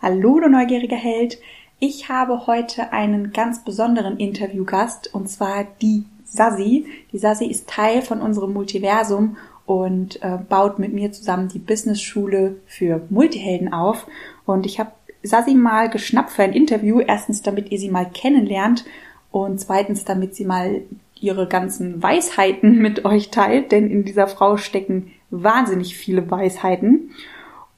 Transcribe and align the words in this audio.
Hallo, 0.00 0.38
du 0.38 0.48
neugieriger 0.48 0.94
Held. 0.94 1.38
Ich 1.80 2.08
habe 2.08 2.46
heute 2.46 2.92
einen 2.92 3.32
ganz 3.32 3.64
besonderen 3.64 4.18
Interviewgast 4.18 5.12
und 5.12 5.28
zwar 5.28 5.66
die 5.82 6.04
Sassi. 6.22 6.86
Die 7.10 7.18
Sassi 7.18 7.46
ist 7.46 7.68
Teil 7.68 8.02
von 8.02 8.20
unserem 8.20 8.52
Multiversum 8.52 9.38
und 9.66 10.22
äh, 10.22 10.38
baut 10.48 10.78
mit 10.78 10.92
mir 10.92 11.10
zusammen 11.10 11.48
die 11.48 11.58
Business-Schule 11.58 12.60
für 12.66 13.06
Multihelden 13.10 13.72
auf. 13.72 14.06
Und 14.46 14.66
ich 14.66 14.78
habe 14.78 14.92
Sassi 15.24 15.54
mal 15.54 15.90
geschnappt 15.90 16.30
für 16.30 16.44
ein 16.44 16.52
Interview. 16.52 17.00
Erstens, 17.00 17.42
damit 17.42 17.72
ihr 17.72 17.80
sie 17.80 17.90
mal 17.90 18.08
kennenlernt 18.08 18.84
und 19.32 19.58
zweitens, 19.58 20.04
damit 20.04 20.36
sie 20.36 20.44
mal 20.44 20.82
ihre 21.16 21.48
ganzen 21.48 22.00
Weisheiten 22.00 22.78
mit 22.78 23.04
euch 23.04 23.30
teilt, 23.30 23.72
denn 23.72 23.90
in 23.90 24.04
dieser 24.04 24.28
Frau 24.28 24.58
stecken 24.58 25.10
wahnsinnig 25.30 25.96
viele 25.96 26.30
Weisheiten. 26.30 27.10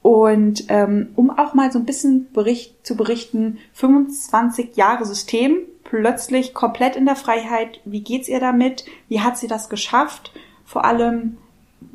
Und 0.01 0.65
ähm, 0.69 1.09
um 1.15 1.29
auch 1.29 1.53
mal 1.53 1.71
so 1.71 1.79
ein 1.79 1.85
bisschen 1.85 2.31
Bericht 2.33 2.85
zu 2.85 2.95
berichten, 2.95 3.59
25 3.73 4.75
Jahre 4.75 5.05
System, 5.05 5.57
plötzlich 5.83 6.53
komplett 6.53 6.95
in 6.95 7.05
der 7.05 7.15
Freiheit. 7.15 7.81
Wie 7.85 8.01
geht's 8.01 8.27
ihr 8.27 8.39
damit? 8.39 8.85
Wie 9.09 9.21
hat 9.21 9.37
sie 9.37 9.47
das 9.47 9.69
geschafft? 9.69 10.31
Vor 10.65 10.85
allem, 10.85 11.37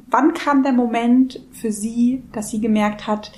wann 0.08 0.34
kam 0.34 0.62
der 0.62 0.72
Moment 0.72 1.40
für 1.52 1.72
sie, 1.72 2.22
dass 2.32 2.50
sie 2.50 2.60
gemerkt 2.60 3.06
hat, 3.06 3.32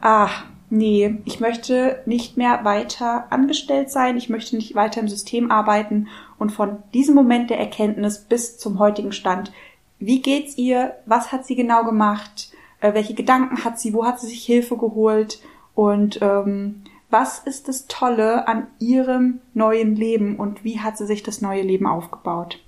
ah, 0.00 0.28
nee, 0.70 1.16
ich 1.24 1.40
möchte 1.40 2.02
nicht 2.06 2.36
mehr 2.36 2.64
weiter 2.64 3.26
angestellt 3.30 3.90
sein, 3.90 4.16
ich 4.16 4.28
möchte 4.28 4.56
nicht 4.56 4.74
weiter 4.74 5.00
im 5.00 5.08
System 5.08 5.50
arbeiten 5.50 6.08
und 6.38 6.50
von 6.50 6.82
diesem 6.92 7.14
Moment 7.14 7.50
der 7.50 7.58
Erkenntnis 7.58 8.18
bis 8.18 8.58
zum 8.58 8.78
heutigen 8.78 9.12
Stand, 9.12 9.52
wie 9.98 10.20
geht's 10.20 10.58
ihr? 10.58 10.96
Was 11.06 11.32
hat 11.32 11.46
sie 11.46 11.54
genau 11.54 11.84
gemacht? 11.84 12.50
Äh, 12.84 12.92
welche 12.92 13.14
Gedanken 13.14 13.64
hat 13.64 13.80
sie? 13.80 13.94
Wo 13.94 14.04
hat 14.04 14.20
sie 14.20 14.26
sich 14.26 14.44
Hilfe 14.44 14.76
geholt? 14.76 15.40
Und 15.74 16.20
ähm, 16.20 16.82
was 17.08 17.38
ist 17.38 17.66
das 17.66 17.86
Tolle 17.86 18.46
an 18.46 18.66
ihrem 18.78 19.40
neuen 19.54 19.96
Leben 19.96 20.36
und 20.36 20.64
wie 20.64 20.80
hat 20.80 20.98
sie 20.98 21.06
sich 21.06 21.22
das 21.22 21.40
neue 21.40 21.62
Leben 21.62 21.86
aufgebaut? 21.86 22.60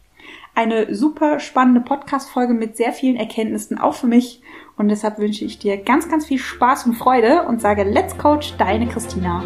Eine 0.55 0.95
super 0.95 1.39
spannende 1.39 1.83
Podcast-Folge 1.83 2.55
mit 2.55 2.79
sehr 2.79 2.95
vielen 2.95 3.17
Erkenntnissen, 3.17 3.79
auch 3.79 3.93
für 3.93 4.07
mich. 4.07 4.41
Und 4.79 4.89
deshalb 4.89 5.19
wünsche 5.19 5.45
ich 5.45 5.59
dir 5.59 5.77
ganz, 5.77 6.09
ganz 6.09 6.25
viel 6.25 6.39
Spaß 6.39 6.87
und 6.87 6.95
Freude 6.95 7.43
und 7.43 7.61
sage 7.61 7.83
Let's 7.83 8.17
Coach, 8.17 8.55
deine 8.57 8.87
Christina. 8.87 9.45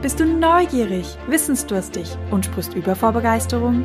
Bist 0.00 0.20
du 0.20 0.24
neugierig, 0.24 1.18
wissensdurstig 1.26 2.16
und 2.30 2.46
sprichst 2.46 2.74
über 2.74 2.96
vor 2.96 3.12
Begeisterung? 3.12 3.84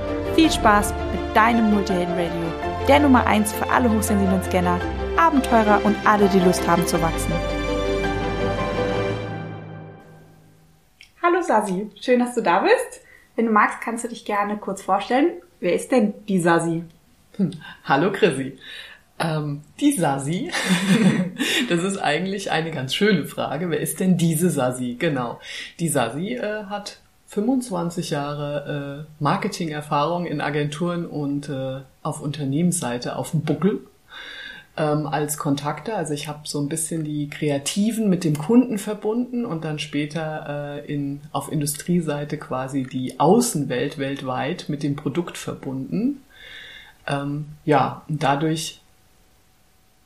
Viel 0.35 0.49
Spaß 0.49 0.93
mit 1.11 1.35
deinem 1.35 1.71
Multihelden 1.71 2.13
Radio, 2.13 2.85
der 2.87 3.01
Nummer 3.01 3.27
1 3.27 3.51
für 3.51 3.69
alle 3.69 3.91
hochsensiblen 3.91 4.41
Scanner, 4.43 4.79
Abenteurer 5.17 5.83
und 5.83 5.95
alle, 6.05 6.29
die 6.29 6.39
Lust 6.39 6.65
haben 6.65 6.87
zu 6.87 7.01
wachsen. 7.01 7.33
Hallo 11.21 11.41
Sasi, 11.41 11.91
schön, 11.99 12.19
dass 12.21 12.33
du 12.33 12.41
da 12.41 12.59
bist. 12.59 13.01
Wenn 13.35 13.47
du 13.47 13.51
magst, 13.51 13.81
kannst 13.81 14.05
du 14.05 14.07
dich 14.07 14.23
gerne 14.23 14.55
kurz 14.55 14.81
vorstellen. 14.81 15.33
Wer 15.59 15.73
ist 15.73 15.91
denn 15.91 16.13
die 16.27 16.39
Sasi? 16.39 16.85
Hm. 17.35 17.51
Hallo 17.83 18.13
Chrissy. 18.13 18.57
Ähm, 19.19 19.61
die 19.81 19.91
Sasi, 19.91 20.49
das 21.69 21.83
ist 21.83 21.97
eigentlich 21.97 22.51
eine 22.51 22.71
ganz 22.71 22.95
schöne 22.95 23.25
Frage. 23.25 23.69
Wer 23.69 23.81
ist 23.81 23.99
denn 23.99 24.15
diese 24.15 24.49
Sasi? 24.49 24.95
Genau. 24.97 25.41
Die 25.79 25.89
Sasi 25.89 26.35
äh, 26.35 26.63
hat 26.69 27.00
25 27.31 28.09
Jahre 28.09 29.07
äh, 29.07 29.23
Marketingerfahrung 29.23 30.25
in 30.25 30.41
Agenturen 30.41 31.05
und 31.05 31.47
äh, 31.47 31.79
auf 32.03 32.21
Unternehmensseite 32.21 33.15
auf 33.15 33.31
dem 33.31 33.43
Buckel 33.43 33.79
ähm, 34.75 35.07
als 35.07 35.37
Kontakte. 35.37 35.95
Also 35.95 36.13
ich 36.13 36.27
habe 36.27 36.41
so 36.43 36.59
ein 36.59 36.67
bisschen 36.67 37.05
die 37.05 37.29
Kreativen 37.29 38.09
mit 38.09 38.25
dem 38.25 38.37
Kunden 38.37 38.77
verbunden 38.77 39.45
und 39.45 39.63
dann 39.63 39.79
später 39.79 40.83
äh, 40.85 40.93
in, 40.93 41.21
auf 41.31 41.49
Industrieseite 41.49 42.37
quasi 42.37 42.83
die 42.83 43.17
Außenwelt 43.21 43.97
weltweit 43.97 44.65
mit 44.67 44.83
dem 44.83 44.97
Produkt 44.97 45.37
verbunden. 45.37 46.21
Ähm, 47.07 47.45
ja, 47.63 48.03
und 48.09 48.23
dadurch 48.23 48.81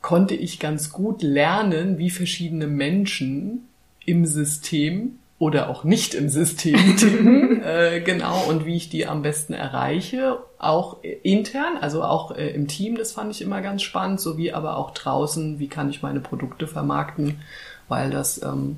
konnte 0.03 0.35
ich 0.35 0.59
ganz 0.59 0.91
gut 0.91 1.23
lernen, 1.23 1.97
wie 1.97 2.11
verschiedene 2.11 2.67
Menschen 2.67 3.67
im 4.05 4.27
System 4.27 5.17
oder 5.37 5.69
auch 5.69 5.83
nicht 5.83 6.13
im 6.13 6.29
System 6.29 6.97
ticken, 6.97 7.61
äh, 7.61 8.01
genau, 8.01 8.45
und 8.47 8.65
wie 8.65 8.75
ich 8.75 8.89
die 8.89 9.05
am 9.05 9.21
besten 9.21 9.53
erreiche, 9.53 10.37
auch 10.57 10.97
intern, 11.23 11.77
also 11.79 12.03
auch 12.03 12.31
äh, 12.31 12.49
im 12.49 12.67
Team, 12.67 12.95
das 12.95 13.11
fand 13.11 13.31
ich 13.31 13.41
immer 13.41 13.61
ganz 13.61 13.81
spannend, 13.81 14.21
sowie 14.21 14.53
aber 14.53 14.77
auch 14.77 14.91
draußen, 14.91 15.59
wie 15.59 15.67
kann 15.67 15.89
ich 15.89 16.01
meine 16.01 16.21
Produkte 16.21 16.67
vermarkten, 16.67 17.41
weil 17.89 18.09
das 18.11 18.41
ähm, 18.41 18.77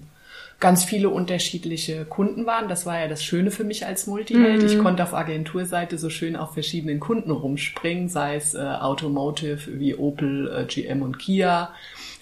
ganz 0.60 0.84
viele 0.84 1.10
unterschiedliche 1.10 2.06
Kunden 2.06 2.46
waren. 2.48 2.68
Das 2.68 2.86
war 2.86 3.00
ja 3.00 3.08
das 3.08 3.24
Schöne 3.24 3.52
für 3.52 3.64
mich 3.64 3.86
als 3.86 4.08
Multiheld. 4.08 4.62
Mhm. 4.62 4.68
Ich 4.68 4.80
konnte 4.80 5.04
auf 5.04 5.14
Agenturseite 5.14 5.98
so 5.98 6.10
schön 6.10 6.36
auf 6.36 6.54
verschiedenen 6.54 7.00
Kunden 7.00 7.30
rumspringen, 7.30 8.10
sei 8.10 8.36
es 8.36 8.56
äh, 8.56 8.58
Automotive 8.60 9.80
wie 9.80 9.96
Opel, 9.96 10.52
äh, 10.52 10.66
GM 10.66 11.04
und 11.04 11.20
Kia 11.20 11.70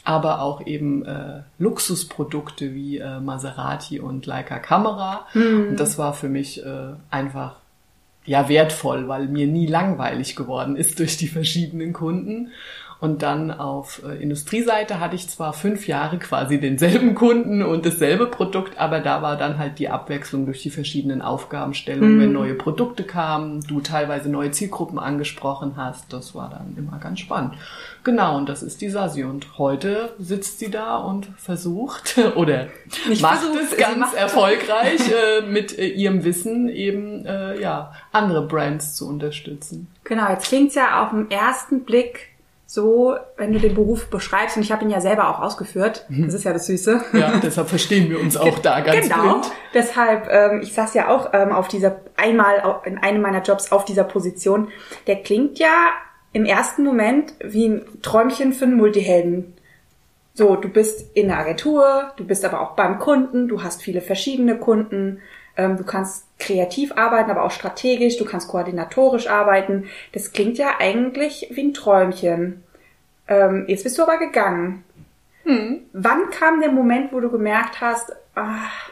aber 0.06 0.42
auch 0.42 0.66
eben 0.66 1.04
äh, 1.04 1.42
Luxusprodukte 1.58 2.74
wie 2.74 3.00
äh, 3.00 3.20
Maserati 3.20 4.00
und 4.00 4.26
Leica 4.26 4.60
Kamera. 4.60 5.26
Mhm. 5.34 5.70
Und 5.70 5.80
das 5.80 5.98
war 5.98 6.14
für 6.14 6.30
mich 6.30 6.64
äh, 6.64 6.94
einfach 7.10 7.58
ja 8.26 8.48
wertvoll, 8.48 9.08
weil 9.08 9.28
mir 9.28 9.48
nie 9.48 9.68
langweilig 9.68 10.36
geworden 10.36 10.76
ist 10.76 11.00
durch 11.00 11.18
die 11.18 11.28
verschiedenen 11.28 11.92
Kunden. 11.92 12.52
Und 13.06 13.22
dann 13.22 13.52
auf 13.52 14.02
äh, 14.04 14.20
Industrieseite 14.20 15.00
hatte 15.00 15.16
ich 15.16 15.30
zwar 15.30 15.54
fünf 15.54 15.88
Jahre 15.88 16.18
quasi 16.18 16.60
denselben 16.60 17.14
Kunden 17.14 17.62
und 17.62 17.86
dasselbe 17.86 18.26
Produkt, 18.26 18.80
aber 18.80 19.00
da 19.00 19.22
war 19.22 19.38
dann 19.38 19.60
halt 19.60 19.78
die 19.78 19.90
Abwechslung 19.90 20.48
durch 20.48 20.64
die 20.64 20.72
verschiedenen 20.72 21.22
Aufgabenstellungen, 21.22 22.16
mhm. 22.16 22.20
wenn 22.20 22.34
neue 22.34 22.56
Produkte 22.56 23.04
kamen, 23.04 23.62
du 23.62 23.80
teilweise 23.82 24.28
neue 24.28 24.50
Zielgruppen 24.50 24.98
angesprochen 24.98 25.74
hast. 25.78 26.12
Das 26.12 26.34
war 26.34 26.50
dann 26.50 26.76
immer 26.84 26.98
ganz 26.98 27.20
spannend. 27.20 27.54
Genau, 28.04 28.38
und 28.38 28.50
das 28.50 28.64
ist 28.64 28.82
die 28.82 28.90
Sasi. 28.90 29.24
Und 29.24 29.60
heute 29.60 30.16
sitzt 30.18 30.58
sie 30.58 30.72
da 30.72 30.98
und 30.98 31.28
versucht 31.38 32.18
oder 32.36 32.70
Nicht 33.08 33.22
macht 33.22 33.44
versucht, 33.44 33.72
es 33.72 33.78
ganz 33.78 34.16
erfolgreich 34.16 35.00
äh, 35.12 35.46
mit 35.46 35.78
äh, 35.78 35.90
ihrem 35.90 36.24
Wissen 36.24 36.70
eben 36.70 37.24
äh, 37.28 37.62
ja 37.62 37.94
andere 38.12 38.48
Brands 38.48 38.96
zu 38.96 39.08
unterstützen. 39.08 39.90
Genau, 40.06 40.28
jetzt 40.32 40.48
klingt's 40.48 40.74
ja 40.74 41.04
auf 41.04 41.12
den 41.12 41.30
ersten 41.30 41.84
Blick 41.84 42.35
so, 42.68 43.16
wenn 43.38 43.54
du 43.54 43.60
den 43.60 43.76
Beruf 43.76 44.10
beschreibst, 44.10 44.58
und 44.58 44.64
ich 44.64 44.72
habe 44.72 44.84
ihn 44.84 44.90
ja 44.90 45.00
selber 45.00 45.30
auch 45.30 45.40
ausgeführt, 45.40 46.06
mhm. 46.10 46.26
das 46.26 46.34
ist 46.34 46.46
ja 46.46 46.54
das 46.54 46.66
Süße. 46.66 47.04
Ja, 47.14 47.40
deshalb 47.44 47.70
verstehen 47.70 48.10
wir 48.10 48.20
uns 48.20 48.36
auch 48.38 48.58
da 48.60 48.80
ganz 48.80 49.08
genau. 49.08 49.22
blind. 49.22 49.52
Deshalb, 49.74 50.28
ähm, 50.32 50.62
ich 50.64 50.74
saß 50.74 50.96
ja 50.96 51.10
auch 51.10 51.30
ähm, 51.34 51.52
auf 51.52 51.68
dieser, 51.68 51.98
einmal 52.16 52.82
in 52.86 52.98
einem 52.98 53.22
meiner 53.22 53.44
Jobs 53.44 53.72
auf 53.72 53.86
dieser 53.86 54.04
Position. 54.04 54.70
Der 55.06 55.22
klingt 55.22 55.60
ja 55.60 55.90
im 56.34 56.46
ersten 56.46 56.84
Moment 56.84 57.34
wie 57.40 57.68
ein 57.70 57.86
Träumchen 58.02 58.52
für 58.52 58.66
einen 58.66 58.78
Multihelden. 58.78 59.54
So, 60.34 60.56
du 60.56 60.68
bist 60.68 61.16
in 61.16 61.28
der 61.28 61.38
Agentur, 61.38 62.12
du 62.18 62.26
bist 62.26 62.44
aber 62.44 62.62
auch 62.62 62.76
beim 62.76 63.00
Kunden, 63.00 63.48
du 63.48 63.64
hast 63.64 63.82
viele 63.82 64.02
verschiedene 64.02 64.58
Kunden, 64.58 65.22
du 65.56 65.84
kannst 65.84 66.26
kreativ 66.38 66.94
arbeiten, 66.98 67.32
aber 67.32 67.44
auch 67.44 67.52
strategisch, 67.52 68.18
du 68.18 68.26
kannst 68.26 68.48
koordinatorisch 68.48 69.28
arbeiten. 69.28 69.86
Das 70.14 70.34
klingt 70.34 70.58
ja 70.58 70.76
eigentlich 70.80 71.48
wie 71.52 71.64
ein 71.64 71.74
Träumchen. 71.74 72.64
Ähm, 73.28 73.66
jetzt 73.68 73.84
bist 73.84 73.98
du 73.98 74.04
aber 74.04 74.18
gegangen. 74.18 74.84
Hm. 75.44 75.82
Wann 75.94 76.30
kam 76.32 76.60
der 76.60 76.72
Moment, 76.72 77.14
wo 77.14 77.20
du 77.20 77.30
gemerkt 77.30 77.82
hast, 77.82 78.12
ach, 78.34 78.90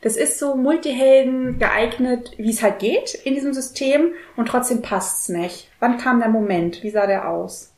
das 0.00 0.16
ist 0.16 0.38
so 0.38 0.56
Multihelden 0.56 1.58
geeignet, 1.58 2.32
wie 2.36 2.50
es 2.50 2.62
halt 2.62 2.80
geht 2.80 3.14
in 3.14 3.34
diesem 3.34 3.54
System 3.54 4.12
und 4.36 4.46
trotzdem 4.46 4.82
passt's 4.82 5.28
nicht. 5.28 5.70
Wann 5.78 5.98
kam 5.98 6.18
der 6.18 6.28
Moment? 6.28 6.82
Wie 6.82 6.90
sah 6.90 7.06
der 7.06 7.28
aus? 7.28 7.72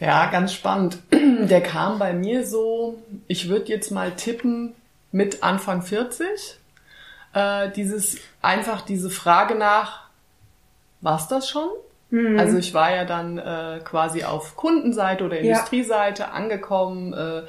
Ja, 0.00 0.30
ganz 0.30 0.52
spannend. 0.52 0.98
Der 1.12 1.60
kam 1.60 1.98
bei 1.98 2.12
mir 2.12 2.46
so, 2.46 2.98
ich 3.26 3.48
würde 3.48 3.66
jetzt 3.66 3.90
mal 3.90 4.12
tippen, 4.12 4.74
mit 5.10 5.42
Anfang 5.42 5.82
40. 5.82 6.58
Äh, 7.38 7.70
dieses, 7.70 8.18
einfach 8.42 8.80
diese 8.80 9.10
Frage 9.10 9.54
nach, 9.54 10.08
war's 11.00 11.28
das 11.28 11.48
schon? 11.48 11.68
Mhm. 12.10 12.36
Also 12.36 12.58
ich 12.58 12.74
war 12.74 12.90
ja 12.90 13.04
dann 13.04 13.38
äh, 13.38 13.80
quasi 13.84 14.24
auf 14.24 14.56
Kundenseite 14.56 15.24
oder 15.24 15.38
Industrieseite 15.38 16.24
ja. 16.24 16.30
angekommen, 16.30 17.12
äh, 17.12 17.42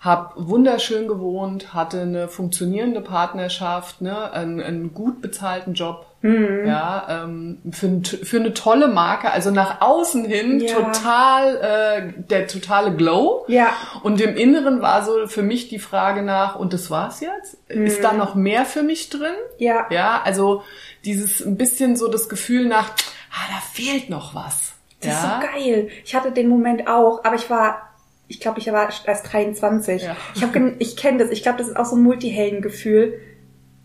habe 0.00 0.32
wunderschön 0.36 1.06
gewohnt, 1.06 1.74
hatte 1.74 2.00
eine 2.00 2.28
funktionierende 2.28 3.02
Partnerschaft, 3.02 4.00
ne, 4.00 4.32
einen, 4.32 4.62
einen 4.62 4.94
gut 4.94 5.20
bezahlten 5.20 5.74
Job, 5.74 6.06
mhm. 6.26 6.66
ja, 6.66 7.24
ähm, 7.24 7.58
für, 7.70 8.00
für 8.02 8.38
eine 8.38 8.54
tolle 8.54 8.88
Marke, 8.88 9.30
also 9.30 9.50
nach 9.50 9.80
außen 9.80 10.24
hin 10.24 10.60
ja. 10.60 10.74
total 10.74 11.56
äh, 11.56 12.22
der 12.22 12.46
totale 12.46 12.94
Glow. 12.94 13.44
Ja. 13.48 13.72
Und 14.02 14.20
im 14.20 14.36
Inneren 14.36 14.82
war 14.82 15.04
so 15.04 15.26
für 15.26 15.42
mich 15.42 15.68
die 15.68 15.78
Frage 15.78 16.22
nach, 16.22 16.56
und 16.56 16.72
das 16.72 16.90
war's 16.90 17.20
jetzt? 17.20 17.58
Mhm. 17.68 17.86
Ist 17.86 18.02
da 18.02 18.12
noch 18.12 18.34
mehr 18.34 18.64
für 18.64 18.82
mich 18.82 19.10
drin? 19.10 19.34
Ja. 19.58 19.86
Ja, 19.90 20.20
also 20.24 20.62
dieses 21.04 21.44
ein 21.44 21.56
bisschen 21.56 21.96
so 21.96 22.08
das 22.08 22.28
Gefühl 22.28 22.66
nach, 22.66 22.90
ah, 22.90 23.46
da 23.48 23.60
fehlt 23.72 24.10
noch 24.10 24.34
was. 24.34 24.72
Das 25.00 25.12
ja? 25.12 25.14
ist 25.14 25.22
so 25.22 25.52
geil. 25.52 25.88
Ich 26.04 26.14
hatte 26.14 26.32
den 26.32 26.48
Moment 26.48 26.88
auch, 26.88 27.24
aber 27.24 27.36
ich 27.36 27.48
war 27.50 27.82
ich 28.28 28.40
glaube, 28.40 28.58
ich 28.58 28.66
war 28.72 28.88
erst 29.04 29.32
23. 29.32 30.02
Ja. 30.02 30.16
Ich, 30.34 30.42
hab, 30.42 30.50
ich 30.78 30.96
kenne 30.96 31.18
das. 31.18 31.30
Ich 31.30 31.42
glaube, 31.42 31.58
das 31.58 31.68
ist 31.68 31.76
auch 31.76 31.84
so 31.84 31.96
ein 31.96 32.02
Multiheldengefühl. 32.02 33.20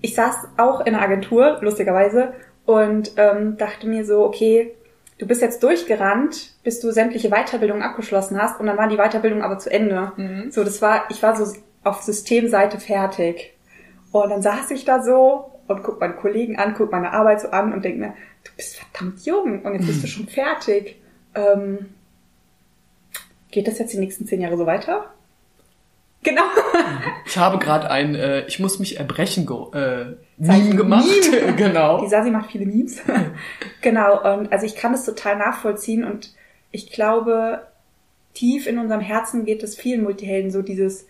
Ich 0.01 0.15
saß 0.15 0.35
auch 0.57 0.81
in 0.81 0.95
einer 0.95 1.03
Agentur, 1.03 1.59
lustigerweise, 1.61 2.33
und 2.65 3.13
ähm, 3.17 3.57
dachte 3.57 3.87
mir 3.87 4.05
so, 4.05 4.23
okay, 4.25 4.75
du 5.17 5.27
bist 5.27 5.41
jetzt 5.41 5.63
durchgerannt, 5.63 6.53
bis 6.63 6.79
du 6.79 6.91
sämtliche 6.91 7.29
Weiterbildungen 7.29 7.83
abgeschlossen 7.83 8.41
hast, 8.41 8.59
und 8.59 8.67
dann 8.67 8.77
war 8.77 8.87
die 8.87 8.97
Weiterbildung 8.97 9.43
aber 9.43 9.59
zu 9.59 9.71
Ende. 9.71 10.11
Mhm. 10.17 10.51
So, 10.51 10.63
das 10.63 10.81
war, 10.81 11.05
ich 11.09 11.21
war 11.21 11.35
so 11.35 11.55
auf 11.83 12.01
Systemseite 12.01 12.79
fertig. 12.79 13.53
Und 14.11 14.29
dann 14.29 14.41
saß 14.41 14.71
ich 14.71 14.85
da 14.85 15.01
so 15.01 15.51
und 15.67 15.83
guck 15.83 15.99
meine 15.99 16.15
Kollegen 16.15 16.57
an, 16.57 16.73
guck 16.77 16.91
meine 16.91 17.13
Arbeit 17.13 17.41
so 17.41 17.49
an 17.49 17.73
und 17.73 17.85
denk 17.85 17.97
mir, 17.97 18.13
du 18.43 18.51
bist 18.55 18.77
verdammt 18.77 19.25
jung 19.25 19.61
und 19.63 19.73
jetzt 19.73 19.87
bist 19.87 20.03
du 20.03 20.07
schon 20.07 20.27
fertig. 20.27 21.01
Ähm, 21.33 21.89
Geht 23.51 23.67
das 23.67 23.79
jetzt 23.79 23.93
die 23.93 23.99
nächsten 23.99 24.25
zehn 24.25 24.41
Jahre 24.41 24.57
so 24.57 24.65
weiter? 24.65 25.13
Genau. 26.23 26.43
Ich 27.25 27.37
habe 27.37 27.59
gerade 27.59 27.89
ein 27.89 28.13
äh, 28.13 28.45
Ich 28.47 28.59
muss 28.59 28.79
mich 28.79 28.99
erbrechen 28.99 29.47
äh, 29.73 30.17
Meme 30.37 30.75
gemacht. 30.75 31.07
Meme. 31.31 31.53
genau. 31.55 32.01
Die 32.01 32.09
Sasi 32.09 32.29
macht 32.29 32.51
viele 32.51 32.65
Memes. 32.65 33.01
genau. 33.81 34.33
Und 34.33 34.51
also 34.51 34.65
ich 34.65 34.75
kann 34.75 34.93
es 34.93 35.05
total 35.05 35.37
nachvollziehen 35.37 36.03
und 36.03 36.33
ich 36.71 36.91
glaube, 36.91 37.65
tief 38.33 38.67
in 38.67 38.77
unserem 38.79 38.99
Herzen 38.99 39.45
geht 39.45 39.63
es 39.63 39.77
vielen 39.77 40.03
Multihelden 40.03 40.51
so 40.51 40.61
dieses, 40.61 41.07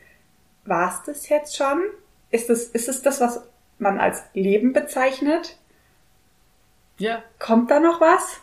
war 0.66 0.90
es 0.90 1.02
das 1.06 1.30
jetzt 1.30 1.58
schon? 1.58 1.82
Ist 2.30 2.52
es, 2.52 2.66
ist 2.66 2.88
es 2.88 3.02
das, 3.02 3.20
was 3.20 3.42
man 3.80 4.00
als 4.00 4.22
Leben 4.34 4.74
bezeichnet? 4.74 5.58
Ja. 7.00 7.24
Kommt 7.40 7.72
da 7.72 7.80
noch 7.80 8.00
was? 8.00 8.42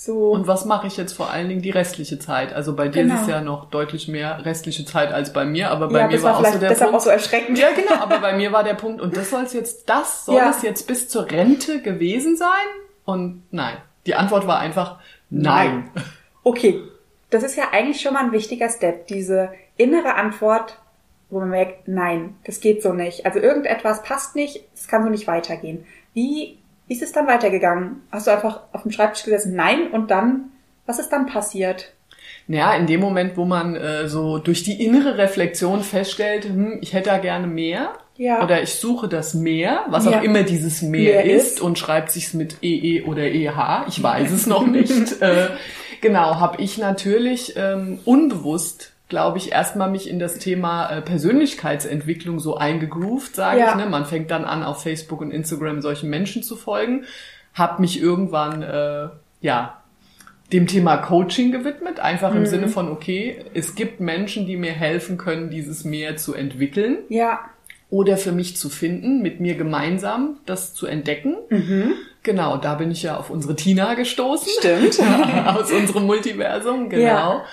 So. 0.00 0.30
Und 0.30 0.46
was 0.46 0.64
mache 0.64 0.86
ich 0.86 0.96
jetzt 0.96 1.12
vor 1.12 1.28
allen 1.30 1.48
Dingen 1.48 1.60
die 1.60 1.70
restliche 1.70 2.20
Zeit? 2.20 2.52
Also 2.52 2.76
bei 2.76 2.86
dir 2.86 3.02
genau. 3.02 3.16
ist 3.16 3.22
es 3.22 3.26
ja 3.26 3.40
noch 3.40 3.68
deutlich 3.68 4.06
mehr 4.06 4.44
restliche 4.44 4.84
Zeit 4.84 5.12
als 5.12 5.32
bei 5.32 5.44
mir, 5.44 5.72
aber 5.72 5.88
bei 5.88 5.98
ja, 5.98 6.06
mir 6.06 6.22
war, 6.22 6.34
war 6.34 6.38
auch 6.38 6.52
so 6.52 6.58
der 6.60 6.68
deshalb 6.68 6.90
Punkt. 6.90 6.94
auch 6.94 7.04
so 7.04 7.10
erschreckend. 7.10 7.58
Ja, 7.58 7.72
genau, 7.72 8.00
aber 8.00 8.20
bei 8.20 8.36
mir 8.36 8.52
war 8.52 8.62
der 8.62 8.74
Punkt, 8.74 9.00
und 9.00 9.16
das 9.16 9.30
soll 9.30 9.42
es 9.42 9.54
jetzt, 9.54 9.88
das 9.88 10.24
soll 10.24 10.36
ja. 10.36 10.50
es 10.50 10.62
jetzt 10.62 10.86
bis 10.86 11.08
zur 11.08 11.28
Rente 11.28 11.82
gewesen 11.82 12.36
sein? 12.36 12.48
Und 13.06 13.42
nein. 13.50 13.76
Die 14.06 14.14
Antwort 14.14 14.46
war 14.46 14.60
einfach 14.60 15.00
nein. 15.30 15.90
nein. 15.92 16.04
Okay. 16.44 16.80
Das 17.30 17.42
ist 17.42 17.56
ja 17.56 17.64
eigentlich 17.72 18.00
schon 18.00 18.14
mal 18.14 18.22
ein 18.22 18.32
wichtiger 18.32 18.68
Step, 18.70 19.08
diese 19.08 19.50
innere 19.76 20.14
Antwort, 20.14 20.78
wo 21.28 21.40
man 21.40 21.50
merkt, 21.50 21.88
nein, 21.88 22.36
das 22.44 22.60
geht 22.60 22.84
so 22.84 22.92
nicht. 22.92 23.26
Also 23.26 23.40
irgendetwas 23.40 24.04
passt 24.04 24.36
nicht, 24.36 24.62
es 24.76 24.86
kann 24.86 25.02
so 25.02 25.08
nicht 25.08 25.26
weitergehen. 25.26 25.84
Wie 26.14 26.58
wie 26.88 26.94
ist 26.94 27.02
es 27.02 27.12
dann 27.12 27.26
weitergegangen? 27.26 28.02
Hast 28.10 28.26
du 28.26 28.30
einfach 28.30 28.62
auf 28.72 28.82
dem 28.82 28.90
Schreibtisch 28.90 29.24
gesessen? 29.24 29.54
Nein. 29.54 29.90
Und 29.92 30.10
dann, 30.10 30.50
was 30.86 30.98
ist 30.98 31.10
dann 31.10 31.26
passiert? 31.26 31.92
Naja, 32.46 32.74
in 32.74 32.86
dem 32.86 33.00
Moment, 33.00 33.36
wo 33.36 33.44
man 33.44 33.76
äh, 33.76 34.08
so 34.08 34.38
durch 34.38 34.62
die 34.62 34.82
innere 34.82 35.18
Reflexion 35.18 35.82
feststellt, 35.82 36.44
hm, 36.44 36.78
ich 36.80 36.94
hätte 36.94 37.10
da 37.10 37.18
gerne 37.18 37.46
mehr. 37.46 37.92
Ja. 38.16 38.42
Oder 38.42 38.62
ich 38.62 38.74
suche 38.74 39.06
das 39.06 39.34
mehr, 39.34 39.84
was 39.88 40.06
ja. 40.06 40.18
auch 40.18 40.22
immer 40.22 40.42
dieses 40.42 40.82
mehr, 40.82 41.22
mehr 41.22 41.24
ist, 41.24 41.52
ist, 41.52 41.60
und 41.60 41.78
schreibt 41.78 42.10
sich's 42.10 42.34
mit 42.34 42.56
EE 42.62 43.02
oder 43.02 43.22
EH. 43.22 43.84
Ich 43.86 44.02
weiß 44.02 44.32
es 44.32 44.46
noch 44.46 44.66
nicht. 44.66 44.90
äh, 45.22 45.48
genau, 46.00 46.40
habe 46.40 46.60
ich 46.60 46.78
natürlich 46.78 47.54
ähm, 47.56 48.00
unbewusst 48.04 48.94
glaube 49.08 49.38
ich, 49.38 49.52
erstmal 49.52 49.90
mich 49.90 50.08
in 50.08 50.18
das 50.18 50.38
Thema 50.38 50.90
äh, 50.90 51.00
Persönlichkeitsentwicklung 51.00 52.40
so 52.40 52.56
eingegroovt, 52.56 53.34
sage 53.34 53.60
ja. 53.60 53.70
ich. 53.70 53.76
Ne? 53.76 53.86
Man 53.86 54.04
fängt 54.04 54.30
dann 54.30 54.44
an, 54.44 54.62
auf 54.62 54.82
Facebook 54.82 55.20
und 55.20 55.30
Instagram 55.30 55.80
solchen 55.80 56.10
Menschen 56.10 56.42
zu 56.42 56.56
folgen. 56.56 57.04
Hab 57.54 57.80
mich 57.80 58.00
irgendwann, 58.00 58.62
äh, 58.62 59.08
ja, 59.40 59.82
dem 60.52 60.66
Thema 60.66 60.96
Coaching 60.98 61.52
gewidmet, 61.52 62.00
einfach 62.00 62.32
im 62.32 62.40
mhm. 62.40 62.46
Sinne 62.46 62.68
von, 62.68 62.90
okay, 62.90 63.44
es 63.54 63.74
gibt 63.74 64.00
Menschen, 64.00 64.46
die 64.46 64.56
mir 64.56 64.72
helfen 64.72 65.18
können, 65.18 65.50
dieses 65.50 65.84
mehr 65.84 66.16
zu 66.16 66.34
entwickeln. 66.34 66.98
Ja. 67.08 67.40
Oder 67.90 68.18
für 68.18 68.32
mich 68.32 68.56
zu 68.56 68.68
finden, 68.68 69.22
mit 69.22 69.40
mir 69.40 69.54
gemeinsam 69.56 70.36
das 70.44 70.74
zu 70.74 70.86
entdecken. 70.86 71.36
Mhm. 71.48 71.92
Genau, 72.22 72.58
da 72.58 72.74
bin 72.74 72.90
ich 72.90 73.02
ja 73.02 73.16
auf 73.16 73.30
unsere 73.30 73.56
Tina 73.56 73.94
gestoßen. 73.94 74.48
Stimmt. 74.58 75.00
Aus 75.46 75.72
unserem 75.72 76.04
Multiversum, 76.04 76.90
genau. 76.90 77.02
Ja. 77.02 77.44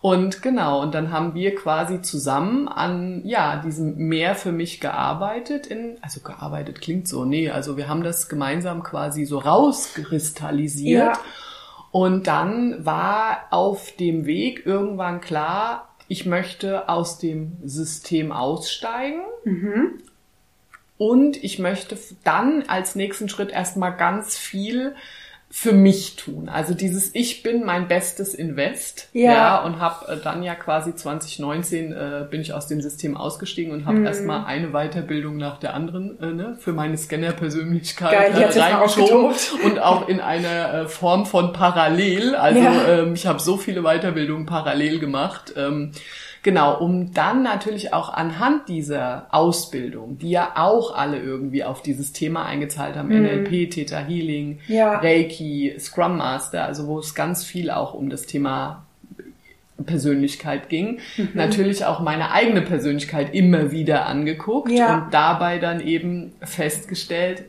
Und 0.00 0.42
genau, 0.42 0.82
und 0.82 0.94
dann 0.94 1.10
haben 1.10 1.34
wir 1.34 1.54
quasi 1.54 2.02
zusammen 2.02 2.68
an, 2.68 3.22
ja, 3.24 3.56
diesem 3.56 3.96
Meer 3.96 4.34
für 4.34 4.52
mich 4.52 4.80
gearbeitet 4.80 5.66
in, 5.66 5.96
also 6.02 6.20
gearbeitet 6.20 6.80
klingt 6.80 7.08
so, 7.08 7.24
nee, 7.24 7.50
also 7.50 7.76
wir 7.76 7.88
haben 7.88 8.02
das 8.02 8.28
gemeinsam 8.28 8.82
quasi 8.82 9.24
so 9.24 9.38
rauskristallisiert. 9.38 11.16
Ja. 11.16 11.20
Und 11.90 12.26
dann 12.26 12.84
war 12.84 13.46
auf 13.50 13.92
dem 13.96 14.26
Weg 14.26 14.66
irgendwann 14.66 15.20
klar, 15.20 15.88
ich 16.08 16.26
möchte 16.26 16.88
aus 16.88 17.18
dem 17.18 17.56
System 17.64 18.32
aussteigen. 18.32 19.22
Mhm. 19.44 20.02
Und 20.98 21.42
ich 21.42 21.58
möchte 21.58 21.98
dann 22.24 22.64
als 22.68 22.94
nächsten 22.94 23.28
Schritt 23.28 23.50
erstmal 23.50 23.96
ganz 23.96 24.36
viel 24.36 24.94
für 25.58 25.72
mich 25.72 26.16
tun. 26.16 26.50
Also 26.50 26.74
dieses 26.74 27.14
Ich 27.14 27.42
bin 27.42 27.64
mein 27.64 27.88
bestes 27.88 28.34
Invest. 28.34 29.08
Ja. 29.14 29.32
ja 29.32 29.64
und 29.64 29.80
habe 29.80 30.12
äh, 30.12 30.16
dann 30.22 30.42
ja 30.42 30.54
quasi 30.54 30.94
2019 30.94 31.92
äh, 31.92 32.26
bin 32.30 32.42
ich 32.42 32.52
aus 32.52 32.66
dem 32.66 32.82
System 32.82 33.16
ausgestiegen 33.16 33.72
und 33.72 33.86
habe 33.86 34.00
mm. 34.00 34.06
erstmal 34.06 34.44
eine 34.44 34.72
Weiterbildung 34.72 35.38
nach 35.38 35.58
der 35.58 35.72
anderen 35.72 36.20
äh, 36.20 36.26
ne, 36.26 36.58
für 36.60 36.74
meine 36.74 36.98
Scanner-Persönlichkeit 36.98 38.38
äh, 38.38 38.60
reingeschoben 38.60 39.34
und 39.64 39.78
auch 39.78 40.08
in 40.08 40.20
einer 40.20 40.74
äh, 40.74 40.88
Form 40.88 41.24
von 41.24 41.54
parallel. 41.54 42.34
Also 42.34 42.60
ja. 42.60 42.88
ähm, 42.88 43.14
ich 43.14 43.26
habe 43.26 43.40
so 43.40 43.56
viele 43.56 43.80
Weiterbildungen 43.80 44.44
parallel 44.44 44.98
gemacht. 44.98 45.54
Ähm, 45.56 45.92
Genau, 46.42 46.78
um 46.78 47.12
dann 47.12 47.42
natürlich 47.42 47.92
auch 47.92 48.12
anhand 48.12 48.68
dieser 48.68 49.26
Ausbildung, 49.30 50.18
die 50.18 50.30
ja 50.30 50.52
auch 50.56 50.94
alle 50.94 51.18
irgendwie 51.18 51.64
auf 51.64 51.82
dieses 51.82 52.12
Thema 52.12 52.44
eingezahlt 52.46 52.96
haben, 52.96 53.08
mhm. 53.08 53.22
NLP, 53.22 53.70
Theta 53.70 53.98
Healing, 53.98 54.60
ja. 54.68 54.98
Reiki, 54.98 55.74
Scrum 55.78 56.18
Master, 56.18 56.64
also 56.64 56.86
wo 56.86 56.98
es 56.98 57.14
ganz 57.14 57.44
viel 57.44 57.70
auch 57.70 57.94
um 57.94 58.10
das 58.10 58.26
Thema 58.26 58.86
Persönlichkeit 59.84 60.68
ging, 60.68 61.00
mhm. 61.16 61.30
natürlich 61.34 61.84
auch 61.84 62.00
meine 62.00 62.30
eigene 62.32 62.62
Persönlichkeit 62.62 63.34
immer 63.34 63.72
wieder 63.72 64.06
angeguckt 64.06 64.70
ja. 64.70 64.94
und 64.94 65.14
dabei 65.14 65.58
dann 65.58 65.80
eben 65.80 66.32
festgestellt, 66.42 67.44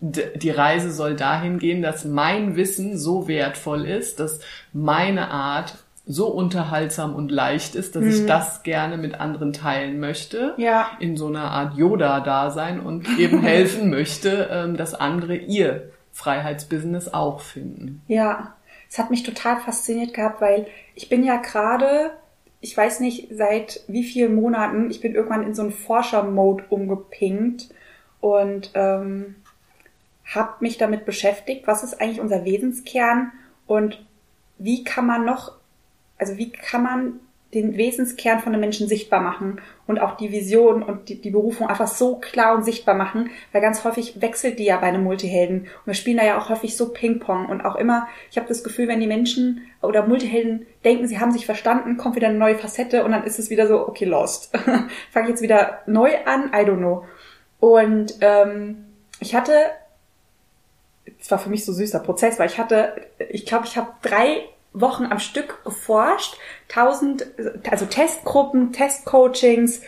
die 0.00 0.50
Reise 0.50 0.92
soll 0.92 1.16
dahin 1.16 1.58
gehen, 1.58 1.82
dass 1.82 2.04
mein 2.04 2.56
Wissen 2.56 2.96
so 2.96 3.26
wertvoll 3.26 3.84
ist, 3.84 4.20
dass 4.20 4.40
meine 4.72 5.30
Art 5.30 5.74
so 6.10 6.28
unterhaltsam 6.28 7.14
und 7.14 7.30
leicht 7.30 7.74
ist, 7.74 7.94
dass 7.94 8.02
mhm. 8.02 8.08
ich 8.08 8.26
das 8.26 8.62
gerne 8.62 8.96
mit 8.96 9.20
anderen 9.20 9.52
teilen 9.52 10.00
möchte. 10.00 10.54
Ja. 10.56 10.90
In 11.00 11.18
so 11.18 11.26
einer 11.26 11.50
Art 11.50 11.76
Yoda-Dasein 11.76 12.80
und 12.80 13.06
eben 13.18 13.40
helfen 13.42 13.90
möchte, 13.90 14.48
ähm, 14.50 14.76
dass 14.78 14.94
andere 14.94 15.36
ihr 15.36 15.90
Freiheitsbusiness 16.12 17.12
auch 17.12 17.40
finden. 17.40 18.02
Ja. 18.08 18.54
Es 18.90 18.98
hat 18.98 19.10
mich 19.10 19.22
total 19.22 19.60
fasziniert 19.60 20.14
gehabt, 20.14 20.40
weil 20.40 20.66
ich 20.94 21.10
bin 21.10 21.22
ja 21.22 21.36
gerade, 21.36 22.12
ich 22.62 22.74
weiß 22.74 23.00
nicht 23.00 23.28
seit 23.30 23.82
wie 23.86 24.02
vielen 24.02 24.34
Monaten, 24.34 24.90
ich 24.90 25.02
bin 25.02 25.14
irgendwann 25.14 25.42
in 25.42 25.54
so 25.54 25.60
einen 25.60 25.72
Forscher-Mode 25.72 26.64
umgepinkt 26.70 27.68
und 28.20 28.70
ähm, 28.72 29.36
habe 30.24 30.54
mich 30.60 30.78
damit 30.78 31.04
beschäftigt, 31.04 31.66
was 31.66 31.84
ist 31.84 32.00
eigentlich 32.00 32.20
unser 32.22 32.46
Wesenskern 32.46 33.30
und 33.66 34.02
wie 34.56 34.84
kann 34.84 35.06
man 35.06 35.26
noch 35.26 35.57
also 36.18 36.36
wie 36.36 36.50
kann 36.50 36.82
man 36.82 37.20
den 37.54 37.78
Wesenskern 37.78 38.40
von 38.40 38.52
den 38.52 38.60
Menschen 38.60 38.88
sichtbar 38.88 39.20
machen 39.20 39.60
und 39.86 39.98
auch 40.00 40.18
die 40.18 40.30
Vision 40.30 40.82
und 40.82 41.08
die, 41.08 41.18
die, 41.18 41.30
Berufung 41.30 41.66
einfach 41.66 41.86
so 41.86 42.16
klar 42.16 42.54
und 42.54 42.62
sichtbar 42.62 42.94
machen, 42.94 43.30
weil 43.52 43.62
ganz 43.62 43.84
häufig 43.84 44.20
wechselt 44.20 44.58
die 44.58 44.64
ja 44.64 44.76
bei 44.76 44.88
einem 44.88 45.02
Multihelden 45.02 45.60
und 45.60 45.86
wir 45.86 45.94
spielen 45.94 46.18
da 46.18 46.26
ja 46.26 46.38
auch 46.38 46.50
häufig 46.50 46.76
so 46.76 46.90
Ping-Pong 46.90 47.46
und 47.46 47.64
auch 47.64 47.76
immer, 47.76 48.06
ich 48.30 48.36
habe 48.36 48.48
das 48.48 48.62
Gefühl, 48.62 48.86
wenn 48.86 49.00
die 49.00 49.06
Menschen 49.06 49.62
oder 49.80 50.06
Multihelden 50.06 50.66
denken, 50.84 51.08
sie 51.08 51.20
haben 51.20 51.32
sich 51.32 51.46
verstanden, 51.46 51.96
kommt 51.96 52.16
wieder 52.16 52.28
eine 52.28 52.38
neue 52.38 52.58
Facette 52.58 53.02
und 53.02 53.12
dann 53.12 53.24
ist 53.24 53.38
es 53.38 53.48
wieder 53.48 53.66
so, 53.66 53.88
okay, 53.88 54.04
lost. 54.04 54.54
Fange 55.10 55.30
jetzt 55.30 55.40
wieder 55.40 55.80
neu 55.86 56.10
an, 56.26 56.50
I 56.52 56.66
don't 56.66 56.76
know. 56.76 57.06
Und 57.60 58.18
ähm, 58.20 58.84
ich 59.20 59.34
hatte 59.34 59.52
es 61.20 61.30
war 61.30 61.38
für 61.38 61.48
mich 61.48 61.64
so 61.64 61.72
süßer 61.72 62.00
Prozess, 62.00 62.38
weil 62.38 62.48
ich 62.48 62.58
hatte, 62.58 63.06
ich 63.30 63.46
glaube, 63.46 63.64
ich 63.66 63.76
habe 63.76 63.88
drei 64.02 64.44
Wochen 64.80 65.06
am 65.06 65.18
Stück 65.18 65.64
geforscht, 65.64 66.36
tausend, 66.68 67.26
also 67.70 67.86
Testgruppen, 67.86 68.72
Testcoachings, 68.72 69.82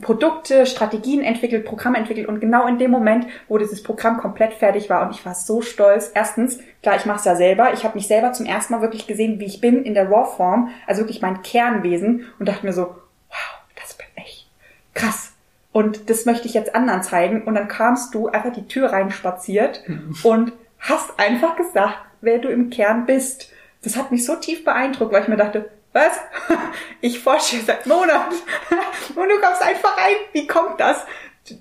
Produkte, 0.00 0.64
Strategien 0.66 1.22
entwickelt, 1.22 1.64
Programme 1.64 1.98
entwickelt 1.98 2.26
und 2.26 2.40
genau 2.40 2.66
in 2.66 2.78
dem 2.78 2.90
Moment, 2.90 3.26
wo 3.48 3.58
dieses 3.58 3.82
Programm 3.82 4.18
komplett 4.18 4.54
fertig 4.54 4.88
war 4.88 5.06
und 5.06 5.14
ich 5.14 5.24
war 5.24 5.34
so 5.34 5.60
stolz. 5.60 6.10
Erstens, 6.14 6.58
klar, 6.82 6.96
ich 6.96 7.04
mache 7.04 7.18
es 7.18 7.24
ja 7.24 7.36
selber. 7.36 7.72
Ich 7.74 7.84
habe 7.84 7.94
mich 7.94 8.06
selber 8.06 8.32
zum 8.32 8.46
ersten 8.46 8.72
Mal 8.72 8.80
wirklich 8.80 9.06
gesehen, 9.06 9.38
wie 9.38 9.44
ich 9.44 9.60
bin 9.60 9.84
in 9.84 9.94
der 9.94 10.08
Raw-Form, 10.08 10.70
also 10.86 11.02
wirklich 11.02 11.20
mein 11.20 11.42
Kernwesen 11.42 12.26
und 12.38 12.48
dachte 12.48 12.64
mir 12.64 12.72
so, 12.72 12.82
wow, 12.82 13.60
das 13.80 13.94
bin 13.94 14.06
ich. 14.16 14.50
Krass. 14.94 15.32
Und 15.72 16.10
das 16.10 16.26
möchte 16.26 16.46
ich 16.46 16.54
jetzt 16.54 16.74
anderen 16.74 17.02
zeigen. 17.02 17.44
Und 17.44 17.54
dann 17.54 17.68
kamst 17.68 18.14
du 18.14 18.28
einfach 18.28 18.52
die 18.52 18.68
Tür 18.68 18.92
reinspaziert 18.92 19.82
und 20.22 20.52
hast 20.78 21.18
einfach 21.18 21.56
gesagt, 21.56 21.96
wer 22.20 22.38
du 22.38 22.48
im 22.48 22.70
Kern 22.70 23.06
bist. 23.06 23.50
Das 23.82 23.96
hat 23.96 24.10
mich 24.10 24.24
so 24.24 24.36
tief 24.36 24.64
beeindruckt, 24.64 25.12
weil 25.12 25.22
ich 25.22 25.28
mir 25.28 25.36
dachte, 25.36 25.70
was? 25.92 26.18
Ich 27.00 27.18
forsche 27.18 27.60
seit 27.60 27.86
Monaten 27.86 28.34
und 29.16 29.28
du 29.28 29.40
kommst 29.40 29.62
einfach 29.62 29.96
rein. 29.96 30.14
Wie 30.32 30.46
kommt 30.46 30.80
das? 30.80 31.04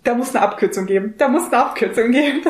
Da 0.03 0.13
muss 0.13 0.35
eine 0.35 0.45
Abkürzung 0.45 0.85
geben. 0.85 1.15
Da 1.17 1.27
muss 1.27 1.51
eine 1.51 1.65
Abkürzung 1.65 2.11
geben. 2.11 2.43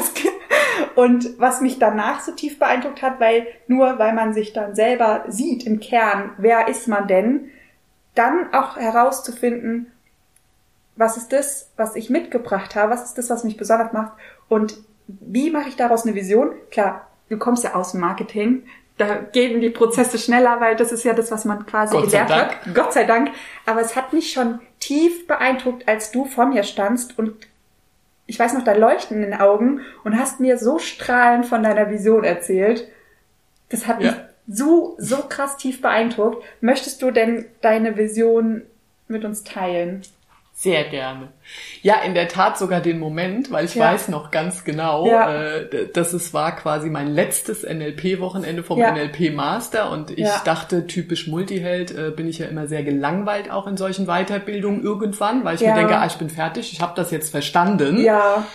Und 0.96 1.40
was 1.40 1.62
mich 1.62 1.80
danach 1.80 2.20
so 2.20 2.34
tief 2.34 2.60
beeindruckt 2.60 3.02
hat, 3.02 3.20
weil 3.22 3.48
nur 3.68 3.98
weil 3.98 4.14
man 4.14 4.34
sich 4.34 4.52
dann 4.52 4.76
selber 4.76 5.24
sieht 5.30 5.66
im 5.66 5.80
Kern, 5.80 6.32
wer 6.38 6.68
ist 6.68 6.88
man 6.90 7.08
denn, 7.08 7.50
dann 8.14 8.54
auch 8.54 8.76
herauszufinden, 8.76 9.92
was 10.98 11.16
ist 11.16 11.32
das, 11.32 11.72
was 11.78 11.96
ich 11.96 12.10
mitgebracht 12.10 12.76
habe, 12.76 12.92
was 12.92 13.06
ist 13.06 13.18
das, 13.18 13.30
was 13.30 13.46
mich 13.46 13.56
besonders 13.58 13.94
macht 13.94 14.12
und 14.50 14.78
wie 15.08 15.50
mache 15.50 15.70
ich 15.70 15.76
daraus 15.78 16.06
eine 16.06 16.16
Vision? 16.16 16.54
Klar, 16.70 17.08
du 17.30 17.38
kommst 17.38 17.64
ja 17.64 17.74
aus 17.76 17.92
dem 17.92 18.02
Marketing, 18.02 18.64
da 18.98 19.16
gehen 19.16 19.62
die 19.62 19.70
Prozesse 19.70 20.18
schneller, 20.18 20.60
weil 20.62 20.76
das 20.76 20.92
ist 20.92 21.04
ja 21.04 21.14
das, 21.14 21.32
was 21.32 21.46
man 21.46 21.66
quasi 21.66 21.96
Gott 21.96 22.12
sei 22.12 22.24
gelernt 22.24 22.52
hat. 22.52 22.76
Gott 22.76 22.94
sei 22.94 23.04
Dank. 23.06 23.32
Aber 23.66 23.82
es 23.82 23.96
hat 23.96 24.14
mich 24.14 24.32
schon 24.32 24.60
tief 24.80 25.28
beeindruckt, 25.28 25.88
als 25.88 26.12
du 26.12 26.26
vor 26.26 26.46
mir 26.46 26.64
standst 26.64 27.18
und 27.18 27.34
ich 28.28 28.40
weiß 28.40 28.54
noch, 28.54 28.64
da 28.64 28.74
leuchten 28.74 29.18
in 29.18 29.32
den 29.32 29.40
Augen 29.42 29.82
und 30.04 30.18
hast 30.18 30.40
mir 30.40 30.58
so 30.58 30.80
strahlend 30.80 31.46
von 31.46 31.64
deiner 31.64 31.90
Vision 31.90 32.24
erzählt. 32.24 32.88
Das 33.70 33.88
hat 33.88 34.02
Ja. 34.02 34.12
mich 34.12 34.22
so, 34.48 34.96
so 35.00 35.18
krass 35.28 35.58
tief 35.58 35.82
beeindruckt. 35.82 36.44
Möchtest 36.62 37.02
du 37.02 37.12
denn 37.12 37.46
deine 37.62 37.98
Vision 37.98 38.62
mit 39.08 39.26
uns 39.26 39.44
teilen? 39.44 40.04
Sehr 40.62 40.84
gerne. 40.84 41.30
Ja, 41.82 41.96
in 42.06 42.14
der 42.14 42.28
Tat 42.28 42.60
sogar 42.60 42.82
den 42.82 43.00
Moment, 43.00 43.50
weil 43.52 43.66
ich 43.66 43.74
Ja. 43.74 43.86
weiß 43.92 44.10
noch 44.10 44.30
ganz 44.30 44.64
genau, 44.64 45.08
Ja. 45.08 45.34
äh, 45.34 45.88
dass 45.92 46.14
es 46.14 46.36
war 46.36 46.56
quasi 46.56 46.88
mein 46.92 47.08
letztes 47.08 47.64
NLP-Wochenende 47.64 48.62
vom 48.62 48.78
Ja. 48.78 48.92
NLP-Master 48.92 49.90
und 49.90 50.12
ich 50.12 50.30
dachte, 50.46 50.86
typisch 50.86 51.26
Multiheld 51.26 51.90
äh, 51.98 52.12
bin 52.12 52.28
ich 52.30 52.38
ja 52.38 52.46
immer 52.46 52.68
sehr 52.68 52.84
gelangweilt 52.84 53.50
auch 53.50 53.66
in 53.66 53.76
solchen 53.76 54.06
Weiterbildungen 54.06 54.84
irgendwann, 54.84 55.44
weil 55.46 55.56
ich 55.56 55.62
mir 55.62 55.74
denke, 55.74 55.98
ah, 55.98 56.06
ich 56.06 56.18
bin 56.18 56.30
fertig, 56.30 56.72
ich 56.72 56.80
habe 56.80 56.94
das 56.96 57.10
jetzt 57.10 57.32
verstanden. 57.32 58.00
Ja, 58.00 58.46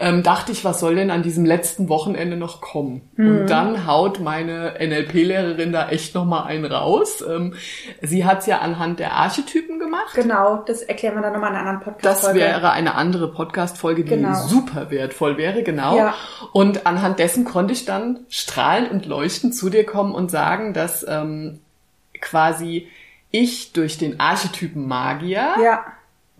ähm, 0.00 0.22
dachte 0.22 0.52
ich, 0.52 0.64
was 0.64 0.80
soll 0.80 0.94
denn 0.96 1.10
an 1.10 1.22
diesem 1.22 1.44
letzten 1.44 1.88
Wochenende 1.88 2.36
noch 2.36 2.60
kommen? 2.60 3.02
Mhm. 3.16 3.26
Und 3.40 3.46
dann 3.50 3.86
haut 3.86 4.20
meine 4.20 4.74
NLP-Lehrerin 4.80 5.72
da 5.72 5.88
echt 5.88 6.14
noch 6.14 6.24
mal 6.24 6.44
einen 6.44 6.64
raus. 6.64 7.22
Ähm, 7.26 7.54
sie 8.02 8.24
hat's 8.24 8.46
ja 8.46 8.58
anhand 8.58 8.98
der 9.00 9.12
Archetypen 9.12 9.78
gemacht. 9.78 10.14
genau. 10.14 10.62
Das 10.66 10.82
erklären 10.82 11.14
wir 11.14 11.22
dann 11.22 11.32
nochmal 11.32 11.50
in 11.50 11.56
einer 11.56 11.68
anderen 11.68 11.92
podcast 11.94 12.24
Das 12.24 12.34
wäre 12.34 12.70
eine 12.72 12.94
andere 12.96 13.32
Podcast-Folge, 13.32 14.04
die 14.04 14.10
Genau. 14.10 14.34
super 14.46 14.90
wertvoll 14.90 15.36
wäre, 15.36 15.62
genau. 15.62 15.96
Ja. 15.96 16.14
Und 16.52 16.86
anhand 16.86 17.18
dessen 17.18 17.44
konnte 17.44 17.72
ich 17.72 17.84
dann 17.84 18.20
strahlend 18.28 18.90
und 18.90 19.06
leuchtend 19.06 19.54
zu 19.54 19.70
dir 19.70 19.84
kommen 19.86 20.14
und 20.14 20.30
sagen, 20.30 20.72
dass 20.74 21.04
ähm, 21.08 21.60
quasi 22.20 22.88
ich 23.30 23.72
durch 23.72 23.98
den 23.98 24.20
Archetypen 24.20 24.86
Magier 24.86 25.54
Ja, 25.62 25.84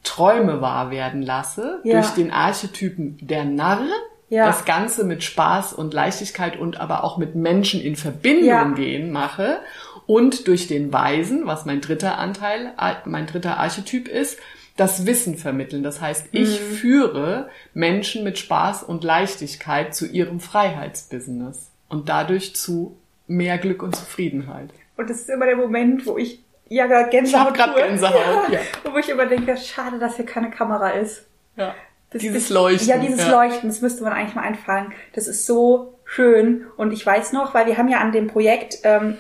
Träume 0.05 0.61
wahr 0.61 0.91
werden 0.91 1.23
lasse, 1.23 1.81
Ja. 1.83 1.95
durch 2.01 2.11
den 2.11 2.31
Archetypen 2.31 3.19
der 3.21 3.45
Narr, 3.45 3.87
Ja. 4.29 4.47
das 4.47 4.65
Ganze 4.65 5.05
mit 5.05 5.23
Spaß 5.25 5.73
und 5.73 5.93
Leichtigkeit 5.93 6.57
und 6.59 6.79
aber 6.81 7.03
auch 7.05 7.19
mit 7.19 7.35
Menschen 7.35 7.81
in 7.81 7.97
Verbindung 7.97 8.47
Ja. 8.49 8.65
gehen 8.71 9.11
mache 9.13 9.59
und 10.07 10.47
durch 10.49 10.67
den 10.67 10.93
Weisen, 10.93 11.47
was 11.47 11.65
mein 11.67 11.81
dritter 11.81 12.19
Anteil, 12.19 12.73
mein 13.05 13.27
dritter 13.27 13.59
Archetyp 13.59 14.07
ist, 14.09 14.39
das 14.77 15.07
Wissen 15.07 15.37
vermitteln. 15.37 15.83
Das 15.85 16.01
heißt, 16.01 16.29
ich 16.33 16.61
Mhm. 16.61 16.75
führe 16.75 17.49
Menschen 17.75 18.25
mit 18.25 18.39
Spaß 18.39 18.83
und 18.83 19.05
Leichtigkeit 19.05 19.95
zu 19.95 20.07
ihrem 20.07 20.41
Freiheitsbusiness 20.41 21.71
und 21.89 22.09
dadurch 22.09 22.55
zu 22.57 22.97
mehr 23.27 23.59
Glück 23.59 23.83
und 23.83 23.97
Zufriedenheit. 23.97 24.71
und 24.97 25.11
das 25.11 25.23
ist 25.23 25.29
immer 25.31 25.47
der 25.47 25.57
Moment, 25.57 26.07
wo 26.07 26.17
ich 26.19 26.44
ja 26.69 26.87
gerade 26.87 27.11
Gänsehaut 27.11 27.55
Ich 27.55 27.61
hab 27.61 27.73
grad 27.73 27.77
tue. 27.77 27.87
Gänsehaut, 27.87 28.49
ja. 28.51 28.61
Wo 28.91 28.99
ich 28.99 29.09
immer 29.09 29.27
denke, 29.27 29.57
schade, 29.57 29.99
dass 29.99 30.17
hier 30.17 30.27
keine 30.27 30.51
Kamera 30.51 30.91
ist. 30.91 31.27
Ja. 31.57 31.75
Das 32.11 32.23
Dieses 32.23 32.49
Leuchten. 32.49 32.89
Ja, 32.89 32.99
dieses 32.99 33.27
Leuchten, 33.29 33.69
das 33.69 33.81
müsste 33.81 34.05
man 34.05 34.13
eigentlich 34.13 34.37
mal 34.37 34.43
einfangen. 34.43 34.93
Das 35.15 35.27
ist 35.27 35.47
so 35.47 35.95
schön. 36.05 36.67
Und 36.77 36.93
ich 36.93 37.05
weiß 37.05 37.33
noch, 37.33 37.55
weil 37.55 37.67
wir 37.67 37.77
haben 37.77 37.89
ja 37.89 37.99
an 37.99 38.13
dem 38.13 38.29
Projekt 38.29 38.79
ähm, 38.85 39.19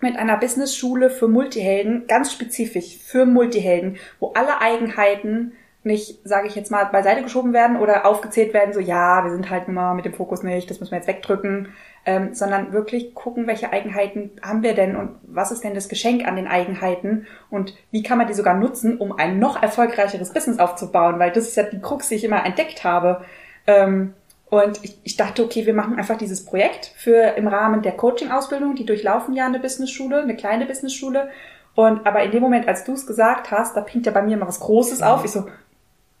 mit 0.00 0.16
einer 0.16 0.36
Business-Schule 0.36 1.10
für 1.10 1.28
Multihelden, 1.28 2.06
ganz 2.06 2.32
spezifisch 2.32 2.98
für 2.98 3.26
Multihelden, 3.26 3.96
wo 4.18 4.32
alle 4.34 4.60
Eigenheiten 4.60 5.52
nicht, 5.84 6.18
sage 6.24 6.48
ich 6.48 6.56
jetzt 6.56 6.70
mal, 6.70 6.84
beiseite 6.86 7.22
geschoben 7.22 7.52
werden 7.52 7.76
oder 7.76 8.06
aufgezählt 8.06 8.52
werden, 8.52 8.74
so 8.74 8.80
ja, 8.80 9.22
wir 9.24 9.30
sind 9.30 9.48
halt 9.48 9.68
mal 9.68 9.94
mit 9.94 10.04
dem 10.04 10.14
Fokus 10.14 10.42
nicht, 10.42 10.68
das 10.68 10.80
müssen 10.80 10.90
wir 10.90 10.98
jetzt 10.98 11.06
wegdrücken, 11.06 11.68
ähm, 12.06 12.34
sondern 12.34 12.72
wirklich 12.72 13.14
gucken, 13.14 13.48
welche 13.48 13.72
Eigenheiten 13.72 14.30
haben 14.40 14.62
wir 14.62 14.74
denn 14.74 14.94
und 14.94 15.16
was 15.22 15.50
ist 15.50 15.64
denn 15.64 15.74
das 15.74 15.88
Geschenk 15.88 16.26
an 16.26 16.36
den 16.36 16.46
Eigenheiten 16.46 17.26
und 17.50 17.76
wie 17.90 18.04
kann 18.04 18.16
man 18.16 18.28
die 18.28 18.34
sogar 18.34 18.54
nutzen, 18.54 18.98
um 18.98 19.18
ein 19.18 19.40
noch 19.40 19.60
erfolgreicheres 19.60 20.32
Business 20.32 20.60
aufzubauen, 20.60 21.18
weil 21.18 21.32
das 21.32 21.48
ist 21.48 21.56
ja 21.56 21.64
die 21.64 21.80
Krux, 21.80 22.08
die 22.08 22.14
ich 22.14 22.24
immer 22.24 22.46
entdeckt 22.46 22.84
habe. 22.84 23.24
Ähm, 23.66 24.14
und 24.48 24.78
ich, 24.84 24.96
ich 25.02 25.16
dachte, 25.16 25.44
okay, 25.44 25.66
wir 25.66 25.74
machen 25.74 25.98
einfach 25.98 26.16
dieses 26.16 26.44
Projekt 26.44 26.92
für 26.96 27.36
im 27.36 27.48
Rahmen 27.48 27.82
der 27.82 27.92
Coaching-Ausbildung, 27.92 28.76
die 28.76 28.86
durchlaufen 28.86 29.34
ja 29.34 29.46
eine 29.46 29.58
Business-Schule, 29.58 30.22
eine 30.22 30.36
kleine 30.36 30.66
Business-Schule. 30.66 31.28
Und 31.74 32.06
aber 32.06 32.22
in 32.22 32.30
dem 32.30 32.42
Moment, 32.42 32.68
als 32.68 32.84
du 32.84 32.92
es 32.92 33.08
gesagt 33.08 33.50
hast, 33.50 33.76
da 33.76 33.80
pinkt 33.80 34.06
ja 34.06 34.12
bei 34.12 34.22
mir 34.22 34.36
mal 34.36 34.46
was 34.46 34.60
Großes 34.60 35.02
auf. 35.02 35.24
Ich 35.24 35.32
so, 35.32 35.48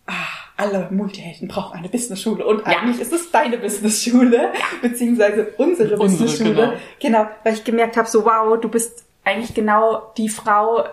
ah, 0.06 0.35
alle 0.56 0.88
Multihelden 0.90 1.48
brauchen 1.48 1.76
eine 1.78 1.88
Business-Schule 1.88 2.46
und 2.46 2.66
eigentlich 2.66 3.00
ist 3.00 3.12
es 3.12 3.30
deine 3.30 3.58
Business-Schule, 3.58 4.52
beziehungsweise 4.82 5.48
unsere, 5.58 5.96
Unsere, 5.98 6.24
Business-Schule. 6.24 6.54
genau. 7.00 7.22
genau, 7.24 7.28
weil 7.44 7.54
ich 7.54 7.64
gemerkt 7.64 7.96
habe, 7.96 8.08
so 8.08 8.24
wow, 8.24 8.58
du 8.58 8.68
bist 8.68 9.04
eigentlich 9.24 9.54
genau 9.54 10.12
die 10.16 10.28
Frau, 10.28 10.84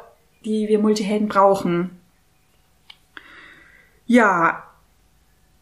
die 0.44 0.68
wir 0.68 0.80
Multihelden 0.80 1.28
brauchen. 1.30 2.00
Ja, 4.06 4.64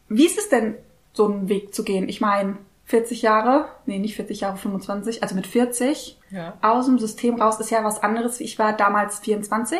wie 0.10 0.26
ist 0.26 0.38
es 0.40 0.50
denn, 0.50 0.76
so 1.14 1.26
einen 1.28 1.50
Weg 1.50 1.74
zu 1.76 1.84
gehen? 1.84 2.10
Ich 2.10 2.22
meine, 2.22 2.58
40 2.86 3.22
Jahre, 3.22 3.68
nee, 3.86 4.00
nicht 4.00 4.16
40 4.16 4.42
Jahre, 4.42 4.58
25, 4.58 5.22
also 5.24 5.36
mit 5.36 5.46
40 5.48 6.18
Ja. 6.32 6.54
aus 6.62 6.86
dem 6.88 7.00
System 7.00 7.40
raus 7.42 7.60
ist 7.60 7.70
ja 7.70 7.84
was 7.84 8.02
anderes. 8.02 8.40
Ich 8.42 8.58
war 8.60 8.74
damals 8.74 9.20
24 9.20 9.80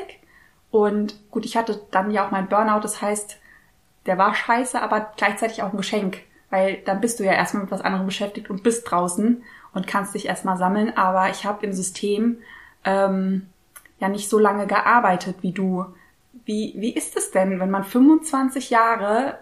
und 0.70 1.20
gut, 1.32 1.46
ich 1.46 1.58
hatte 1.58 1.82
dann 1.92 2.12
ja 2.12 2.26
auch 2.26 2.32
meinen 2.32 2.48
Burnout, 2.50 2.82
das 2.82 3.02
heißt, 3.02 3.38
der 4.06 4.18
war 4.18 4.34
scheiße, 4.34 4.82
aber 4.82 5.12
gleichzeitig 5.16 5.64
auch 5.64 5.72
ein 5.72 5.78
Geschenk, 5.78 6.22
weil 6.50 6.78
dann 6.86 7.02
bist 7.02 7.20
du 7.20 7.24
ja 7.24 7.34
erstmal 7.34 7.64
mit 7.64 7.72
was 7.72 7.82
anderem 7.82 8.06
beschäftigt 8.06 8.50
und 8.50 8.64
bist 8.64 8.90
draußen 8.90 9.44
und 9.74 9.88
kannst 9.88 10.16
dich 10.16 10.26
erstmal 10.28 10.58
sammeln, 10.58 10.96
aber 10.98 11.30
ich 11.30 11.46
habe 11.46 11.66
im 11.66 11.74
System 11.74 12.38
ähm, 12.84 13.48
ja 14.00 14.10
nicht 14.10 14.30
so 14.30 14.40
lange 14.40 14.68
gearbeitet 14.68 15.38
wie 15.42 15.52
du. 15.52 15.86
Wie, 16.46 16.74
wie 16.78 16.94
ist 16.94 17.16
es 17.16 17.32
denn, 17.32 17.60
wenn 17.60 17.70
man 17.70 17.84
25 17.84 18.70
Jahre 18.70 19.38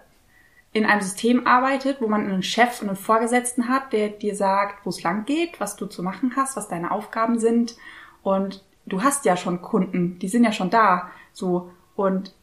in 0.72 0.86
einem 0.86 1.02
System 1.02 1.48
arbeitet, 1.48 2.02
wo 2.02 2.08
man 2.08 2.26
einen 2.26 2.44
Chef 2.44 2.82
und 2.82 2.90
einen 2.90 2.98
Vorgesetzten 2.98 3.70
hat, 3.70 3.92
der 3.92 4.10
dir 4.10 4.36
sagt, 4.36 4.86
wo 4.86 4.90
es 4.90 5.02
lang 5.02 5.26
geht, 5.26 5.60
was 5.60 5.76
du 5.76 5.88
zu 5.88 6.04
machen 6.04 6.34
hast, 6.36 6.58
was 6.58 6.68
deine 6.68 6.92
Aufgaben 6.92 7.40
sind. 7.40 7.76
Und 8.22 8.64
du 8.86 9.02
hast 9.02 9.26
ja 9.26 9.36
schon 9.36 9.62
Kunden, 9.62 10.20
die 10.20 10.28
sind 10.28 10.44
ja 10.44 10.52
schon 10.52 10.70
da. 10.70 11.10
So. 11.34 11.72
Und 11.96 12.36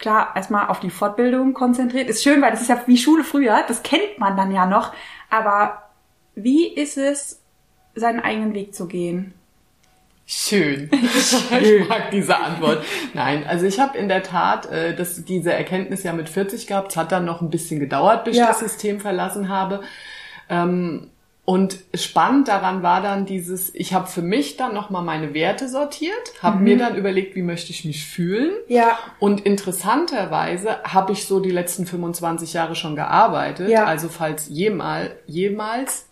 klar, 0.00 0.32
erstmal 0.34 0.66
auf 0.68 0.80
die 0.80 0.90
Fortbildung 0.90 1.54
konzentriert. 1.54 2.08
Ist 2.08 2.22
schön, 2.24 2.42
weil 2.42 2.50
das 2.50 2.62
ist 2.62 2.68
ja 2.68 2.82
wie 2.86 2.96
Schule 2.98 3.22
früher, 3.22 3.62
das 3.68 3.82
kennt 3.84 4.18
man 4.18 4.36
dann 4.36 4.50
ja 4.52 4.66
noch. 4.66 4.92
Aber 5.30 5.84
wie 6.34 6.66
ist 6.66 6.98
es, 6.98 7.40
seinen 7.94 8.20
eigenen 8.20 8.54
Weg 8.54 8.74
zu 8.74 8.88
gehen? 8.88 9.34
Schön. 10.26 10.88
Ich 11.60 11.88
mag 11.88 12.10
diese 12.12 12.36
Antwort. 12.38 12.84
Nein, 13.14 13.44
also 13.46 13.66
ich 13.66 13.80
habe 13.80 13.98
in 13.98 14.08
der 14.08 14.22
Tat 14.22 14.66
äh, 14.70 14.94
das, 14.94 15.24
diese 15.24 15.52
Erkenntnis 15.52 16.04
ja 16.04 16.12
mit 16.12 16.28
40 16.28 16.68
gehabt. 16.68 16.92
Es 16.92 16.96
hat 16.96 17.10
dann 17.10 17.24
noch 17.24 17.40
ein 17.40 17.50
bisschen 17.50 17.80
gedauert, 17.80 18.24
bis 18.24 18.36
Ja. 18.36 18.44
ich 18.44 18.48
das 18.50 18.60
System 18.60 19.00
verlassen 19.00 19.48
habe. 19.48 19.82
Ähm, 20.48 21.10
und 21.50 21.78
spannend 21.94 22.46
daran 22.46 22.84
war 22.84 23.02
dann 23.02 23.26
dieses, 23.26 23.74
ich 23.74 23.92
habe 23.92 24.06
für 24.06 24.22
mich 24.22 24.56
dann 24.56 24.72
nochmal 24.72 25.02
meine 25.02 25.34
Werte 25.34 25.68
sortiert, 25.68 26.14
habe 26.40 26.58
Mhm. 26.58 26.62
mir 26.62 26.78
dann 26.78 26.94
überlegt, 26.94 27.34
wie 27.34 27.42
möchte 27.42 27.72
ich 27.72 27.84
mich 27.84 28.06
fühlen. 28.06 28.52
Ja. 28.68 28.96
Und 29.18 29.40
interessanterweise 29.40 30.80
habe 30.84 31.10
ich 31.12 31.24
so 31.26 31.40
die 31.40 31.50
letzten 31.50 31.86
25 31.86 32.52
Jahre 32.52 32.76
schon 32.76 32.94
gearbeitet. 32.94 33.68
Ja. 33.68 33.84
Also 33.84 34.08
falls 34.08 34.48
jemals, 34.48 35.10
jemals 35.26 36.06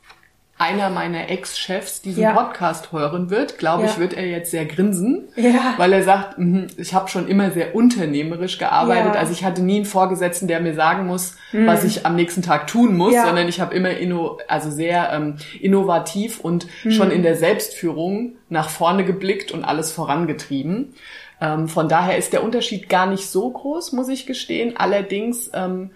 einer 0.58 0.90
meiner 0.90 1.28
Ex-Chefs 1.30 2.02
diesen 2.02 2.22
Ja. 2.22 2.32
Podcast 2.32 2.92
hören 2.92 3.30
wird, 3.30 3.58
glaube 3.58 3.84
ich, 3.84 3.92
Ja. 3.92 3.98
wird 3.98 4.14
er 4.14 4.26
jetzt 4.26 4.50
sehr 4.50 4.66
grinsen, 4.66 5.28
Ja. 5.36 5.74
weil 5.76 5.92
er 5.92 6.02
sagt, 6.02 6.38
"Mhm, 6.38 6.66
ich 6.76 6.94
habe 6.94 7.08
schon 7.08 7.28
immer 7.28 7.50
sehr 7.52 7.74
unternehmerisch 7.74 8.58
gearbeitet. 8.58 9.12
Mhm. 9.12 9.18
Also 9.18 9.32
ich 9.32 9.44
hatte 9.44 9.62
nie 9.62 9.76
einen 9.76 9.84
Vorgesetzten, 9.84 10.48
der 10.48 10.60
mir 10.60 10.74
sagen 10.74 11.06
muss, 11.06 11.36
was 11.52 11.84
ich 11.84 12.04
am 12.04 12.16
nächsten 12.16 12.42
Tag 12.42 12.66
tun 12.66 12.96
muss, 12.96 13.14
sondern 13.14 13.48
ich 13.48 13.60
habe 13.60 13.74
immer 13.74 13.90
inno, 13.90 14.38
also 14.48 14.70
sehr 14.70 15.12
ähm, 15.12 15.36
innovativ 15.60 16.40
und 16.40 16.66
Mhm. 16.84 16.90
schon 16.90 17.10
in 17.10 17.22
der 17.22 17.36
Selbstführung 17.36 18.32
nach 18.48 18.68
vorne 18.68 19.04
geblickt 19.04 19.52
und 19.52 19.64
alles 19.64 19.92
vorangetrieben. 19.92 20.94
Ähm, 21.40 21.68
von 21.68 21.88
daher 21.88 22.16
ist 22.18 22.32
der 22.32 22.42
Unterschied 22.42 22.88
gar 22.88 23.06
nicht 23.06 23.28
so 23.28 23.48
groß, 23.50 23.92
muss 23.92 24.08
ich 24.08 24.26
gestehen. 24.26 24.76
Allerdings 24.76 25.50
ähm, 25.54 25.90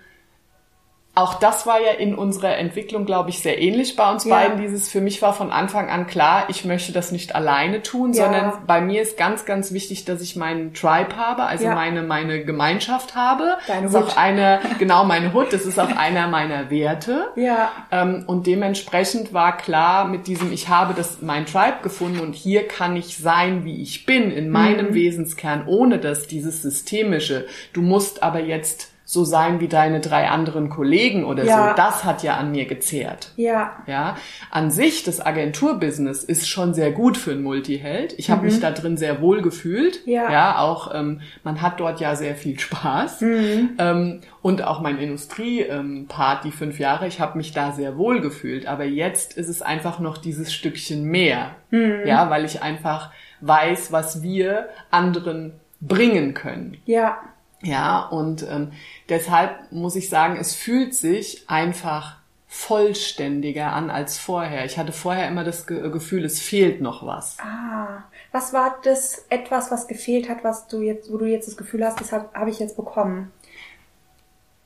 auch 1.14 1.34
das 1.34 1.66
war 1.66 1.78
ja 1.78 1.92
in 1.92 2.14
unserer 2.14 2.56
Entwicklung, 2.56 3.04
glaube 3.04 3.28
ich, 3.28 3.40
sehr 3.40 3.60
ähnlich 3.60 3.96
bei 3.96 4.10
uns 4.10 4.24
Ja. 4.24 4.34
beiden. 4.36 4.60
Dieses 4.62 4.88
für 4.90 5.02
mich 5.02 5.20
war 5.20 5.34
von 5.34 5.50
Anfang 5.52 5.90
an 5.90 6.06
klar, 6.06 6.44
ich 6.48 6.64
möchte 6.64 6.92
das 6.92 7.12
nicht 7.12 7.34
alleine 7.34 7.82
tun, 7.82 8.14
Ja. 8.14 8.24
sondern 8.24 8.52
bei 8.66 8.80
mir 8.80 9.02
ist 9.02 9.18
ganz, 9.18 9.44
ganz 9.44 9.72
wichtig, 9.72 10.06
dass 10.06 10.22
ich 10.22 10.36
meinen 10.36 10.72
Tribe 10.72 11.16
habe, 11.18 11.42
also 11.42 11.64
Ja. 11.66 11.74
meine 11.74 12.02
meine 12.02 12.44
Gemeinschaft 12.46 13.14
habe. 13.14 13.58
Deine 13.66 13.82
das 13.88 13.94
ist 13.94 14.00
Hut. 14.00 14.08
auch 14.12 14.16
einer, 14.16 14.60
genau 14.78 15.04
meine 15.04 15.34
Hut. 15.34 15.52
Das 15.52 15.66
ist 15.66 15.78
auch 15.78 15.94
einer 15.96 16.28
meiner 16.28 16.70
Werte. 16.70 17.26
Ja. 17.36 17.70
Ähm, 17.90 18.24
und 18.26 18.46
dementsprechend 18.46 19.34
war 19.34 19.58
klar 19.58 20.06
mit 20.08 20.26
diesem, 20.26 20.50
ich 20.50 20.68
habe 20.70 20.94
das 20.94 21.20
mein 21.20 21.44
Tribe 21.44 21.76
gefunden 21.82 22.20
und 22.20 22.34
hier 22.34 22.66
kann 22.66 22.96
ich 22.96 23.18
sein, 23.18 23.66
wie 23.66 23.82
ich 23.82 24.06
bin, 24.06 24.30
in 24.30 24.48
meinem 24.48 24.88
Mhm. 24.90 24.94
Wesenskern, 24.94 25.64
ohne 25.66 25.98
dass 25.98 26.26
dieses 26.26 26.62
systemische, 26.62 27.46
du 27.74 27.82
musst 27.82 28.22
aber 28.22 28.40
jetzt 28.40 28.91
so 29.04 29.24
sein 29.24 29.60
wie 29.60 29.68
deine 29.68 30.00
drei 30.00 30.28
anderen 30.28 30.70
Kollegen 30.70 31.24
oder 31.24 31.44
Ja. 31.44 31.70
so, 31.70 31.76
das 31.76 32.04
hat 32.04 32.22
ja 32.22 32.36
an 32.36 32.52
mir 32.52 32.66
gezehrt. 32.66 33.32
Ja. 33.36 33.72
Ja, 33.86 34.16
an 34.50 34.70
sich 34.70 35.02
das 35.02 35.24
Agenturbusiness 35.24 36.24
ist 36.24 36.48
schon 36.48 36.72
sehr 36.72 36.92
gut 36.92 37.16
für 37.16 37.32
einen 37.32 37.42
Multiheld. 37.42 38.14
Ich 38.18 38.30
habe 38.30 38.44
mich 38.44 38.60
da 38.60 38.70
drin 38.70 38.96
sehr 38.96 39.20
wohl 39.20 39.42
gefühlt. 39.42 40.06
Mhm. 40.06 40.12
Ja. 40.12 40.30
ja 40.32 40.58
auch 40.58 40.94
ähm, 40.94 41.20
man 41.42 41.60
hat 41.60 41.80
dort 41.80 42.00
ja 42.00 42.14
sehr 42.16 42.34
viel 42.36 42.58
Spaß. 42.58 43.20
Mhm. 43.22 43.70
Ähm, 43.78 44.20
und 44.40 44.62
auch 44.64 44.80
mein 44.80 44.98
Industrie-Part, 44.98 46.44
die 46.44 46.50
fünf 46.50 46.78
Jahre, 46.78 47.06
ich 47.06 47.20
habe 47.20 47.36
mich 47.38 47.52
da 47.52 47.72
sehr 47.72 47.96
wohl 47.96 48.20
gefühlt. 48.20 48.66
Aber 48.66 48.84
jetzt 48.84 49.36
ist 49.36 49.48
es 49.48 49.62
einfach 49.62 49.98
noch 49.98 50.18
dieses 50.18 50.52
Stückchen 50.52 51.04
mehr. 51.04 51.50
Mhm. 51.70 52.02
Ja, 52.06 52.30
weil 52.30 52.44
ich 52.44 52.62
einfach 52.62 53.10
weiß, 53.40 53.92
was 53.92 54.22
wir 54.22 54.68
anderen 54.90 55.52
bringen 55.80 56.34
können. 56.34 56.76
Ja. 56.86 57.18
Ja, 57.62 58.00
und 58.06 58.42
ähm, 58.48 58.72
deshalb 59.08 59.70
muss 59.72 59.94
ich 59.96 60.08
sagen, 60.08 60.36
es 60.40 60.54
fühlt 60.54 60.94
sich 60.94 61.44
einfach 61.48 62.16
vollständiger 62.48 63.72
an 63.72 63.88
als 63.88 64.18
vorher. 64.18 64.64
Ich 64.64 64.76
hatte 64.78 64.92
vorher 64.92 65.28
immer 65.28 65.44
das 65.44 65.66
Ge 65.66 65.90
Gefühl, 65.90 66.24
es 66.24 66.40
fehlt 66.40 66.80
noch 66.80 67.06
was. 67.06 67.36
Ah. 67.40 68.02
Was 68.32 68.52
war 68.52 68.76
das 68.84 69.24
etwas, 69.30 69.70
was 69.70 69.86
gefehlt 69.88 70.28
hat, 70.28 70.42
was 70.42 70.66
du 70.66 70.80
jetzt, 70.82 71.12
wo 71.12 71.18
du 71.18 71.24
jetzt 71.26 71.48
das 71.48 71.56
Gefühl 71.56 71.84
hast, 71.84 72.00
das 72.00 72.12
habe 72.12 72.28
hab 72.34 72.48
ich 72.48 72.58
jetzt 72.58 72.76
bekommen? 72.76 73.30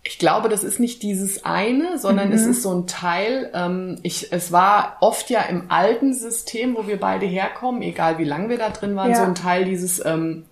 Ich 0.03 0.19
glaube, 0.21 0.49
das 0.49 0.63
ist 0.63 0.79
nicht 0.79 1.03
dieses 1.03 1.45
eine, 1.45 1.99
sondern 1.99 2.29
Mhm. 2.29 2.35
es 2.35 2.47
ist 2.47 2.63
so 2.63 2.73
ein 2.73 2.87
Teil. 2.87 3.51
Ähm, 3.55 3.99
ich, 4.05 4.33
es 4.33 4.53
war 4.53 4.97
oft 5.01 5.31
ja 5.31 5.43
im 5.43 5.71
alten 5.71 6.15
System, 6.15 6.77
wo 6.77 6.87
wir 6.87 6.99
beide 7.01 7.27
herkommen, 7.27 7.83
egal 7.83 8.19
wie 8.19 8.25
lange 8.25 8.49
wir 8.49 8.59
da 8.59 8.71
drin 8.71 8.95
waren, 8.95 9.11
Ja. 9.11 9.17
so 9.17 9.23
ein 9.25 9.35
Teil 9.35 9.65
dieses, 9.65 10.05
ähm, 10.05 10.45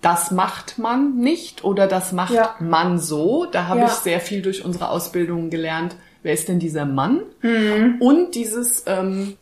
das 0.00 0.30
macht 0.30 0.78
man 0.78 1.16
nicht 1.16 1.64
oder 1.64 1.86
das 1.86 2.12
macht 2.12 2.32
Ja. 2.34 2.54
man 2.60 2.98
so. 2.98 3.46
Da 3.46 3.66
habe 3.66 3.80
Ja. 3.80 3.86
ich 3.86 3.92
sehr 3.92 4.20
viel 4.20 4.42
durch 4.42 4.64
unsere 4.64 4.90
Ausbildung 4.90 5.50
gelernt. 5.50 5.96
Wer 6.22 6.34
ist 6.34 6.48
denn 6.48 6.58
dieser 6.60 6.84
Mann? 6.84 7.22
Mhm. 7.42 7.96
Und 8.00 8.34
dieses, 8.34 8.84
ähm, 8.86 9.36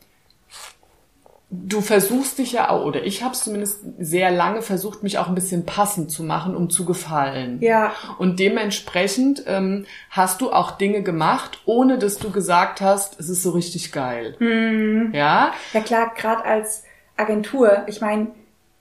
du 1.50 1.80
versuchst 1.80 2.38
dich 2.38 2.52
ja 2.52 2.70
auch, 2.70 2.84
oder 2.84 3.04
ich 3.04 3.22
habe 3.22 3.34
es 3.34 3.44
zumindest 3.44 3.80
sehr 3.98 4.30
lange 4.30 4.62
versucht, 4.62 5.02
mich 5.02 5.18
auch 5.18 5.28
ein 5.28 5.34
bisschen 5.34 5.64
passend 5.64 6.10
zu 6.10 6.22
machen, 6.24 6.56
um 6.56 6.70
zu 6.70 6.84
gefallen. 6.84 7.58
Ja. 7.60 7.92
Und 8.18 8.40
dementsprechend 8.40 9.44
ähm, 9.46 9.86
hast 10.10 10.40
du 10.40 10.52
auch 10.52 10.72
Dinge 10.72 11.02
gemacht, 11.02 11.60
ohne 11.64 11.98
dass 11.98 12.18
du 12.18 12.30
gesagt 12.30 12.80
hast, 12.80 13.18
es 13.20 13.28
ist 13.28 13.42
so 13.42 13.50
richtig 13.50 13.92
geil. 13.92 14.36
Mhm. 14.38 15.12
Ja, 15.14 15.52
Ja 15.72 15.80
klar, 15.80 16.12
gerade 16.16 16.44
als 16.44 16.82
Agentur, 17.16 17.84
ich 17.86 18.00
meine, 18.00 18.28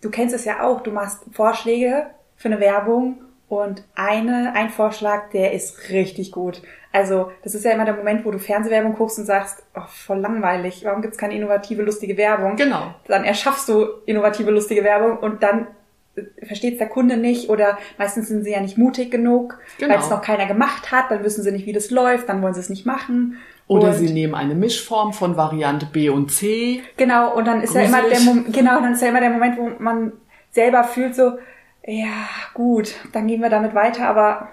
du 0.06 0.12
kennst 0.12 0.36
es 0.36 0.46
ja 0.46 0.62
auch, 0.64 0.82
du 0.82 0.92
machst 0.92 1.24
Vorschläge 1.32 2.06
für 2.36 2.48
eine 2.50 2.60
Werbung 2.60 3.18
und 3.50 3.84
eine, 3.96 4.54
ein 4.56 4.70
Vorschlag, 4.70 5.30
der 5.32 5.54
ist 5.54 5.90
richtig 5.90 6.32
gut. 6.32 6.62
Also 6.92 7.32
das 7.44 7.56
ist 7.56 7.66
ja 7.66 7.72
immer 7.72 7.86
der 7.86 7.96
Moment, 7.96 8.24
wo 8.26 8.32
du 8.32 8.40
Fernsehwerbung 8.40 8.94
guckst 8.94 9.20
und 9.20 9.26
sagst, 9.26 9.64
oh, 9.76 9.82
voll 9.88 10.20
langweilig, 10.20 10.84
warum 10.86 11.02
gibt's 11.02 11.18
keine 11.18 11.36
innovative, 11.36 11.82
lustige 11.82 12.18
Werbung? 12.18 12.56
genau. 12.56 12.94
Dann 13.08 13.24
erschaffst 13.24 13.68
du 13.68 13.88
innovative, 14.06 14.52
lustige 14.52 14.84
Werbung 14.84 15.18
und 15.18 15.44
dann 15.44 15.68
versteht 16.44 16.80
der 16.80 16.88
Kunde 16.88 17.18
nicht 17.18 17.50
oder 17.50 17.78
meistens 17.98 18.30
sind 18.30 18.44
sie 18.46 18.52
ja 18.52 18.62
nicht 18.62 18.78
mutig 18.78 19.12
genug, 19.12 19.60
Genau. 19.78 19.94
weil 19.94 20.00
es 20.00 20.10
noch 20.10 20.22
keiner 20.22 20.46
gemacht 20.46 20.92
hat, 20.92 21.12
dann 21.12 21.24
wissen 21.24 21.44
sie 21.44 21.52
nicht, 21.52 21.66
wie 21.66 21.74
das 21.74 21.92
läuft, 21.92 22.30
dann 22.30 22.42
wollen 22.42 22.54
sie 22.54 22.62
es 22.62 22.70
nicht 22.70 22.86
machen. 22.86 23.38
Oder 23.68 23.88
Und- 23.90 23.94
sie 23.96 24.12
nehmen 24.14 24.36
eine 24.36 24.54
Mischform 24.56 25.12
von 25.14 25.38
Variante 25.38 25.86
B 25.88 26.10
und 26.10 26.32
C. 26.32 26.84
Genau, 26.98 27.34
und 27.36 27.46
dann 27.46 27.62
ist 27.62 27.74
ja 27.74 27.82
immer 27.82 28.02
der 28.02 28.10
Gruselig. 28.12 28.26
Moment, 28.26 28.54
genau, 28.54 28.80
dann 28.82 28.94
ist 28.94 29.02
ja 29.02 29.08
immer 29.10 29.22
der 29.22 29.32
Moment, 29.32 29.58
wo 29.58 29.72
man 29.80 30.14
selber 30.52 30.84
fühlt 30.84 31.16
so, 31.16 31.34
ja, 31.86 32.28
gut, 32.54 32.94
dann 33.14 33.28
gehen 33.28 33.42
wir 33.42 33.50
damit 33.50 33.74
weiter, 33.76 34.08
aber 34.08 34.50